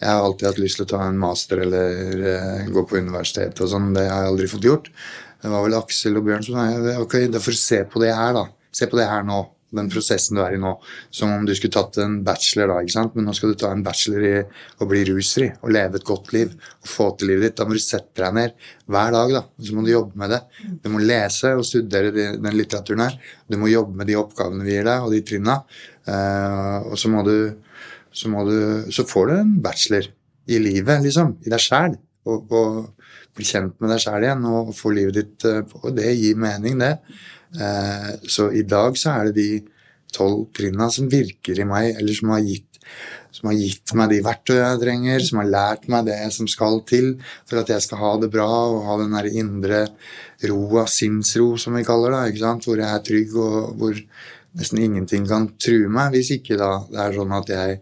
Jeg 0.00 0.08
har 0.10 0.24
alltid 0.24 0.48
hatt 0.48 0.58
lyst 0.58 0.80
til 0.80 0.88
å 0.88 0.90
ta 0.90 1.02
en 1.06 1.20
master 1.20 1.62
eller 1.62 2.24
eh, 2.32 2.64
gå 2.74 2.82
på 2.88 2.98
universitetet 2.98 3.62
og 3.62 3.70
sånn. 3.70 3.92
Det 3.94 4.08
har 4.08 4.24
jeg 4.24 4.32
aldri 4.32 4.48
fått 4.50 4.66
gjort. 4.66 4.90
Det 5.40 5.52
var 5.52 5.62
vel 5.66 5.76
Aksel 5.78 6.18
og 6.18 6.26
Bjørn 6.26 6.44
som 6.44 6.58
sa 6.58 6.98
ok, 7.04 7.14
da 7.30 7.40
får 7.42 7.54
du 7.54 7.60
se 7.60 7.80
på 7.88 8.02
det 8.02 8.10
her, 8.16 8.34
da. 8.36 8.44
Se 8.74 8.88
på 8.90 8.98
det 8.98 9.06
her 9.06 9.22
nå. 9.28 9.38
Den 9.74 9.90
prosessen 9.92 10.38
du 10.38 10.42
er 10.44 10.56
i 10.56 10.60
nå. 10.60 10.72
Som 11.14 11.32
om 11.34 11.46
du 11.46 11.54
skulle 11.56 11.74
tatt 11.74 11.98
en 12.02 12.20
bachelor, 12.26 12.72
da. 12.72 12.78
ikke 12.82 12.96
sant? 12.96 13.16
Men 13.16 13.28
nå 13.28 13.34
skal 13.36 13.54
du 13.54 13.58
ta 13.60 13.72
en 13.74 13.84
bachelor 13.86 14.26
i 14.28 14.34
å 14.80 14.88
bli 14.90 15.02
rusfri 15.10 15.50
og 15.60 15.74
leve 15.74 16.00
et 16.00 16.08
godt 16.08 16.32
liv. 16.36 16.54
Og 16.84 16.90
få 16.90 17.10
til 17.18 17.32
livet 17.32 17.48
ditt. 17.48 17.58
Da 17.60 17.68
må 17.68 17.76
du 17.76 17.82
sette 17.82 18.22
deg 18.22 18.38
ned 18.38 18.56
hver 18.90 19.14
dag, 19.16 19.36
da. 19.38 19.44
Og 19.44 19.68
så 19.68 19.76
må 19.76 19.84
du 19.86 19.92
jobbe 19.92 20.22
med 20.22 20.34
det. 20.36 20.40
Du 20.84 20.90
må 20.94 21.02
lese 21.02 21.54
og 21.58 21.66
studere 21.68 22.14
den 22.14 22.58
litteraturen 22.58 23.06
her. 23.06 23.20
Du 23.50 23.58
må 23.60 23.72
jobbe 23.72 24.00
med 24.00 24.10
de 24.10 24.18
oppgavene 24.20 24.66
vi 24.66 24.76
gir 24.78 24.88
deg, 24.88 25.04
og 25.06 25.14
de 25.14 25.22
trinna. 25.26 25.60
Eh, 26.08 26.90
og 26.90 26.98
så 27.00 27.12
må 27.12 27.24
du 27.26 27.36
så, 28.14 28.30
må 28.30 28.44
du, 28.46 28.58
så 28.94 29.02
får 29.08 29.26
du 29.26 29.36
en 29.40 29.54
bachelor 29.62 30.06
i 30.46 30.58
livet, 30.62 31.02
liksom. 31.02 31.38
I 31.44 31.52
deg 31.52 31.62
sjæl. 31.62 31.96
Og, 32.30 32.52
og 32.56 33.34
bli 33.36 33.44
kjent 33.44 33.74
med 33.82 33.90
deg 33.92 34.02
sjæl 34.04 34.24
igjen 34.24 34.44
og 34.48 34.70
få 34.76 34.94
livet 34.94 35.18
ditt 35.18 35.46
eh. 35.48 35.60
Og 35.82 35.90
det 35.96 36.14
gir 36.14 36.38
mening, 36.40 36.78
det. 36.80 36.94
Eh, 37.54 38.10
så 38.28 38.50
i 38.52 38.64
dag 38.66 38.98
så 38.98 39.14
er 39.18 39.30
det 39.30 39.36
de 39.38 39.48
tolv 40.14 40.48
trinna 40.54 40.90
som 40.92 41.10
virker 41.10 41.58
i 41.58 41.66
meg, 41.68 41.94
eller 41.98 42.16
som 42.16 42.34
har 42.34 42.44
gitt 42.46 42.70
som 43.34 43.48
har 43.48 43.56
gitt 43.58 43.92
meg 43.98 44.12
de 44.12 44.20
verktøyene 44.22 44.66
jeg 44.74 44.80
trenger, 44.82 45.22
som 45.26 45.40
har 45.40 45.48
lært 45.50 45.86
meg 45.90 46.04
det 46.06 46.18
som 46.36 46.46
skal 46.50 46.82
til 46.86 47.14
for 47.48 47.62
at 47.62 47.72
jeg 47.72 47.82
skal 47.82 48.00
ha 48.02 48.12
det 48.22 48.30
bra 48.30 48.46
og 48.46 48.84
ha 48.86 48.98
den 49.00 49.16
der 49.16 49.28
indre 49.30 49.80
roa, 50.50 50.84
sinnsro, 50.90 51.54
som 51.58 51.74
vi 51.74 51.82
kaller 51.86 52.14
det, 52.14 52.20
ikke 52.30 52.44
sant? 52.44 52.68
hvor 52.68 52.78
jeg 52.78 52.86
er 52.86 53.02
trygg 53.08 53.34
og 53.40 53.74
hvor 53.80 53.98
nesten 54.54 54.82
ingenting 54.84 55.26
kan 55.26 55.48
true 55.58 55.90
meg, 55.90 56.14
hvis 56.14 56.30
ikke 56.36 56.60
da 56.60 56.70
det 56.90 57.00
er 57.02 57.18
sånn 57.18 57.34
at 57.34 57.50
jeg 57.56 57.80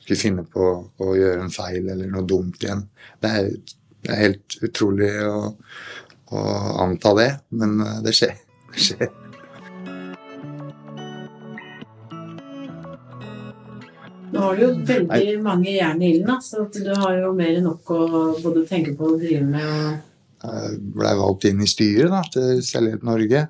skulle 0.00 0.22
finne 0.22 0.46
på 0.48 0.68
å 1.04 1.16
gjøre 1.18 1.44
en 1.44 1.52
feil 1.52 1.82
eller 1.84 2.08
noe 2.10 2.24
dumt 2.26 2.64
igjen. 2.64 2.86
Det 3.20 3.34
er, 3.36 3.50
det 4.00 4.14
er 4.14 4.22
helt 4.24 4.56
utrolig 4.64 5.10
å, 5.28 5.50
å 6.32 6.46
anta 6.86 7.12
det, 7.18 7.32
men 7.60 7.76
eh, 7.84 8.00
det 8.06 8.16
skjer. 8.16 8.38
Skjer. 8.76 9.10
Nå 14.30 14.42
har 14.44 14.56
du 14.56 14.62
jo 14.62 14.74
veldig 14.86 15.40
mange 15.42 15.72
jern 15.74 16.02
i 16.02 16.12
ilden, 16.14 16.38
så 16.44 16.68
du 16.70 16.92
har 16.94 17.16
jo 17.18 17.32
mer 17.36 17.56
enn 17.56 17.66
nok 17.66 17.90
å 17.90 18.04
både 18.42 18.62
tenke 18.68 18.94
på 18.98 19.14
og 19.14 19.18
drive 19.22 19.42
med. 19.48 20.04
Jeg 20.40 20.78
ble 20.94 21.16
valgt 21.18 21.48
inn 21.50 21.60
i 21.60 21.68
styret 21.68 22.12
da, 22.12 22.22
til 22.32 22.62
Selvhjelp 22.64 23.02
Norge. 23.04 23.42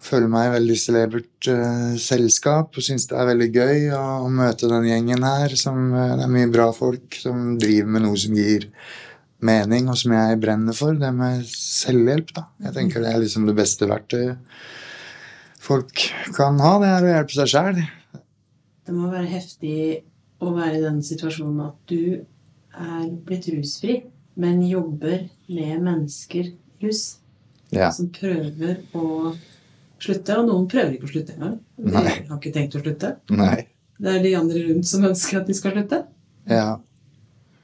Føler 0.00 0.30
meg 0.32 0.46
i 0.46 0.52
veldig 0.54 0.76
celebert 0.80 1.48
uh, 1.52 1.96
selskap 2.00 2.76
og 2.76 2.84
syns 2.84 3.08
det 3.10 3.18
er 3.20 3.28
veldig 3.32 3.48
gøy 3.52 3.90
å, 3.96 4.04
å 4.24 4.30
møte 4.32 4.70
den 4.70 4.88
gjengen 4.88 5.26
her. 5.26 5.56
Som, 5.60 5.90
eh, 5.92 6.14
det 6.16 6.24
er 6.24 6.32
mye 6.32 6.52
bra 6.52 6.70
folk 6.76 7.18
som 7.20 7.56
driver 7.60 7.96
med 7.96 8.06
noe 8.06 8.20
som 8.20 8.36
gir 8.36 8.68
mening, 9.46 9.88
og 9.90 9.96
som 10.00 10.12
jeg 10.12 10.40
brenner 10.42 10.76
for. 10.76 10.94
Det 10.98 11.10
med 11.14 11.44
selvhjelp. 11.48 12.32
da. 12.36 12.44
Jeg 12.66 12.74
tenker 12.76 13.00
det 13.04 13.14
er 13.14 13.22
liksom 13.22 13.46
det 13.48 13.56
beste 13.58 13.88
verktøyet 13.90 14.38
folk 15.60 15.92
kan 16.36 16.58
ha. 16.62 16.72
Det 16.82 16.88
er 16.90 17.04
å 17.06 17.10
hjelpe 17.14 17.36
seg 17.36 17.50
sjæl. 17.52 17.80
Det 18.86 18.94
må 18.96 19.10
være 19.12 19.28
heftig 19.30 19.74
å 20.40 20.54
være 20.56 20.78
i 20.78 20.82
den 20.82 21.02
situasjonen 21.04 21.60
at 21.66 21.76
du 21.90 22.22
er 22.80 23.08
blitt 23.26 23.46
rusfri, 23.52 23.98
men 24.40 24.62
jobber 24.64 25.26
med 25.50 25.82
mennesker 25.84 26.52
rus 26.82 27.18
Ja. 27.70 27.90
som 27.92 28.08
prøver 28.08 28.80
å 28.96 29.34
slutte. 30.00 30.38
Og 30.38 30.46
noen 30.48 30.66
prøver 30.70 30.94
ikke 30.96 31.06
å 31.06 31.12
slutte 31.12 31.34
engang. 31.36 31.58
De 31.76 31.92
Nei. 31.92 32.24
har 32.28 32.38
ikke 32.40 32.52
tenkt 32.54 32.74
å 32.74 32.82
slutte. 32.82 33.16
Nei. 33.30 33.66
Det 34.00 34.14
er 34.16 34.22
de 34.24 34.34
andre 34.34 34.62
rundt 34.66 34.86
som 34.88 35.04
ønsker 35.04 35.40
at 35.42 35.46
de 35.46 35.54
skal 35.54 35.72
slutte. 35.76 36.06
Ja. 36.48 36.78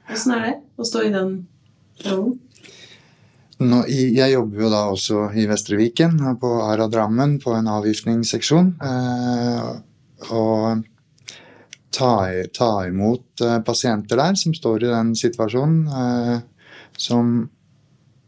Åssen 0.09 0.31
er 0.37 0.43
det 0.45 0.53
å 0.77 0.85
stå 0.85 1.01
i 1.07 1.09
den 1.11 1.47
Nå, 3.57 3.79
jeg 3.89 4.29
jobber 4.35 4.67
jo 4.67 4.69
da 4.69 4.83
også 4.91 5.23
i 5.33 5.47
Vestre 5.49 5.79
Viken, 5.79 6.19
på 6.37 6.49
Ara 6.61 6.85
Drammen, 6.93 7.39
på 7.41 7.55
en 7.57 7.69
avgiftningsseksjon. 7.73 8.69
Eh, 8.85 9.71
og 10.29 10.83
ta, 11.97 12.11
ta 12.53 12.71
imot 12.85 13.41
eh, 13.41 13.57
pasienter 13.65 14.21
der 14.21 14.37
som 14.37 14.53
står 14.53 14.85
i 14.85 14.91
den 14.91 15.13
situasjonen. 15.17 15.79
Eh, 15.89 16.83
som 16.97 17.37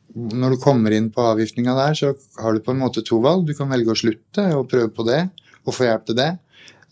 Når 0.10 0.56
du 0.56 0.58
kommer 0.58 0.92
inn 0.92 1.12
på 1.14 1.22
avgiftninga 1.22 1.76
der, 1.78 1.94
så 1.94 2.16
har 2.42 2.54
du 2.54 2.64
på 2.66 2.74
en 2.74 2.82
måte 2.82 3.06
to 3.06 3.22
valg. 3.22 3.46
Du 3.46 3.54
kan 3.54 3.70
velge 3.70 3.94
å 3.94 4.00
slutte 4.02 4.48
og 4.58 4.66
prøve 4.72 4.90
på 4.90 5.06
det, 5.06 5.28
og 5.62 5.76
få 5.78 5.86
hjelp 5.86 6.08
til 6.10 6.18
det. 6.18 6.32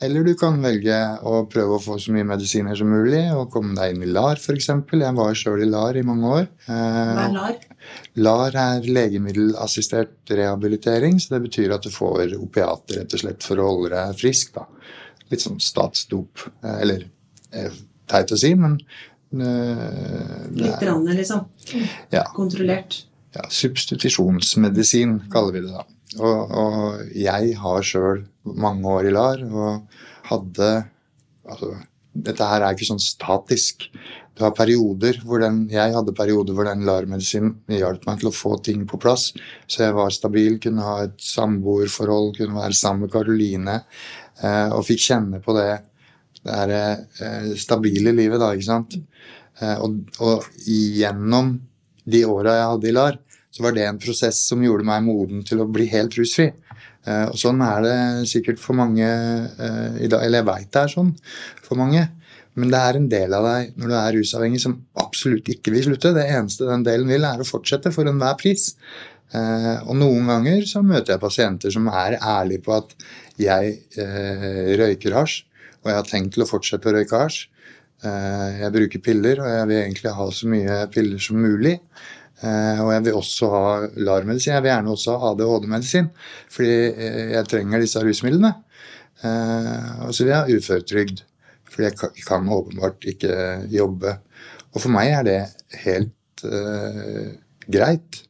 Eller 0.02 0.24
du 0.28 0.36
kan 0.38 0.60
velge 0.62 0.94
å 1.26 1.40
prøve 1.50 1.78
å 1.78 1.82
få 1.82 1.96
så 2.00 2.12
mye 2.14 2.28
medisiner 2.30 2.78
som 2.78 2.90
mulig 2.92 3.24
og 3.34 3.48
komme 3.54 3.74
deg 3.74 3.96
inn 3.96 4.04
i 4.06 4.10
LAR 4.12 4.38
f.eks. 4.38 4.68
Jeg 4.70 5.16
var 5.18 5.34
sjøl 5.40 5.64
i 5.66 5.70
LAR 5.72 5.98
i 5.98 6.04
mange 6.06 6.30
år. 6.36 6.46
Eh, 6.70 7.14
Hva 7.18 7.24
er 7.24 7.34
LAR? 7.34 7.58
LAR 8.22 8.58
er 8.62 8.86
legemiddelassistert 8.86 10.30
rehabilitering, 10.38 11.18
så 11.24 11.34
det 11.34 11.42
betyr 11.48 11.74
at 11.78 11.88
du 11.88 11.90
får 11.94 12.36
opiater 12.38 13.00
rett 13.02 13.16
og 13.18 13.24
slett 13.24 13.48
for 13.50 13.58
å 13.64 13.70
holde 13.72 13.90
deg 13.96 14.20
frisk. 14.22 14.54
da. 14.60 14.68
Litt 15.32 15.42
sånn 15.48 15.58
statsdop. 15.64 16.46
eh, 16.62 16.78
Eller 16.86 17.08
eh, 17.52 17.72
teit 18.08 18.32
å 18.32 18.38
si, 18.38 18.54
men 18.56 18.78
eh, 19.34 20.46
det 20.54 20.62
Litt 20.62 20.84
er- 20.84 21.14
liksom. 21.18 21.46
Ja. 22.14 22.24
Kontrollert. 22.38 23.02
ja, 23.36 23.44
substitusjonsmedisin, 23.50 25.24
kaller 25.34 25.54
vi 25.58 25.62
det 25.66 25.74
da. 25.74 25.84
Og, 26.18 26.54
og 26.62 27.18
jeg 27.18 27.56
har 27.62 27.86
sjøl 27.86 28.24
mange 28.58 28.88
år 28.90 29.10
i 29.10 29.14
LAR 29.14 29.44
og 29.48 30.00
hadde 30.32 30.72
altså, 31.48 31.76
Dette 32.18 32.46
her 32.50 32.64
er 32.66 32.74
ikke 32.74 32.88
sånn 32.88 33.02
statisk. 33.04 33.84
Du 34.38 34.42
har 34.42 34.54
perioder 34.58 35.20
hvor 35.22 35.42
den, 35.42 35.68
Jeg 35.70 35.94
hadde 35.94 36.16
perioder 36.18 36.56
hvor 36.58 36.66
den 36.66 36.82
LAR-medisinen 36.86 37.60
hjalp 37.70 38.08
meg 38.08 38.22
til 38.22 38.30
å 38.32 38.34
få 38.34 38.56
ting 38.66 38.88
på 38.90 38.98
plass. 39.02 39.32
Så 39.70 39.84
jeg 39.84 39.94
var 39.94 40.14
stabil, 40.14 40.58
kunne 40.62 40.86
ha 40.86 40.96
et 41.06 41.14
samboerforhold, 41.22 42.32
kunne 42.40 42.58
være 42.58 42.78
sammen 42.78 43.06
med 43.06 43.14
Karoline. 43.14 43.80
Eh, 44.42 44.74
og 44.74 44.86
fikk 44.88 45.04
kjenne 45.08 45.42
på 45.46 45.54
det, 45.58 45.70
det 46.42 46.58
her, 46.58 46.74
eh, 47.22 47.54
stabile 47.62 48.14
livet, 48.18 48.42
da, 48.42 48.52
ikke 48.54 48.70
sant. 48.70 48.98
Eh, 49.62 49.78
og, 49.82 50.02
og 50.22 50.50
gjennom 50.66 51.56
de 52.08 52.24
åra 52.30 52.58
jeg 52.60 52.70
hadde 52.72 52.90
i 52.90 52.96
LAR, 52.98 53.22
så 53.58 53.66
var 53.66 53.74
det 53.74 53.88
en 53.88 53.98
prosess 54.02 54.44
som 54.52 54.62
gjorde 54.62 54.86
meg 54.86 55.02
moden 55.08 55.42
til 55.48 55.64
å 55.64 55.70
bli 55.70 55.88
helt 55.90 56.14
rusfri. 56.20 56.52
Eh, 57.08 57.26
og 57.32 57.38
sånn 57.42 57.64
er 57.66 57.82
det 57.82 57.98
sikkert 58.30 58.62
for 58.62 58.78
mange 58.78 59.08
eh, 59.08 59.98
i 60.06 60.10
dag, 60.12 60.22
eller 60.22 60.44
jeg 60.44 60.50
veit 60.52 60.70
det 60.70 60.84
er 60.84 60.94
sånn 60.94 61.12
for 61.66 61.80
mange. 61.80 62.06
Men 62.58 62.72
det 62.74 62.80
er 62.82 62.98
en 62.98 63.10
del 63.10 63.36
av 63.38 63.46
deg 63.46 63.76
når 63.78 63.90
du 63.90 63.96
er 63.98 64.16
rusavhengig 64.18 64.62
som 64.62 64.80
absolutt 65.02 65.50
ikke 65.54 65.74
vil 65.74 65.86
slutte. 65.90 66.14
Det 66.16 66.26
eneste 66.26 66.70
den 66.70 66.86
delen 66.86 67.10
vil, 67.10 67.26
er 67.26 67.42
å 67.42 67.48
fortsette 67.48 67.94
for 67.94 68.10
enhver 68.10 68.38
pris. 68.40 68.72
Eh, 69.36 69.76
og 69.84 69.98
noen 70.00 70.30
ganger 70.32 70.66
så 70.70 70.82
møter 70.86 71.16
jeg 71.16 71.24
pasienter 71.26 71.74
som 71.74 71.90
er 71.92 72.18
ærlige 72.22 72.64
på 72.66 72.78
at 72.78 72.96
jeg 73.42 73.76
eh, 74.00 74.74
røyker 74.80 75.18
hasj, 75.18 75.42
og 75.84 75.92
jeg 75.92 76.00
har 76.00 76.08
tenkt 76.08 76.36
til 76.36 76.46
å 76.46 76.50
fortsette 76.50 76.90
å 76.90 76.96
røyke 76.96 77.22
hasj. 77.26 77.44
Eh, 78.06 78.62
jeg 78.62 78.74
bruker 78.76 79.04
piller, 79.04 79.42
og 79.42 79.50
jeg 79.52 79.68
vil 79.72 79.82
egentlig 79.82 80.16
ha 80.18 80.30
så 80.34 80.50
mye 80.52 80.80
piller 80.94 81.22
som 81.24 81.42
mulig. 81.42 81.78
Eh, 82.38 82.82
og 82.84 82.92
jeg 82.94 83.06
vil 83.08 83.18
også 83.18 83.50
ha 83.50 83.64
LAR-medisin. 83.98 84.54
Jeg 84.54 84.64
vil 84.66 84.72
gjerne 84.72 84.94
også 84.94 85.16
ha 85.18 85.32
ADHD-medisin, 85.34 86.12
fordi 86.54 86.76
eh, 86.92 87.24
jeg 87.34 87.50
trenger 87.50 87.82
disse 87.82 88.04
rusmidlene. 88.06 88.54
Eh, 89.26 90.06
og 90.06 90.14
så 90.14 90.24
vil 90.24 90.34
jeg 90.34 90.38
ha 90.38 90.60
uføretrygd, 90.60 91.24
fordi 91.72 91.88
jeg 91.88 91.98
kan, 92.28 92.54
åpenbart 92.54 93.10
ikke 93.10 93.34
jobbe. 93.74 94.18
Og 94.76 94.84
for 94.84 94.94
meg 94.94 95.16
er 95.16 95.26
det 95.26 95.40
helt 95.82 96.44
uh, 96.46 97.34
greit. 97.66 98.22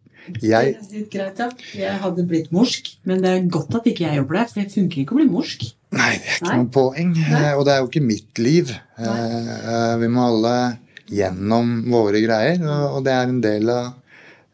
Jeg, 0.43 0.77
Det 0.77 0.93
er 0.93 0.93
litt 0.93 1.11
greit, 1.11 1.39
ja. 1.39 1.47
Jeg 1.75 1.99
hadde 2.03 2.23
blitt 2.27 2.53
morsk, 2.55 2.89
men 3.07 3.23
det 3.23 3.31
er 3.33 3.49
godt 3.51 3.75
at 3.79 3.87
ikke 3.89 4.05
jeg 4.05 4.21
jobber 4.21 4.39
der, 4.39 4.49
for 4.51 4.61
det 4.61 4.73
funker 4.75 5.01
ikke 5.01 5.15
å 5.15 5.19
bli 5.19 5.27
morsk. 5.31 5.67
Nei, 5.95 6.09
det 6.19 6.27
er 6.27 6.37
ikke 6.37 6.47
Nei. 6.47 6.57
noe 6.61 6.71
poeng. 6.75 7.13
Nei. 7.15 7.51
Og 7.55 7.63
det 7.67 7.73
er 7.73 7.79
jo 7.81 7.89
ikke 7.89 8.03
mitt 8.03 8.41
liv. 8.43 8.73
Eh, 8.99 9.93
Vi 10.01 10.09
må 10.11 10.25
alle 10.27 10.55
gjennom 11.11 11.79
våre 11.91 12.21
greier, 12.23 12.61
og 12.91 13.01
det 13.05 13.15
er 13.15 13.31
en 13.31 13.41
del 13.43 13.71
av 13.71 13.87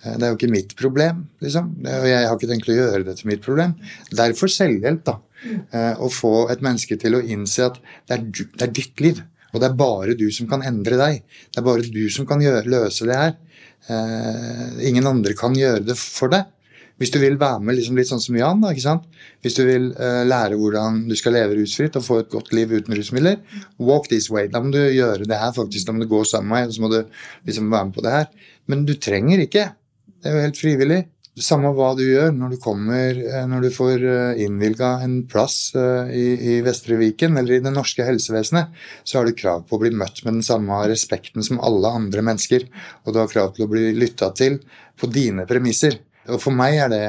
eh, 0.04 0.16
Det 0.16 0.24
er 0.24 0.32
jo 0.32 0.40
ikke 0.40 0.52
mitt 0.54 0.74
problem, 0.80 1.26
liksom. 1.44 1.70
Og 1.82 2.08
jeg 2.10 2.28
har 2.28 2.38
ikke 2.38 2.50
tenkt 2.52 2.72
å 2.72 2.78
gjøre 2.78 3.04
det 3.08 3.18
til 3.20 3.32
mitt 3.32 3.44
problem. 3.46 3.76
Derfor 4.14 4.52
selvhjelp, 4.52 5.04
da. 5.08 5.18
Eh, 5.44 5.94
Å 6.00 6.10
få 6.12 6.50
et 6.54 6.64
menneske 6.64 6.98
til 7.00 7.18
å 7.18 7.24
innse 7.24 7.70
at 7.70 7.80
det 8.08 8.18
er, 8.18 8.26
det 8.32 8.68
er 8.68 8.76
ditt 8.76 9.04
liv. 9.04 9.24
Og 9.54 9.62
det 9.62 9.70
er 9.70 9.78
bare 9.78 10.16
du 10.18 10.26
som 10.34 10.48
kan 10.50 10.64
endre 10.66 10.98
deg. 10.98 11.22
Det 11.52 11.62
er 11.62 11.66
bare 11.68 11.86
du 11.86 12.06
som 12.14 12.26
kan 12.30 12.42
gjøre, 12.42 12.66
løse 12.74 13.06
det 13.10 13.18
her. 13.20 13.36
Eh, 13.92 14.88
ingen 14.90 15.08
andre 15.10 15.36
kan 15.38 15.56
gjøre 15.58 15.84
det 15.86 15.98
for 16.00 16.34
deg. 16.34 16.50
Hvis 17.02 17.12
du 17.14 17.18
vil 17.20 17.40
være 17.42 17.62
med 17.66 17.78
liksom 17.78 17.98
litt 17.98 18.10
sånn 18.10 18.22
som 18.22 18.36
Jan, 18.38 18.62
da, 18.62 18.72
ikke 18.74 18.86
sant? 18.86 19.08
hvis 19.44 19.58
du 19.58 19.64
vil 19.68 19.90
uh, 19.98 20.24
lære 20.28 20.58
hvordan 20.60 21.02
du 21.10 21.16
skal 21.20 21.36
leve 21.36 21.58
rusfritt 21.58 21.98
og 22.00 22.06
få 22.06 22.20
et 22.22 22.30
godt 22.32 22.54
liv 22.56 22.72
uten 22.72 22.96
rusmidler, 22.96 23.40
walk 23.82 24.08
this 24.12 24.30
way. 24.32 24.48
Da 24.52 24.62
må 24.64 24.72
du 24.72 24.80
gjøre 24.80 25.28
det 25.28 25.40
her, 25.40 25.52
faktisk. 25.56 25.88
Da 25.88 25.96
må 25.96 26.04
du 26.04 26.12
gå 26.12 26.22
sammen 26.28 26.52
med 26.54 26.62
meg, 26.62 26.70
og 26.70 26.78
så 26.78 26.84
må 26.86 26.92
du 26.94 27.02
liksom 27.50 27.74
være 27.74 27.90
med 27.90 27.98
på 27.98 28.06
det 28.06 28.14
her. 28.14 28.30
Men 28.72 28.86
du 28.88 28.94
trenger 29.02 29.44
ikke. 29.44 29.66
Det 30.22 30.30
er 30.30 30.38
jo 30.38 30.46
helt 30.46 30.62
frivillig. 30.62 31.02
Samme 31.44 31.72
hva 31.74 31.90
du 31.98 32.04
gjør 32.06 32.30
når 32.38 32.54
du 32.54 32.58
kommer, 32.62 33.18
eh, 33.18 33.46
når 33.50 33.66
du 33.66 33.70
får 33.74 34.04
eh, 34.06 34.42
innvilga 34.46 34.92
en 35.02 35.16
plass 35.26 35.74
i, 35.74 36.26
i 36.54 36.60
Vestre 36.62 37.00
Viken 37.00 37.40
eller 37.42 37.58
i 37.58 37.64
det 37.66 37.74
norske 37.74 38.06
helsevesenet, 38.06 38.70
så 39.02 39.18
har 39.18 39.26
du 39.26 39.34
krav 39.34 39.66
på 39.66 39.80
å 39.80 39.82
bli 39.82 39.90
møtt 39.98 40.22
med 40.22 40.38
den 40.38 40.46
samme 40.46 40.78
respekten 40.92 41.42
som 41.44 41.58
alle 41.66 41.90
andre 41.90 42.22
mennesker. 42.30 42.70
Og 43.04 43.12
du 43.12 43.20
har 43.24 43.34
krav 43.34 43.56
til 43.58 43.66
å 43.66 43.72
bli 43.74 43.90
lytta 43.98 44.30
til 44.38 44.62
på 44.94 45.10
dine 45.10 45.50
premisser. 45.50 45.98
Og 46.32 46.40
for 46.42 46.56
meg 46.56 46.78
er 46.86 46.92
det 46.94 47.04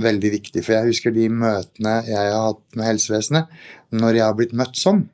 veldig 0.00 0.32
viktig, 0.32 0.62
for 0.64 0.76
jeg 0.76 0.90
husker 0.90 1.14
de 1.14 1.28
møtene 1.32 1.96
jeg 2.08 2.18
har 2.18 2.46
hatt 2.48 2.62
med 2.78 2.88
helsevesenet, 2.88 3.50
når 3.92 4.18
jeg 4.18 4.26
har 4.26 4.36
blitt 4.38 4.54
møtt 4.56 4.78
sånn. 4.80 5.04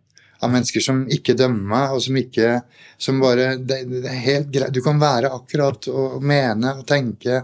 Av 0.44 0.52
mennesker 0.52 0.84
som 0.84 1.04
ikke 1.12 1.36
dømmer 1.38 1.64
meg, 1.70 1.94
og 1.96 2.02
som 2.04 2.16
ikke 2.20 2.58
Som 3.00 3.22
bare 3.22 3.54
Det, 3.56 3.78
det 3.88 4.02
er 4.04 4.18
helt 4.20 4.50
greit. 4.52 4.74
Du 4.74 4.82
kan 4.84 5.00
være 5.00 5.30
akkurat 5.32 5.88
og 5.88 6.20
mene 6.20 6.74
og 6.76 6.84
tenke 6.88 7.38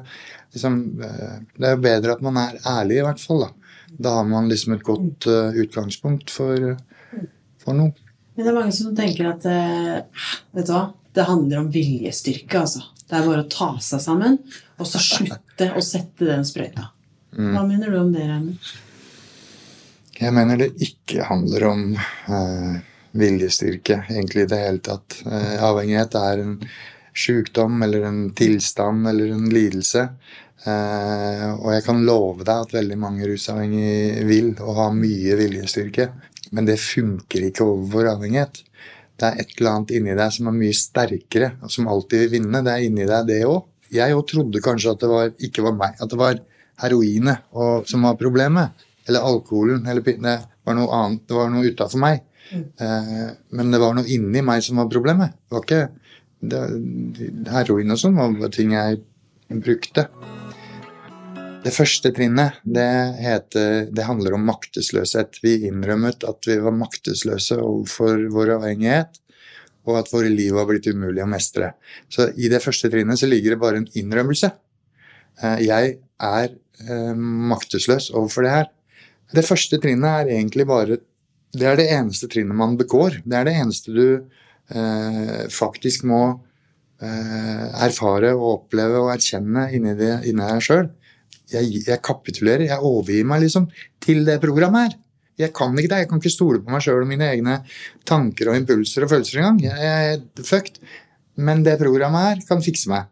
liksom, 0.53 1.01
eh, 1.01 1.39
Det 1.57 1.69
er 1.69 1.73
jo 1.73 1.83
bedre 1.87 2.13
at 2.13 2.25
man 2.25 2.37
er 2.37 2.59
ærlig, 2.69 2.99
i 3.01 3.07
hvert 3.07 3.21
fall. 3.21 3.47
Da 3.47 3.51
Da 3.97 4.15
har 4.19 4.29
man 4.29 4.49
liksom 4.49 4.75
et 4.77 4.85
godt 4.85 5.27
uh, 5.27 5.53
utgangspunkt 5.57 6.31
for, 6.31 6.77
for 7.61 7.77
noe. 7.77 7.93
Men 8.37 8.45
det 8.45 8.51
er 8.53 8.57
mange 8.57 8.73
som 8.73 8.95
tenker 8.97 9.29
at 9.29 9.45
uh, 9.45 10.25
vet 10.57 10.69
du 10.69 10.73
hva, 10.73 10.87
det 11.13 11.29
handler 11.29 11.61
om 11.61 11.73
viljestyrke. 11.73 12.61
altså. 12.61 12.92
Det 13.13 13.19
er 13.19 13.27
bare 13.29 13.43
å 13.45 13.51
ta 13.53 13.67
seg 13.85 14.01
sammen 14.01 14.39
og 14.81 14.87
så 14.89 15.01
slutte 15.05 15.67
å 15.77 15.83
sette 15.85 16.25
den 16.25 16.47
sprøyta. 16.49 16.87
Hva 17.37 17.61
mener 17.69 17.93
du 17.93 17.99
om 18.01 18.09
det, 18.13 18.25
Raymond? 18.25 18.71
Jeg 20.17 20.33
mener 20.33 20.61
det 20.61 20.71
ikke 20.81 21.27
handler 21.29 21.67
om 21.69 21.85
eh, 21.99 22.81
viljestyrke 23.21 23.99
egentlig 24.07 24.47
i 24.47 24.49
det 24.49 24.63
hele 24.63 24.81
tatt. 24.89 25.19
Eh, 25.27 25.61
avhengighet 25.61 26.17
er 26.23 26.41
en 26.41 26.57
sykdom 27.13 27.85
eller 27.85 28.09
en 28.09 28.23
tilstand 28.37 29.09
eller 29.13 29.35
en 29.37 29.45
lidelse. 29.53 30.07
Eh, 30.65 31.47
og 31.53 31.69
jeg 31.75 31.85
kan 31.85 32.05
love 32.09 32.47
deg 32.47 32.55
at 32.55 32.77
veldig 32.79 33.01
mange 33.03 33.29
rusavhengige 33.29 34.25
vil 34.29 34.55
og 34.57 34.77
har 34.79 34.97
mye 34.97 35.37
viljestyrke. 35.41 36.09
Men 36.57 36.69
det 36.69 36.81
funker 36.81 37.49
ikke 37.49 37.69
overfor 37.69 38.15
avhengighet. 38.17 38.65
Det 39.23 39.29
er 39.29 39.39
et 39.39 39.53
eller 39.55 39.71
annet 39.71 39.93
inni 39.95 40.15
deg 40.19 40.33
som 40.35 40.49
er 40.51 40.55
mye 40.57 40.75
sterkere, 40.75 41.53
som 41.71 41.87
alltid 41.93 42.25
vil 42.25 42.33
vinne. 42.41 42.63
Det 42.67 42.73
er 42.73 42.87
inni 42.89 43.07
deg, 43.07 43.29
det 43.29 43.37
òg. 43.47 43.61
Jeg 43.95 44.17
òg 44.17 44.25
trodde 44.27 44.63
kanskje 44.65 44.97
at 44.97 45.05
det 45.05 45.11
var, 45.13 45.31
ikke 45.47 45.63
var 45.63 45.77
meg, 45.79 45.95
at 46.03 46.11
det 46.11 46.19
var 46.19 46.41
heroinet 46.83 47.45
og, 47.55 47.87
som 47.87 48.03
var 48.09 48.19
problemet. 48.19 48.83
Eller 49.07 49.23
alkoholen. 49.29 49.87
Eller 49.87 50.03
det 50.03 50.35
var 50.67 50.79
noe 50.79 50.99
annet. 50.99 51.23
Det 51.29 51.39
var 51.39 51.55
noe 51.55 51.71
utafor 51.71 52.03
meg. 52.03 52.25
Eh, 52.53 53.31
men 53.55 53.71
det 53.71 53.81
var 53.85 53.95
noe 53.95 54.11
inni 54.11 54.43
meg 54.43 54.67
som 54.67 54.83
var 54.83 54.91
problemet. 54.91 55.39
Det 55.47 55.57
var 55.57 55.67
ikke 55.69 55.83
det, 56.43 56.63
Heroin 57.55 57.95
og 57.95 58.03
sånn 58.03 58.19
var 58.19 58.51
ting 58.51 58.75
jeg 58.75 58.99
brukte. 59.63 60.09
Det 61.63 61.71
første 61.71 62.11
trinnet, 62.11 62.57
det 62.67 62.91
heter 63.23 63.85
Det 63.95 64.07
handler 64.07 64.35
om 64.35 64.47
maktesløshet. 64.49 65.39
Vi 65.45 65.61
innrømmet 65.69 66.25
at 66.27 66.49
vi 66.49 66.57
var 66.59 66.75
maktesløse 66.75 67.59
overfor 67.63 68.25
vår 68.35 68.57
avhengighet, 68.57 69.21
og 69.87 70.01
at 70.01 70.11
våre 70.11 70.31
liv 70.31 70.57
var 70.57 70.67
blitt 70.67 70.89
umulig 70.91 71.23
å 71.23 71.29
mestre. 71.31 71.73
Så 72.11 72.33
i 72.35 72.51
det 72.51 72.63
første 72.65 72.91
trinnet 72.91 73.21
så 73.21 73.29
ligger 73.31 73.55
det 73.55 73.63
bare 73.63 73.79
en 73.79 73.87
innrømmelse. 73.99 74.51
Eh, 75.43 75.63
Jeg 75.69 75.97
er 76.19 76.49
eh, 76.51 77.15
maktesløs 77.53 78.11
overfor 78.11 78.47
det 78.47 78.55
her. 78.57 78.71
Det 79.33 79.47
første 79.47 79.79
trinnet 79.79 80.11
er 80.11 80.35
egentlig 80.35 80.67
bare 80.67 80.99
Det 81.53 81.67
er 81.69 81.77
det 81.77 81.91
eneste 81.93 82.31
trinnet 82.33 82.57
man 82.57 82.79
begår. 82.81 83.21
Det 83.29 83.37
er 83.37 83.45
det 83.45 83.55
eneste 83.61 83.93
du 83.93 84.25
eh, 84.73 85.47
faktisk 85.53 86.07
må 86.09 86.41
eh, 87.03 87.67
erfare 87.87 88.33
og 88.35 88.47
oppleve 88.55 89.03
og 89.05 89.13
erkjenne 89.13 89.69
inni, 89.77 89.93
det, 89.95 90.25
inni 90.25 90.43
deg 90.49 90.65
sjøl. 90.65 90.89
Jeg, 91.53 91.85
jeg 91.87 92.03
kapitulerer, 92.05 92.67
jeg 92.69 92.81
overgir 92.81 93.27
meg 93.29 93.45
liksom 93.45 93.69
til 94.03 94.25
det 94.29 94.39
programmet 94.43 94.89
her. 94.89 94.99
Jeg 95.41 95.55
kan 95.57 95.73
ikke 95.77 95.91
det, 95.91 96.03
jeg 96.03 96.11
kan 96.11 96.21
ikke 96.21 96.33
stole 96.35 96.61
på 96.63 96.73
meg 96.73 96.85
sjøl 96.85 97.03
og 97.05 97.09
mine 97.09 97.31
egne 97.33 97.61
tanker 98.09 98.51
og 98.53 98.59
impulser 98.59 99.07
og 99.07 99.13
følelser 99.15 99.41
engang. 99.41 99.63
Jeg, 99.65 99.79
jeg 99.87 100.19
er 100.19 100.47
fucked. 100.49 100.83
Men 101.41 101.63
det 101.65 101.79
programmet 101.81 102.27
her 102.29 102.43
kan 102.49 102.61
fikse 102.65 102.91
meg. 102.93 103.09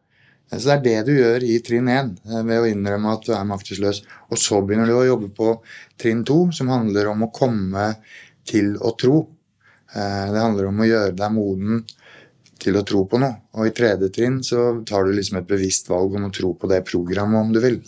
Så 0.51 0.67
det 0.67 0.75
er 0.75 0.83
det 0.85 1.07
du 1.07 1.13
gjør 1.15 1.45
i 1.47 1.61
trinn 1.63 1.89
1, 1.89 2.09
ved 2.27 2.57
å 2.59 2.67
innrømme 2.67 3.13
at 3.15 3.27
du 3.29 3.31
er 3.37 3.47
maktesløs. 3.47 4.03
Og 4.35 4.41
så 4.41 4.59
begynner 4.67 4.91
du 4.91 4.97
å 4.99 5.07
jobbe 5.07 5.31
på 5.37 5.53
trinn 6.01 6.25
2, 6.27 6.39
som 6.59 6.73
handler 6.73 7.13
om 7.13 7.23
å 7.23 7.31
komme 7.35 7.93
til 8.51 8.75
å 8.83 8.91
tro. 8.99 9.23
Eh, 9.95 10.27
Det 10.35 10.43
handler 10.43 10.69
om 10.69 10.83
å 10.83 10.89
gjøre 10.91 11.15
deg 11.17 11.37
moden 11.37 11.85
til 12.61 12.79
å 12.79 12.85
tro 12.87 13.05
på 13.09 13.21
noe. 13.23 13.41
Og 13.59 13.69
i 13.69 13.75
tredje 13.77 14.11
trinn 14.15 14.41
så 14.47 14.73
tar 14.87 15.07
du 15.07 15.15
liksom 15.17 15.41
et 15.41 15.49
bevisst 15.49 15.91
valg 15.91 16.15
om 16.17 16.29
å 16.29 16.35
tro 16.35 16.53
på 16.55 16.71
det 16.71 16.83
programmet, 16.89 17.41
om 17.41 17.53
du 17.55 17.61
vil. 17.63 17.81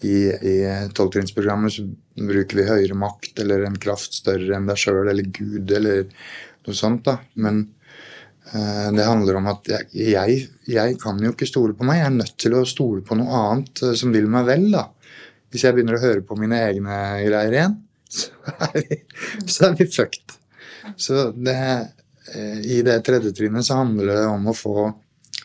I, 0.00 0.16
i 0.32 0.54
tolvtrinnsprogrammet 0.96 1.74
så 1.74 1.84
bruker 2.20 2.60
vi 2.60 2.68
høyere 2.68 2.96
makt 2.96 3.42
eller 3.42 3.66
en 3.66 3.76
kraft 3.80 4.16
større 4.16 4.54
enn 4.56 4.68
deg 4.68 4.80
sjøl 4.80 5.10
eller 5.10 5.28
Gud 5.28 5.70
eller 5.76 6.06
noe 6.66 6.76
sånt. 6.76 7.04
da. 7.08 7.18
Men 7.40 7.66
eh, 8.52 8.88
det 8.96 9.08
handler 9.08 9.40
om 9.40 9.50
at 9.52 9.68
jeg, 9.68 9.90
jeg, 10.14 10.40
jeg 10.70 10.96
kan 11.02 11.20
jo 11.20 11.34
ikke 11.34 11.48
stole 11.48 11.76
på 11.76 11.86
meg. 11.88 12.00
Jeg 12.00 12.08
er 12.08 12.16
nødt 12.16 12.36
til 12.40 12.56
å 12.56 12.64
stole 12.68 13.04
på 13.06 13.18
noe 13.20 13.44
annet 13.44 13.84
eh, 13.84 13.96
som 13.98 14.14
vil 14.16 14.28
meg 14.32 14.48
vel. 14.48 14.70
da. 14.74 14.88
Hvis 15.50 15.66
jeg 15.66 15.76
begynner 15.76 15.98
å 15.98 16.04
høre 16.04 16.24
på 16.26 16.38
mine 16.38 16.60
egne 16.68 16.98
greier 17.26 17.56
igjen, 17.56 17.78
så 18.16 18.52
er 18.66 18.76
vi, 18.80 19.00
så 19.50 19.72
vi 19.78 19.86
fucked. 19.90 20.36
Så 21.00 21.30
det, 21.36 21.60
i 22.36 22.82
det 22.86 22.98
tredje 23.06 23.32
trinnet 23.34 23.64
så 23.66 23.80
handler 23.80 24.06
det 24.14 24.26
om 24.30 24.44
å 24.50 24.54
få 24.56 24.90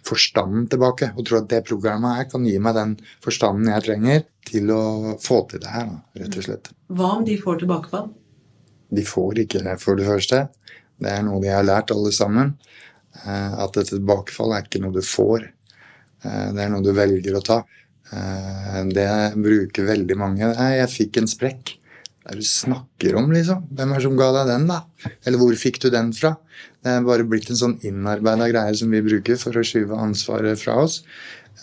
forstanden 0.05 0.67
tilbake. 0.69 1.11
Og 1.17 1.25
tro 1.25 1.39
at 1.39 1.47
det 1.49 1.63
programmet 1.65 2.17
her 2.19 2.27
kan 2.29 2.45
gi 2.45 2.57
meg 2.61 2.75
den 2.77 2.91
forstanden 3.23 3.71
jeg 3.73 3.85
trenger 3.87 4.23
til 4.45 4.69
å 4.75 5.15
få 5.23 5.39
til 5.49 5.63
det 5.63 5.71
her, 5.73 5.89
rett 6.19 6.37
og 6.37 6.45
slett. 6.45 6.69
Hva 6.93 7.15
om 7.17 7.25
de 7.25 7.37
får 7.41 7.63
tilbakefall? 7.63 8.11
De 8.95 9.01
får 9.07 9.41
ikke 9.45 9.63
det, 9.65 9.79
for 9.81 9.97
det 9.97 10.05
første. 10.07 10.43
Det 11.01 11.09
er 11.11 11.23
noe 11.25 11.41
de 11.41 11.49
har 11.51 11.65
lært, 11.65 11.89
alle 11.91 12.11
sammen. 12.13 12.53
eh, 13.25 13.55
At 13.65 13.77
et 13.81 13.89
tilbakefall 13.89 14.53
er 14.53 14.63
ikke 14.67 14.81
noe 14.83 14.93
du 14.93 15.01
får. 15.01 15.49
Eh, 16.23 16.51
Det 16.53 16.61
er 16.61 16.69
noe 16.69 16.83
du 16.85 16.93
velger 16.93 17.35
å 17.39 17.43
ta. 17.43 17.63
Eh, 18.13 18.83
Det 18.93 19.09
bruker 19.41 19.85
veldig 19.89 20.17
mange. 20.17 20.53
Jeg 20.53 20.89
fikk 20.93 21.17
en 21.17 21.27
sprekk. 21.27 21.77
Er 22.25 22.33
det 22.39 22.41
du 22.41 22.49
snakker 22.49 23.15
om, 23.19 23.27
liksom? 23.33 23.67
Hvem 23.77 23.91
er 23.93 23.99
det 24.01 24.05
som 24.07 24.15
ga 24.17 24.31
deg 24.39 24.47
den, 24.49 24.63
da? 24.71 24.79
Eller 25.25 25.37
hvor 25.41 25.57
fikk 25.61 25.77
du 25.83 25.91
den 25.93 26.09
fra? 26.17 26.31
Det 26.81 26.93
er 26.95 27.05
bare 27.05 27.25
blitt 27.29 27.51
en 27.53 27.59
sånn 27.59 27.75
innarbeida 27.85 28.47
greie 28.49 28.73
som 28.77 28.89
vi 28.93 29.03
bruker 29.05 29.37
for 29.41 29.57
å 29.57 29.65
skyve 29.65 29.97
ansvaret 30.01 30.57
fra 30.61 30.79
oss. 30.85 31.03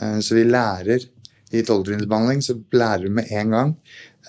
Eh, 0.00 0.20
Så 0.22 0.38
vi 0.38 0.44
lærer 0.46 1.02
i 1.52 1.62
tolvtrinnsbehandling, 1.66 2.40
så 2.46 2.54
lærer 2.72 3.08
du 3.08 3.16
med 3.18 3.26
en 3.34 3.50
gang 3.56 3.74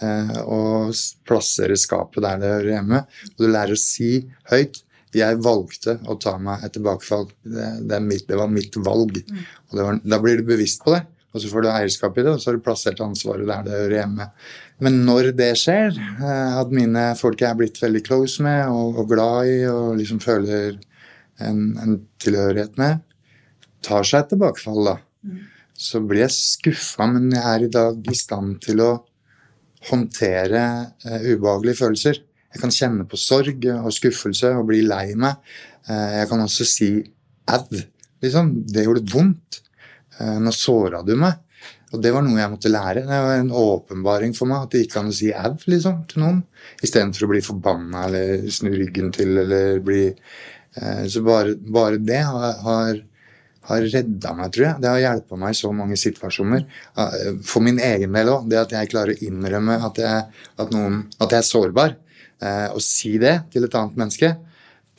eh, 0.01 0.33
å 0.43 0.89
plassere 1.27 1.77
skapet 1.79 2.25
der 2.25 2.41
det 2.41 2.49
hører 2.55 2.73
hjemme. 2.79 3.03
Og 3.35 3.45
du 3.45 3.47
lærer 3.53 3.77
å 3.77 3.83
si 3.83 4.15
høyt 4.51 4.81
jeg 5.13 5.37
valgte 5.45 5.99
å 6.09 6.15
ta 6.17 6.39
meg 6.41 6.63
et 6.65 6.73
tilbakefall. 6.73 7.27
Det, 7.45 7.67
det, 7.85 7.99
mitt, 8.01 8.23
det 8.25 8.37
var 8.39 8.49
mitt 8.49 8.73
valg. 8.81 9.19
Og 9.69 9.75
det 9.77 9.83
var, 9.85 9.99
da 10.01 10.17
blir 10.23 10.39
du 10.41 10.47
bevisst 10.47 10.81
på 10.81 10.95
det, 10.95 11.03
og 11.33 11.41
så 11.41 11.49
får 11.49 11.65
du 11.65 11.69
eierskap 11.71 12.17
i 12.17 12.25
det, 12.25 12.35
og 12.35 12.41
så 12.41 12.51
har 12.51 12.57
du 12.57 12.65
plassert 12.65 13.01
ansvaret 13.01 13.47
der 13.49 13.63
det 13.65 13.73
hører 13.73 13.95
hjemme. 14.03 14.27
Men 14.85 14.99
når 15.07 15.31
det 15.37 15.49
skjer, 15.57 15.95
eh, 15.97 16.59
at 16.59 16.73
mine 16.75 17.07
folk 17.17 17.41
jeg 17.41 17.49
er 17.49 17.57
blitt 17.57 17.79
veldig 17.81 18.03
close 18.05 18.43
med 18.45 18.67
og, 18.69 18.99
og 19.01 19.09
glad 19.09 19.49
i 19.49 19.57
og 19.69 19.95
liksom 19.97 20.21
føler 20.23 20.77
en, 21.41 21.63
en 21.81 21.97
tilhørighet 22.21 22.77
med, 22.77 23.01
tar 23.83 24.05
seg 24.07 24.21
et 24.21 24.29
tilbakefall, 24.35 24.91
da, 24.91 24.97
så 25.73 26.03
blir 26.05 26.27
jeg 26.27 26.35
skuffa, 26.37 27.07
men 27.09 27.31
jeg 27.33 27.43
er 27.43 27.65
i 27.65 27.71
dag 27.73 28.11
i 28.13 28.17
stand 28.17 28.59
til 28.63 28.83
å 28.83 28.91
håndtere 29.89 30.61
uh, 31.03 31.25
ubehagelige 31.25 31.81
følelser. 31.81 32.21
Jeg 32.53 32.61
kan 32.61 32.71
kjenne 32.71 33.07
på 33.09 33.17
sorg 33.19 33.65
og 33.73 33.89
skuffelse 33.91 34.53
og 34.55 34.69
bli 34.69 34.83
lei 34.85 35.17
meg. 35.19 35.41
Uh, 35.89 36.21
jeg 36.21 36.29
kan 36.29 36.45
også 36.45 36.67
si 36.69 36.89
ad. 37.51 37.73
Liksom. 38.23 38.53
Det 38.69 38.85
gjorde 38.85 39.03
vondt. 39.11 39.59
Eh, 40.19 40.37
nå 40.39 40.53
såra 40.55 41.01
du 41.05 41.15
meg. 41.19 41.39
Og 41.93 42.01
det 42.01 42.09
var 42.13 42.25
noe 42.25 42.39
jeg 42.39 42.49
måtte 42.49 42.71
lære. 42.71 43.05
Det 43.05 43.21
var 43.25 43.37
en 43.37 43.53
åpenbaring 43.53 44.33
for 44.37 44.49
meg 44.49 44.65
at 44.65 44.73
det 44.73 44.83
gikk 44.83 44.97
an 44.99 45.11
å 45.11 45.15
si 45.15 45.29
au 45.33 45.53
liksom, 45.69 46.03
til 46.09 46.23
noen. 46.23 46.43
Istedenfor 46.83 47.27
å 47.27 47.31
bli 47.33 47.41
forbanna 47.45 48.07
eller 48.07 48.47
snu 48.53 48.71
ryggen 48.73 49.11
til 49.13 49.37
eller 49.43 49.81
bli 49.85 50.07
eh, 50.09 51.03
Så 51.11 51.21
bare, 51.25 51.55
bare 51.55 52.01
det 52.01 52.21
har, 52.25 52.53
har 52.65 53.03
har 53.63 53.79
redda 53.79 54.33
meg, 54.35 54.49
tror 54.51 54.65
jeg. 54.65 54.79
Det 54.83 54.89
har 54.91 54.97
hjulpet 54.99 55.39
meg 55.39 55.53
i 55.53 55.55
så 55.55 55.69
mange 55.71 55.95
situasjoner. 55.95 56.65
Eh, 56.99 57.29
For 57.47 57.63
min 57.63 57.77
egen 57.79 58.17
del 58.17 58.31
òg. 58.33 58.49
Det 58.51 58.59
at 58.59 58.73
jeg 58.75 58.89
klarer 58.91 59.13
å 59.13 59.27
innrømme 59.29 59.77
at 59.87 60.01
jeg, 60.03 60.25
at 60.59 60.73
noen, 60.75 61.05
at 61.15 61.31
jeg 61.31 61.39
er 61.39 61.47
sårbar. 61.47 61.99
Og 62.75 62.81
si 62.83 63.13
det 63.21 63.37
til 63.53 63.63
et 63.63 63.75
annet 63.79 63.95
menneske, 63.95 64.33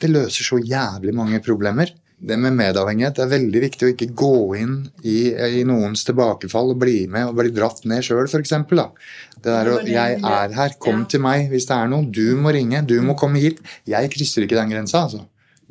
det 0.01 0.09
løser 0.09 0.47
så 0.47 0.57
jævlig 0.57 1.13
mange 1.13 1.37
problemer. 1.45 1.91
Det 2.25 2.37
med 2.41 2.55
medavhengighet 2.57 3.19
det 3.19 3.23
er 3.25 3.31
veldig 3.35 3.61
viktig 3.61 3.85
å 3.85 3.91
ikke 3.93 4.07
gå 4.17 4.31
inn 4.57 4.75
i, 5.05 5.29
i 5.59 5.63
noens 5.67 6.01
tilbakefall 6.07 6.71
og 6.73 6.79
bli 6.81 7.03
med 7.11 7.27
og 7.29 7.35
bli 7.37 7.51
dratt 7.53 7.83
ned 7.85 8.01
sjøl, 8.05 8.25
f.eks. 8.25 8.53
Det 8.55 9.51
der 9.51 9.69
å 9.69 9.77
'Jeg 9.85 10.19
er 10.23 10.55
her, 10.57 10.73
kom 10.81 11.03
Ja. 11.03 11.05
til 11.05 11.21
meg 11.21 11.49
hvis 11.51 11.67
det 11.69 11.75
er 11.77 11.87
noe'. 11.91 12.09
Du 12.11 12.35
må 12.35 12.51
ringe, 12.55 12.81
du 12.87 12.99
må 13.05 13.13
komme 13.17 13.37
hit. 13.39 13.59
Jeg 13.85 14.09
krysser 14.09 14.41
ikke 14.47 14.57
den 14.57 14.71
grensa, 14.73 15.03
altså. 15.05 15.25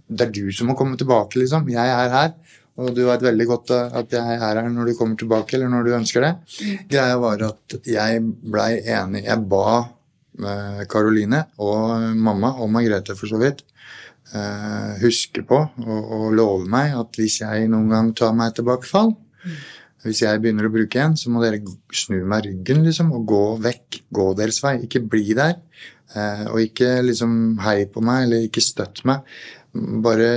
Det 0.08 0.28
er 0.28 0.30
du 0.30 0.52
som 0.52 0.68
må 0.68 0.76
komme 0.78 0.96
tilbake, 0.96 1.40
liksom. 1.42 1.66
Jeg 1.68 1.88
er 1.88 2.10
her. 2.10 2.34
Og 2.76 2.94
du 2.94 3.04
vet 3.06 3.22
veldig 3.22 3.46
godt 3.46 3.70
eh, 3.70 3.90
at 4.00 4.10
jeg 4.10 4.20
er 4.20 4.38
her 4.60 4.68
når 4.68 4.86
du 4.86 4.94
kommer 4.98 5.16
tilbake, 5.16 5.54
eller 5.54 5.68
når 5.70 5.84
du 5.84 5.90
ønsker 5.94 6.20
det. 6.20 6.32
Greia 6.90 7.18
var 7.18 7.42
at 7.42 7.76
jeg 7.86 8.20
blei 8.42 8.80
enig 8.82 9.24
Jeg 9.24 9.48
ba 9.48 9.88
eh, 10.42 10.84
Karoline 10.90 11.44
og 11.58 12.14
mamma, 12.16 12.50
og 12.58 12.70
Margrethe 12.74 13.14
for 13.14 13.30
så 13.30 13.38
vidt, 13.38 13.62
eh, 14.36 14.90
huske 15.02 15.44
på 15.46 15.60
og, 15.62 16.12
og 16.18 16.26
love 16.36 16.68
meg 16.70 16.94
at 16.98 17.20
hvis 17.20 17.40
jeg 17.42 17.70
noen 17.72 17.88
gang 17.92 18.12
tar 18.16 18.34
meg 18.36 18.52
et 18.52 18.60
tilbakefall, 18.60 19.14
hvis 20.04 20.20
jeg 20.20 20.40
begynner 20.42 20.68
å 20.68 20.72
bruke 20.72 21.00
en, 21.00 21.16
så 21.16 21.32
må 21.32 21.40
dere 21.40 21.62
snu 21.96 22.18
meg 22.28 22.44
ryggen 22.44 22.82
liksom, 22.84 23.12
og 23.16 23.24
gå 23.28 23.44
vekk. 23.64 24.02
Gå 24.12 24.26
deres 24.36 24.60
vei. 24.64 24.76
Ikke 24.84 25.00
bli 25.00 25.32
der. 25.36 25.56
Eh, 26.12 26.44
og 26.50 26.60
ikke 26.60 26.98
liksom 27.06 27.56
hei 27.64 27.86
på 27.90 28.02
meg, 28.04 28.26
eller 28.26 28.44
ikke 28.44 28.64
støtt 28.64 29.00
meg. 29.08 29.24
Bare, 30.04 30.28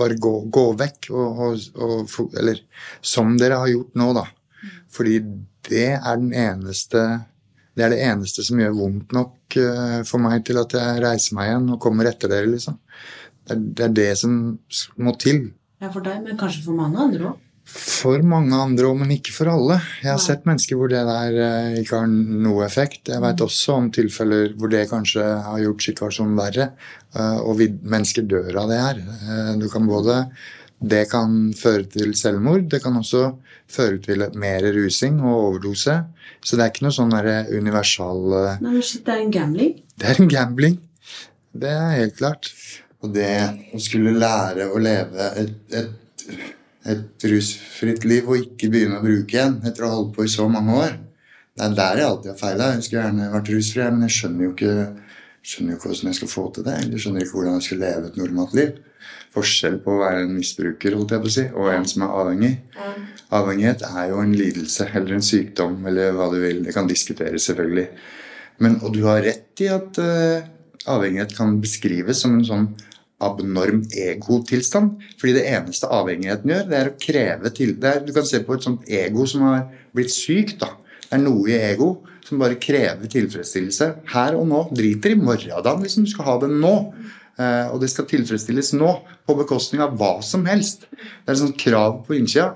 bare 0.00 0.18
gå, 0.18 0.34
gå 0.58 0.66
vekk. 0.80 1.12
Og, 1.14 1.44
og, 1.46 1.78
og, 1.78 2.34
eller 2.40 2.64
som 2.98 3.36
dere 3.38 3.60
har 3.62 3.70
gjort 3.70 4.02
nå, 4.02 4.10
da. 4.18 4.26
Fordi 4.92 5.20
det 5.70 5.88
er 5.94 6.18
den 6.18 6.34
eneste 6.34 7.04
det 7.76 7.84
er 7.86 7.94
det 7.94 8.02
eneste 8.04 8.44
som 8.44 8.58
gjør 8.60 8.74
vondt 8.76 9.14
nok 9.16 9.56
eh, 9.56 10.00
for 10.08 10.20
meg 10.20 10.42
til 10.48 10.60
at 10.60 10.74
jeg 10.76 11.00
reiser 11.04 11.36
meg 11.38 11.48
igjen 11.50 11.70
og 11.72 11.80
kommer 11.80 12.10
etter 12.10 12.28
dere, 12.32 12.50
liksom. 12.52 12.76
Det 13.42 13.54
er 13.56 13.62
det, 13.62 13.86
er 13.86 13.94
det 13.96 14.10
som 14.20 14.34
må 15.02 15.14
til. 15.18 15.46
Ja, 15.82 15.88
for 15.90 16.04
deg, 16.04 16.20
men 16.26 16.38
kanskje 16.38 16.62
for 16.66 16.76
mange 16.78 17.00
andre 17.00 17.32
òg. 17.32 17.40
For 17.72 18.22
mange 18.26 18.56
andre 18.58 18.88
òg, 18.90 18.96
men 19.00 19.12
ikke 19.14 19.32
for 19.32 19.48
alle. 19.48 19.78
Jeg 20.02 20.10
har 20.10 20.18
Nei. 20.18 20.24
sett 20.26 20.46
mennesker 20.48 20.76
hvor 20.78 20.90
det 20.92 21.02
der 21.08 21.36
eh, 21.46 21.76
ikke 21.80 22.00
har 22.02 22.10
noe 22.12 22.64
effekt. 22.66 23.08
Jeg 23.08 23.22
veit 23.22 23.42
også 23.46 23.78
om 23.78 23.90
tilfeller 23.94 24.52
hvor 24.58 24.70
det 24.72 24.84
kanskje 24.90 25.24
har 25.46 25.62
gjort 25.62 25.86
situasjonen 25.86 26.36
verre. 26.38 26.68
eh, 27.14 27.38
Og 27.40 27.62
mennesker 27.80 28.26
dør 28.28 28.62
av 28.64 28.68
det 28.74 28.80
her. 28.82 29.00
Du 29.62 29.68
kan 29.72 29.86
både 29.88 30.18
Det 30.82 31.02
kan 31.10 31.52
føre 31.54 31.84
til 31.90 32.14
selvmord. 32.18 32.66
Det 32.70 32.82
kan 32.82 32.96
også 32.98 33.28
føre 33.70 34.00
til 34.02 34.24
mer 34.38 34.64
rusing 34.74 35.20
og 35.22 35.34
overdose. 35.34 35.98
Så 36.42 36.58
det 36.58 36.64
er 36.64 36.72
ikke 36.72 36.86
noe 36.88 36.96
sånn 36.96 37.14
universal 37.14 38.24
eh, 38.38 38.62
Nei, 38.64 38.72
men 38.72 38.82
shit, 38.82 39.04
det 39.06 39.14
er 39.14 39.22
en 39.22 39.34
gambling. 39.34 39.76
det 39.98 40.08
er 40.10 40.22
en 40.22 40.32
gambling. 40.32 40.80
Det 41.52 41.70
er 41.70 41.94
helt 42.00 42.16
klart. 42.18 42.50
Og 43.02 43.12
det 43.14 43.30
å 43.74 43.80
skulle 43.82 44.14
lære 44.16 44.68
å 44.70 44.80
leve 44.82 45.28
et, 45.38 45.54
et, 45.74 46.34
et 46.90 47.26
rusfritt 47.30 48.06
liv 48.06 48.28
og 48.28 48.42
ikke 48.42 48.70
begynne 48.72 48.98
å 48.98 49.04
bruke 49.04 49.36
igjen 49.36 49.58
etter 49.62 49.86
å 49.86 49.90
ha 49.90 49.98
holdt 50.00 50.14
på 50.16 50.26
i 50.26 50.30
så 50.30 50.46
mange 50.50 50.76
år 50.78 50.94
Det 51.52 51.66
er 51.66 51.74
der 51.78 51.98
jeg 52.00 52.08
alltid 52.08 52.30
har 52.32 52.38
feila. 52.40 52.70
Jeg 52.74 52.86
skulle 52.86 53.02
gjerne 53.02 53.32
vært 53.34 53.50
rusfri, 53.52 53.88
men 53.90 54.06
jeg 54.06 54.16
skjønner 54.18 54.46
jo 54.46 54.54
ikke 54.54 54.76
skjønner 55.42 55.74
jo 55.74 55.78
ikke 55.78 55.90
hvordan 55.90 56.10
jeg 56.10 56.18
skal 56.20 56.30
få 56.30 56.44
til 56.54 56.66
det. 56.66 56.78
Eller 56.84 57.02
skjønner 57.02 57.24
ikke 57.26 57.36
hvordan 57.38 57.58
jeg 57.58 57.66
skal 57.66 57.82
leve 57.82 58.08
et 58.08 58.18
normalt 58.20 58.56
liv. 58.56 58.72
Forskjell 59.32 59.78
på 59.80 59.94
å 59.94 60.00
være 60.02 60.26
en 60.26 60.34
misbruker 60.36 60.96
holdt 60.98 61.14
jeg 61.14 61.22
på 61.22 61.30
å 61.30 61.34
si, 61.36 61.44
og 61.56 61.70
en 61.72 61.86
som 61.88 62.04
er 62.04 62.16
avhengig. 62.20 62.52
Avhengighet 63.32 63.84
er 63.88 64.10
jo 64.10 64.20
en 64.20 64.34
lidelse 64.36 64.90
eller 64.92 65.16
en 65.16 65.24
sykdom 65.24 65.78
eller 65.88 66.12
hva 66.16 66.28
du 66.32 66.36
vil. 66.42 66.60
Det 66.66 66.74
kan 66.76 66.90
diskuteres, 66.90 67.46
selvfølgelig. 67.48 67.86
Men, 68.62 68.76
og 68.84 68.92
du 68.92 69.06
har 69.06 69.22
rett 69.24 69.62
i 69.64 69.70
at 69.72 69.96
uh, 70.02 70.44
avhengighet 70.92 71.32
kan 71.38 71.56
beskrives 71.62 72.20
som 72.22 72.36
en 72.36 72.44
sånn 72.44 72.68
abnorm 73.22 73.82
egotilstand. 73.96 75.00
Fordi 75.20 75.36
det 75.38 75.46
eneste 75.54 75.88
avhengigheten 75.88 76.52
gjør, 76.52 76.68
det 76.68 76.78
er 76.78 76.90
å 76.90 76.96
kreve 77.00 77.52
til 77.56 77.76
det 77.80 77.90
er, 77.90 78.04
Du 78.06 78.12
kan 78.12 78.28
se 78.28 78.42
på 78.44 78.56
et 78.56 78.66
sånt 78.66 78.88
ego 78.90 79.26
som 79.30 79.46
har 79.48 79.66
blitt 79.94 80.12
sykt. 80.12 80.58
da. 80.60 80.74
Det 81.06 81.18
er 81.18 81.24
noe 81.24 81.48
i 81.48 81.58
ego 81.72 81.94
som 82.26 82.40
bare 82.40 82.60
krever 82.60 83.10
tilfredsstillelse 83.10 83.88
her 84.12 84.36
og 84.38 84.46
nå. 84.48 84.62
Driter 84.76 85.14
i 85.14 85.18
morgendagen. 85.18 85.82
Liksom. 85.84 86.04
Du 86.04 86.12
skal 86.12 86.28
ha 86.30 86.38
det 86.44 86.52
nå. 86.52 86.76
Eh, 87.40 87.68
og 87.72 87.80
det 87.82 87.88
skal 87.92 88.08
tilfredsstilles 88.10 88.74
nå, 88.76 88.90
på 89.26 89.38
bekostning 89.38 89.82
av 89.84 89.96
hva 90.00 90.18
som 90.24 90.44
helst. 90.48 90.88
Det 90.92 91.30
er 91.30 91.36
et 91.36 91.42
sånt 91.44 91.60
krav 91.60 92.02
på 92.06 92.18
innsida. 92.18 92.52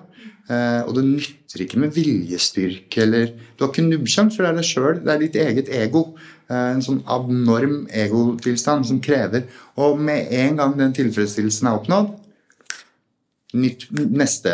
Eh, 0.47 0.83
og 0.87 0.93
det 0.95 1.07
nytter 1.09 1.65
ikke 1.65 1.81
med 1.83 1.95
viljestyrke 1.97 3.01
eller 3.03 3.33
Du 3.57 3.65
har 3.65 3.73
ikke 3.73 3.83
nubbsjans, 3.83 4.37
for 4.37 4.45
det 4.45 4.53
er 4.53 4.61
deg 4.61 4.69
sjøl. 4.69 5.01
Det 5.03 5.15
er 5.15 5.23
ditt 5.25 5.39
eget 5.43 5.73
ego. 5.75 6.05
Eh, 6.47 6.69
en 6.77 6.85
sånn 6.85 7.01
abnorm 7.11 7.89
egotilstand 7.91 8.87
som 8.87 9.01
krever 9.03 9.49
Og 9.83 9.99
med 9.99 10.31
en 10.31 10.61
gang 10.61 10.77
den 10.79 10.95
tilfredsstillelsen 10.95 11.67
er 11.67 11.81
oppnådd, 11.81 12.13
nytt, 13.59 13.89
neste, 13.91 14.53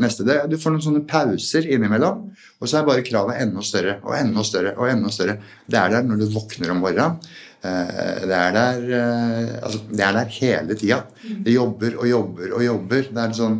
neste 0.00 0.26
det, 0.26 0.36
Du 0.50 0.58
får 0.60 0.74
noen 0.74 0.84
sånne 0.84 1.04
pauser 1.08 1.68
innimellom, 1.70 2.26
og 2.60 2.68
så 2.68 2.80
er 2.80 2.88
bare 2.88 3.06
kravet 3.06 3.40
enda 3.40 3.64
større 3.64 3.98
og 4.02 4.16
enda 4.18 4.44
større. 4.44 4.74
og 4.76 4.90
enda 4.90 5.12
større. 5.14 5.38
Det 5.66 5.80
er 5.80 5.96
der 5.96 6.06
når 6.06 6.22
du 6.22 6.26
våkner 6.34 6.74
om 6.74 6.82
morgenen. 6.84 7.20
Eh, 7.64 8.26
Det 8.28 8.36
er 8.36 8.52
der, 8.52 8.84
eh, 8.98 9.58
altså, 9.64 9.80
det 9.90 10.04
er 10.04 10.12
der 10.18 10.30
hele 10.38 10.74
tida. 10.76 11.00
Det 11.44 11.54
jobber 11.54 11.96
og 11.98 12.06
jobber 12.08 12.52
og 12.58 12.64
jobber. 12.64 13.02
Det 13.10 13.20
er 13.22 13.30
en 13.30 13.38
sånn 13.40 13.58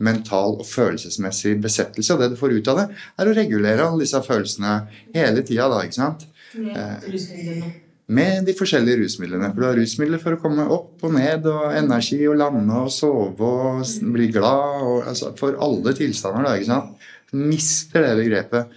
mental 0.00 0.58
og 0.60 0.66
følelsesmessig 0.68 1.56
besettelse. 1.62 2.14
Og 2.14 2.20
det 2.20 2.30
du 2.30 2.36
får 2.38 2.54
ut 2.58 2.68
av 2.68 2.76
det, 2.82 2.86
er 3.18 3.26
å 3.30 3.34
regulere 3.34 3.86
alle 3.86 4.04
disse 4.04 4.20
følelsene 4.22 4.74
hele 5.14 5.42
tida. 5.42 5.68
da, 5.68 5.82
ikke 5.82 6.00
sant? 6.02 6.26
Rusmidlene. 6.54 7.72
Med 8.08 8.46
de 8.46 8.54
forskjellige 8.56 9.02
rusmidlene. 9.02 9.50
For 9.52 9.60
du 9.60 9.66
har 9.66 9.76
rusmidler 9.76 10.20
for 10.22 10.32
å 10.36 10.40
komme 10.40 10.64
opp 10.72 11.02
og 11.04 11.12
ned, 11.12 11.44
og 11.50 11.74
energi 11.76 12.22
og 12.28 12.38
lande 12.40 12.72
og 12.72 12.92
sove 12.94 13.40
og 13.44 14.12
bli 14.14 14.30
glad. 14.32 14.84
Og, 14.84 15.02
altså, 15.10 15.34
for 15.36 15.58
alle 15.60 15.92
tilstander, 15.96 16.46
da. 16.46 16.54
ikke 16.56 16.70
sant? 16.70 17.08
Mister 17.36 18.06
det 18.06 18.14
begrepet. 18.22 18.70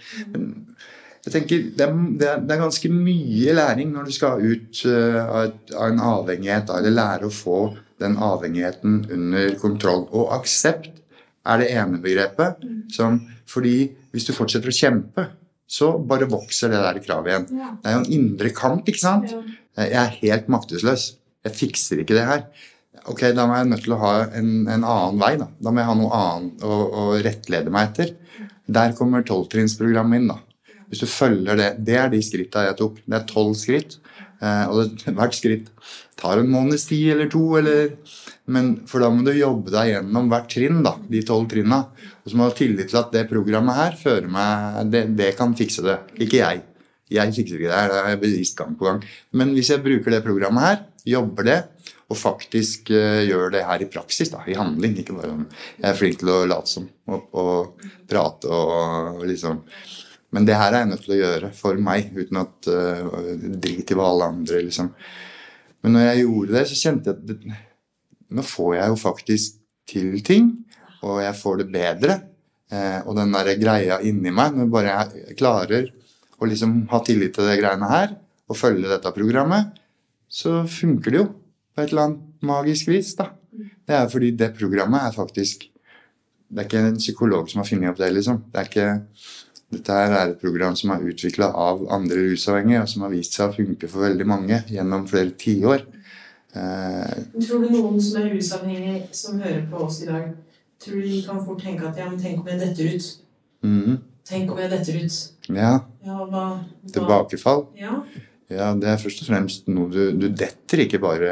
Jeg 1.22 1.32
tenker, 1.36 1.66
det 1.78 1.84
er, 1.86 1.92
det, 2.18 2.28
er, 2.28 2.40
det 2.42 2.54
er 2.54 2.62
ganske 2.64 2.88
mye 2.90 3.52
læring 3.54 3.92
når 3.94 4.08
du 4.08 4.14
skal 4.14 4.42
ut 4.42 4.80
eh, 4.90 5.20
av, 5.22 5.52
en 5.86 6.02
avhengighet. 6.02 6.72
Eller 6.74 6.96
lære 6.96 7.28
å 7.28 7.34
få 7.34 7.60
den 8.02 8.16
avhengigheten 8.18 9.04
under 9.14 9.54
kontroll. 9.62 10.08
Og 10.10 10.32
aksept 10.34 10.90
er 11.46 11.62
det 11.62 11.70
ene 11.76 12.02
begrepet. 12.02 12.66
Som, 12.94 13.20
fordi 13.46 13.92
hvis 14.10 14.26
du 14.26 14.34
fortsetter 14.34 14.72
å 14.72 14.76
kjempe, 14.76 15.28
så 15.72 15.94
bare 16.04 16.28
vokser 16.28 16.74
det 16.74 16.82
der 16.82 17.00
kravet 17.04 17.30
igjen. 17.30 17.46
Det 17.80 17.88
er 17.88 17.94
jo 17.96 18.02
en 18.02 18.12
indre 18.18 18.50
kamp, 18.52 18.88
ikke 18.90 19.04
sant? 19.04 19.30
Jeg 19.78 19.96
er 20.02 20.18
helt 20.18 20.50
maktesløs. 20.52 21.06
Jeg 21.46 21.58
fikser 21.58 22.02
ikke 22.02 22.18
det 22.18 22.26
her. 22.28 22.42
Ok, 23.08 23.22
Da 23.34 23.46
må 23.48 23.56
jeg 23.56 23.70
nødt 23.70 23.86
til 23.86 23.94
å 23.94 24.02
ha 24.02 24.12
en, 24.38 24.50
en 24.66 24.82
annen 24.84 25.22
vei. 25.22 25.36
Da 25.40 25.48
Da 25.62 25.70
må 25.70 25.80
jeg 25.80 25.88
ha 25.88 25.94
noe 25.98 26.18
annet 26.18 26.66
å, 26.66 26.74
å 27.02 27.04
rettlede 27.24 27.72
meg 27.72 27.92
etter. 27.92 28.12
Der 28.72 28.94
kommer 28.98 29.24
tolvtrinnsprogrammet 29.26 30.20
inn. 30.20 30.28
da. 30.34 30.38
Hvis 30.92 31.00
du 31.00 31.08
følger 31.08 31.56
det, 31.56 31.70
Det 31.86 31.96
er 31.96 32.10
de 32.12 32.20
skritta 32.20 32.66
jeg 32.66 32.76
tok. 32.76 32.98
Det 33.06 33.16
er 33.16 33.28
tolv 33.30 33.54
skritt. 33.56 33.96
Eh, 34.42 34.64
og 34.68 34.82
det, 34.82 35.14
hvert 35.18 35.36
skritt 35.38 35.70
tar 36.20 36.38
en 36.38 36.50
måneds 36.52 36.84
tid 36.90 37.14
eller 37.14 37.30
to. 37.32 37.44
Eller, 37.56 37.94
men 38.52 38.74
For 38.90 39.00
da 39.00 39.08
må 39.08 39.24
du 39.24 39.32
jobbe 39.32 39.72
deg 39.72 39.94
gjennom 39.94 40.28
hvert 40.28 40.50
trinn, 40.52 40.82
da, 40.84 40.98
de 41.08 41.24
tolv 41.24 41.48
trinna. 41.48 41.86
Og 42.22 42.28
så 42.28 42.36
må 42.36 42.44
du 42.44 42.52
ha 42.52 42.58
tillit 42.60 42.92
til 42.92 43.00
at 43.00 43.14
det 43.14 43.24
programmet 43.30 43.78
her 43.78 43.96
fører 43.98 44.28
meg 44.30 44.92
det, 44.92 45.06
det 45.16 45.32
kan 45.38 45.56
fikse 45.56 45.86
det. 45.86 45.96
Ikke 46.20 46.42
jeg. 46.42 46.66
Jeg 47.12 47.34
fikser 47.36 47.58
ikke 47.58 47.70
det 47.70 47.78
her. 47.78 47.88
Det 47.88 48.02
har 48.02 48.12
jeg 48.12 48.22
bevist 48.26 48.58
gang 48.58 48.76
på 48.76 48.88
gang. 48.88 49.00
Men 49.32 49.56
hvis 49.56 49.72
jeg 49.72 49.84
bruker 49.84 50.12
det 50.12 50.24
programmet 50.24 50.68
her, 50.68 50.84
jobber 51.08 51.48
det, 51.48 51.58
og 52.12 52.18
faktisk 52.20 52.92
uh, 52.92 53.22
gjør 53.24 53.54
det 53.54 53.64
her 53.64 53.82
i 53.82 53.88
praksis, 53.90 54.28
da, 54.32 54.42
i 54.44 54.56
handling 54.58 54.98
Ikke 55.00 55.16
bare 55.16 55.32
om 55.32 55.46
jeg 55.48 55.86
er 55.88 55.96
flink 55.96 56.18
til 56.20 56.28
å 56.28 56.42
late 56.44 56.68
som 56.68 56.84
og, 57.08 57.30
og 57.32 57.86
prate 58.08 58.52
og 58.52 59.22
liksom 59.24 59.62
Men 60.32 60.46
det 60.48 60.56
her 60.56 60.72
er 60.72 60.82
jeg 60.82 60.90
nødt 60.92 61.04
til 61.04 61.14
å 61.16 61.20
gjøre 61.20 61.52
for 61.56 61.80
meg, 61.88 62.12
uten 62.16 62.40
at 62.40 62.70
uh, 62.72 63.32
Drit 63.62 63.92
i 63.92 63.98
hva 63.98 64.08
alle 64.08 64.30
andre 64.32 64.62
liksom 64.64 64.88
Men 65.84 65.96
når 65.96 66.06
jeg 66.06 66.22
gjorde 66.22 66.56
det, 66.56 66.64
så 66.70 66.78
kjente 66.78 67.10
jeg 67.10 67.18
at 67.18 67.24
det, 67.28 67.56
nå 68.32 68.44
får 68.46 68.76
jeg 68.78 68.92
jo 68.92 69.00
faktisk 69.00 69.58
til 69.92 70.12
ting, 70.24 70.52
og 71.02 71.18
jeg 71.20 71.34
får 71.36 71.58
det 71.60 71.66
bedre. 71.74 72.14
Eh, 72.72 73.00
og 73.04 73.16
den 73.18 73.34
der 73.34 73.50
greia 73.60 73.98
inni 74.06 74.32
meg, 74.32 74.54
når 74.56 74.70
bare 74.72 74.94
jeg 74.94 75.36
klarer 75.36 75.90
å 76.38 76.48
liksom 76.48 76.84
ha 76.92 77.02
tillit 77.04 77.34
til 77.36 77.48
det 77.50 77.58
greiene 77.60 77.90
her, 77.90 78.14
og 78.48 78.58
følge 78.58 78.88
dette 78.88 79.12
programmet, 79.14 79.74
så 80.32 80.62
funker 80.68 81.12
det 81.12 81.20
jo 81.20 81.26
på 81.72 81.82
et 81.82 81.92
eller 81.92 82.06
annet 82.06 82.46
magisk 82.48 82.88
vis. 82.88 83.12
da. 83.18 83.32
Det 83.52 83.96
er 83.98 84.08
fordi 84.08 84.32
det 84.38 84.54
programmet 84.56 85.02
er 85.02 85.12
faktisk 85.12 85.68
Det 86.52 86.60
er 86.60 86.66
ikke 86.68 86.80
en 86.84 86.96
psykolog 87.00 87.46
som 87.48 87.62
har 87.62 87.64
funnet 87.64 87.88
opp 87.88 87.96
det, 87.96 88.10
liksom. 88.12 88.42
Det 88.52 88.58
er 88.60 88.66
ikke, 88.68 88.88
dette 89.72 89.96
her 89.96 90.12
er 90.12 90.30
et 90.34 90.40
program 90.42 90.74
som 90.78 90.92
er 90.94 91.04
utvikla 91.08 91.48
av 91.56 91.82
andre 91.94 92.26
rusavhengige, 92.30 92.82
og 92.84 92.88
som 92.92 93.02
har 93.06 93.12
vist 93.14 93.36
seg 93.38 93.50
å 93.50 93.56
funke 93.56 93.88
for 93.90 94.04
veldig 94.06 94.26
mange 94.28 94.60
gjennom 94.70 95.06
flere 95.10 95.32
tiår. 95.40 95.84
Eh, 96.52 97.18
Tror 97.46 97.62
du 97.64 97.70
noen 97.72 98.00
som 98.04 98.20
er 98.20 98.30
rusavhengige, 98.34 99.06
som 99.16 99.40
hører 99.40 99.64
på 99.70 99.84
oss 99.86 100.02
i 100.04 100.08
dag, 100.10 100.26
tror 100.82 101.00
du 101.00 101.08
de 101.08 101.22
kan 101.24 101.40
fort 101.46 101.62
tenke 101.64 101.88
at 101.88 101.96
ja, 102.02 102.10
men 102.10 102.20
tenk 102.20 102.42
om 102.42 102.50
jeg 102.52 102.60
detter 102.60 102.92
ut? 102.96 103.08
Mm. 103.64 103.96
Tenk 104.28 104.52
om 104.52 104.60
jeg 104.60 104.70
detter 104.74 105.00
ut? 105.00 105.16
Ja, 105.48 105.72
Ja, 106.04 106.18
hva, 106.18 106.26
hva? 106.28 106.46
tilbakefall. 106.92 107.64
Ja. 107.78 108.02
Ja, 108.52 108.72
det 108.76 108.88
er 108.92 108.98
først 109.00 109.22
og 109.24 109.28
fremst 109.30 109.68
noe 109.72 109.88
du 109.88 110.10
Du 110.12 110.26
detter 110.28 110.82
ikke 110.84 110.98
bare 111.00 111.30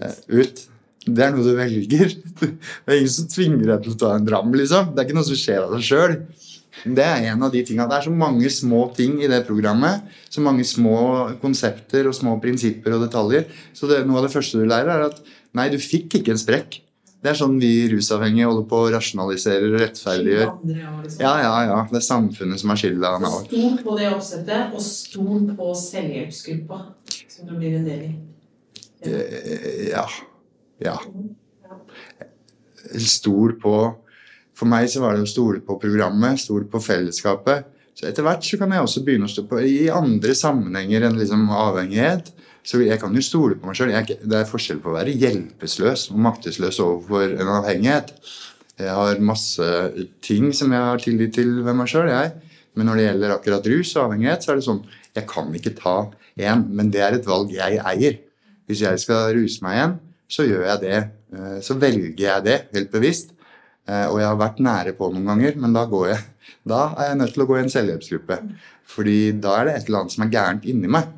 eh, 0.00 0.14
ut. 0.32 0.62
Det 1.04 1.24
er 1.26 1.32
noe 1.34 1.44
du 1.44 1.52
velger. 1.58 2.14
Det 2.40 2.48
er 2.88 2.96
ingen 3.00 3.10
som 3.12 3.28
tvinger 3.28 3.66
deg 3.74 3.82
til 3.84 3.92
å 3.92 3.98
ta 4.00 4.14
en 4.16 4.24
dram, 4.26 4.52
liksom. 4.56 4.94
Det 4.94 5.02
er 5.02 5.08
ikke 5.10 5.18
noe 5.18 5.28
som 5.28 5.38
skjer 5.42 5.66
av 5.66 5.74
deg 5.76 5.84
sjøl. 5.84 6.14
Det 6.84 7.04
er 7.04 7.26
en 7.32 7.42
av 7.44 7.52
de 7.52 7.60
tingene. 7.66 7.88
Det 7.90 7.98
er 7.98 8.06
så 8.08 8.14
mange 8.14 8.48
små 8.50 8.86
ting 8.96 9.18
i 9.22 9.28
det 9.30 9.42
programmet. 9.46 10.06
Så 10.32 10.42
mange 10.44 10.64
små 10.66 10.96
konsepter 11.42 12.08
og 12.08 12.16
små 12.16 12.38
prinsipper 12.42 12.96
og 12.96 13.04
detaljer. 13.04 13.44
Så 13.76 13.90
det, 13.90 14.00
noe 14.08 14.22
av 14.22 14.26
det 14.26 14.32
første 14.34 14.58
du 14.58 14.64
lærer, 14.66 14.88
er 14.94 15.10
at 15.10 15.20
nei, 15.54 15.68
du 15.72 15.76
fikk 15.82 16.18
ikke 16.20 16.34
en 16.34 16.40
sprekk. 16.40 16.80
Det 17.22 17.30
er 17.30 17.36
sånn 17.38 17.60
vi 17.62 17.86
rusavhengige 17.92 18.48
holder 18.48 18.64
på 18.66 18.78
å 18.82 18.88
rasjonalisere 18.96 19.68
og 19.68 19.76
rettferdiggjør. 19.78 20.48
Ja, 20.72 20.94
liksom. 21.04 21.20
Ja, 21.22 21.34
ja, 21.44 21.52
ja. 21.68 21.76
Det 21.92 22.00
er 22.00 22.06
samfunnet 22.08 22.58
som 22.58 22.72
har 22.72 22.80
skylda. 22.80 23.12
Stol 23.44 23.76
på 23.84 23.94
det 24.00 24.08
oppsettet, 24.10 24.74
og 24.74 24.82
stol 24.82 25.44
på 25.60 25.68
selvhjelpsgruppa 25.84 26.80
som 27.30 27.46
du 27.46 27.54
blir 27.60 27.78
en 27.78 27.86
del 27.86 28.02
i. 28.08 28.12
Eh, 29.06 29.92
Ja. 29.92 30.08
Ja. 30.82 30.96
Stol 32.98 33.54
på 33.62 33.76
For 34.62 34.70
meg 34.70 34.86
så 34.86 35.00
var 35.02 35.16
det 35.18 35.24
å 35.24 35.26
stole 35.26 35.58
på 35.66 35.74
programmet, 35.82 36.38
stole 36.38 36.68
på 36.70 36.78
fellesskapet. 36.78 37.64
Så 37.98 38.06
etter 38.06 38.22
hvert 38.22 38.46
så 38.46 38.54
kan 38.60 38.70
jeg 38.70 38.84
også 38.84 39.00
begynne 39.02 39.26
å 39.26 39.32
stå 39.32 39.42
på 39.50 39.58
i 39.66 39.88
andre 39.90 40.36
sammenhenger 40.38 41.08
enn 41.08 41.18
liksom 41.18 41.48
avhengighet. 41.50 42.30
Så 42.62 42.78
jeg 42.84 43.00
kan 43.02 43.10
jo 43.18 43.24
stole 43.26 43.56
på 43.58 43.66
meg 43.66 43.74
sjøl. 43.74 43.90
Det 44.22 44.38
er 44.38 44.46
forskjell 44.46 44.78
på 44.84 44.92
å 44.92 44.94
være 44.94 45.16
hjelpeløs 45.18 46.04
og 46.14 46.22
maktesløs 46.28 46.78
overfor 46.84 47.34
en 47.42 47.50
avhengighet. 47.56 48.14
Jeg 48.78 48.94
har 48.94 49.26
masse 49.26 49.66
ting 50.22 50.52
som 50.54 50.70
jeg 50.70 50.86
har 50.92 51.02
tillit 51.02 51.34
til 51.40 51.58
ved 51.66 51.80
meg 51.82 51.90
sjøl, 51.90 52.12
jeg. 52.14 52.32
Men 52.78 52.86
når 52.88 53.00
det 53.00 53.08
gjelder 53.08 53.34
akkurat 53.34 53.68
rus 53.74 53.96
og 53.96 54.04
avhengighet, 54.06 54.46
så 54.46 54.54
er 54.54 54.62
det 54.62 54.68
sånn 54.70 54.84
Jeg 55.18 55.26
kan 55.34 55.50
ikke 55.58 55.74
ta 55.82 55.98
én, 56.38 56.62
men 56.70 56.94
det 56.94 57.02
er 57.02 57.18
et 57.18 57.26
valg 57.28 57.50
jeg 57.52 57.82
eier. 57.82 58.22
Hvis 58.70 58.86
jeg 58.86 59.02
skal 59.02 59.34
ruse 59.34 59.66
meg 59.66 59.80
igjen, 59.80 59.98
så 60.30 60.46
gjør 60.46 60.68
jeg 60.70 60.84
det. 60.86 60.98
Eh, 61.34 61.58
Så 61.66 61.74
velger 61.82 62.28
jeg 62.30 62.46
det 62.46 62.60
helt 62.72 62.94
bevisst. 62.94 63.34
Eh, 63.88 64.06
Og 64.06 64.18
jeg 64.20 64.28
har 64.28 64.38
vært 64.38 64.60
nære 64.62 64.92
på 64.98 65.08
noen 65.12 65.26
ganger, 65.26 65.56
men 65.58 65.72
da 65.74 65.84
går 65.90 66.08
jeg. 66.12 66.20
Da 66.68 66.82
er 66.96 67.08
jeg 67.10 67.18
nødt 67.18 67.32
til 67.34 67.42
å 67.42 67.46
gå 67.50 67.56
i 67.58 67.62
en 67.64 67.72
selvhjelpsgruppe. 67.72 68.38
Fordi 68.92 69.16
da 69.42 69.56
er 69.58 69.64
det 69.66 69.74
et 69.76 69.88
eller 69.88 70.02
annet 70.02 70.14
som 70.14 70.24
er 70.26 70.32
gærent 70.34 70.68
inni 70.70 70.90
meg. 70.90 71.08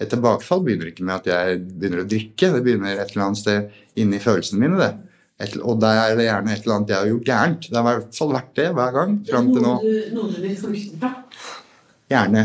Et 0.00 0.08
tilbakefall 0.12 0.62
begynner 0.64 0.90
ikke 0.90 1.04
med 1.08 1.14
at 1.20 1.28
jeg 1.30 1.60
begynner 1.80 2.04
å 2.04 2.08
drikke. 2.08 2.52
Det 2.54 2.62
begynner 2.64 2.98
et 3.00 3.12
eller 3.12 3.26
annet 3.26 3.40
sted 3.40 3.70
inni 3.96 4.20
følelsene 4.20 4.60
mine. 4.60 4.76
det. 4.80 4.92
Et, 5.38 5.56
og 5.60 5.80
der 5.80 5.98
er 6.00 6.16
det 6.16 6.26
gjerne 6.30 6.52
et 6.52 6.62
eller 6.64 6.76
annet 6.78 6.92
jeg 6.92 6.96
har 6.98 7.10
gjort 7.10 7.28
gærent. 7.28 7.68
Det 7.68 7.76
har 7.76 7.84
i 7.84 7.98
hvert 8.00 8.18
fall 8.20 8.32
vært 8.32 8.52
det 8.56 8.68
hver 8.76 8.92
gang. 8.96 9.16
Fram 9.28 9.50
til 9.52 9.64
nå. 9.66 9.74
Noe 9.74 9.82
du, 9.84 10.14
noe 10.16 10.30
du 10.32 10.38
vil 10.40 10.56
fra. 11.00 11.12
Gjerne. 12.12 12.44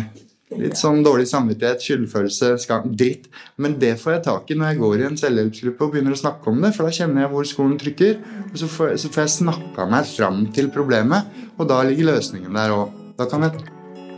Litt 0.60 0.76
sånn 0.76 1.00
dårlig 1.06 1.30
samvittighet, 1.32 1.84
skyldfølelse, 1.86 2.56
skam, 2.60 2.90
dritt. 3.00 3.30
Men 3.62 3.78
det 3.80 3.94
får 4.02 4.18
jeg 4.18 4.24
tak 4.26 4.52
i 4.52 4.58
når 4.60 4.74
jeg 4.74 4.80
går 4.82 4.96
i 5.00 5.06
en 5.08 5.20
selvhjelpsgruppe 5.22 5.86
og 5.86 5.94
begynner 5.94 6.16
å 6.16 6.20
snakke 6.20 6.52
om 6.52 6.60
det. 6.64 6.74
For 6.76 6.88
da 6.88 6.96
kjenner 6.98 7.24
jeg 7.24 7.32
hvor 7.32 7.48
skolen 7.48 7.78
trykker. 7.80 8.18
Og 8.50 8.58
så 8.60 8.72
får, 8.72 8.96
så 9.00 9.12
får 9.14 9.24
jeg 9.24 9.36
snakka 9.38 9.88
meg 9.92 10.10
fram 10.12 10.44
til 10.56 10.68
problemet, 10.74 11.30
og 11.56 11.70
da 11.72 11.80
ligger 11.88 12.12
løsningen 12.12 12.60
der 12.60 12.76
òg. 12.76 12.92
Da 13.20 13.30
kan 13.32 13.48
jeg 13.48 13.64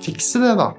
fikse 0.03 0.41
det, 0.41 0.55
da. 0.57 0.71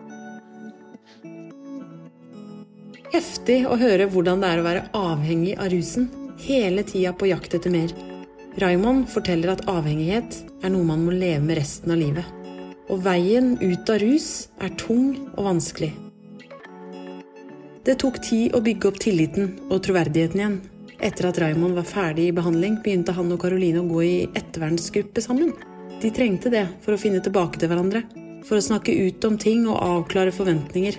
Heftig 3.15 3.61
å 3.71 3.79
høre 3.79 4.09
hvordan 4.11 4.43
det 4.43 4.51
er 4.51 4.61
å 4.61 4.67
være 4.67 4.87
avhengig 4.99 5.55
av 5.55 5.71
rusen, 5.71 6.11
hele 6.43 6.83
tida 6.83 7.15
på 7.15 7.31
jakt 7.31 7.55
etter 7.55 7.71
mer. 7.71 7.95
Raymond 8.59 9.07
forteller 9.11 9.55
at 9.55 9.69
avhengighet 9.71 10.41
er 10.67 10.75
noe 10.75 10.87
man 10.87 11.07
må 11.07 11.15
leve 11.15 11.45
med 11.47 11.63
resten 11.63 11.95
av 11.95 12.03
livet. 12.03 12.44
Og 12.93 13.01
veien 13.05 13.55
ut 13.63 13.91
av 13.91 14.03
rus 14.03 14.49
er 14.61 14.75
tung 14.81 15.15
og 15.35 15.47
vanskelig. 15.47 15.93
Det 17.85 17.99
tok 18.01 18.17
tid 18.25 18.55
å 18.57 18.63
bygge 18.65 18.89
opp 18.89 18.99
tilliten 19.01 19.51
og 19.69 19.83
troverdigheten 19.85 20.41
igjen. 20.41 20.59
Etter 21.05 21.29
at 21.29 21.41
Raymond 21.43 21.77
var 21.77 21.89
ferdig 21.89 22.31
i 22.31 22.35
behandling, 22.37 22.79
begynte 22.85 23.13
han 23.17 23.33
og 23.35 23.41
Caroline 23.43 23.83
å 23.83 23.89
gå 23.89 24.03
i 24.05 24.15
ettervernsgruppe 24.31 25.21
sammen. 25.25 25.53
De 26.01 26.13
trengte 26.15 26.53
det 26.53 26.65
for 26.85 26.95
å 26.95 27.01
finne 27.01 27.21
tilbake 27.25 27.61
til 27.61 27.69
hverandre, 27.73 28.05
for 28.45 28.57
å 28.57 28.65
snakke 28.65 28.95
ut 29.09 29.25
om 29.29 29.37
ting 29.41 29.67
og 29.69 29.81
avklare 29.81 30.33
forventninger. 30.33 30.97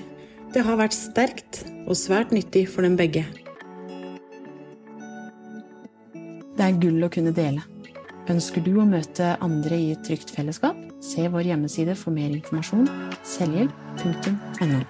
Det 0.54 0.66
har 0.66 0.78
vært 0.80 0.98
sterkt 0.98 1.64
og 1.86 1.98
svært 1.98 2.34
nyttig 2.34 2.68
for 2.70 2.86
dem 2.86 2.98
begge. 3.00 3.26
Det 6.56 6.70
er 6.70 6.78
gull 6.82 7.02
å 7.06 7.12
kunne 7.12 7.34
dele. 7.36 7.75
Ønsker 8.26 8.64
du 8.66 8.80
å 8.82 8.86
møte 8.90 9.36
andre 9.46 9.78
i 9.78 9.92
et 9.94 10.02
trygt 10.08 10.32
fellesskap? 10.34 10.80
Se 11.04 11.28
vår 11.30 11.52
hjemmeside 11.52 11.94
for 12.00 12.16
mer 12.16 12.34
informasjon 12.34 12.88
selvhjelp.no. 13.36 14.82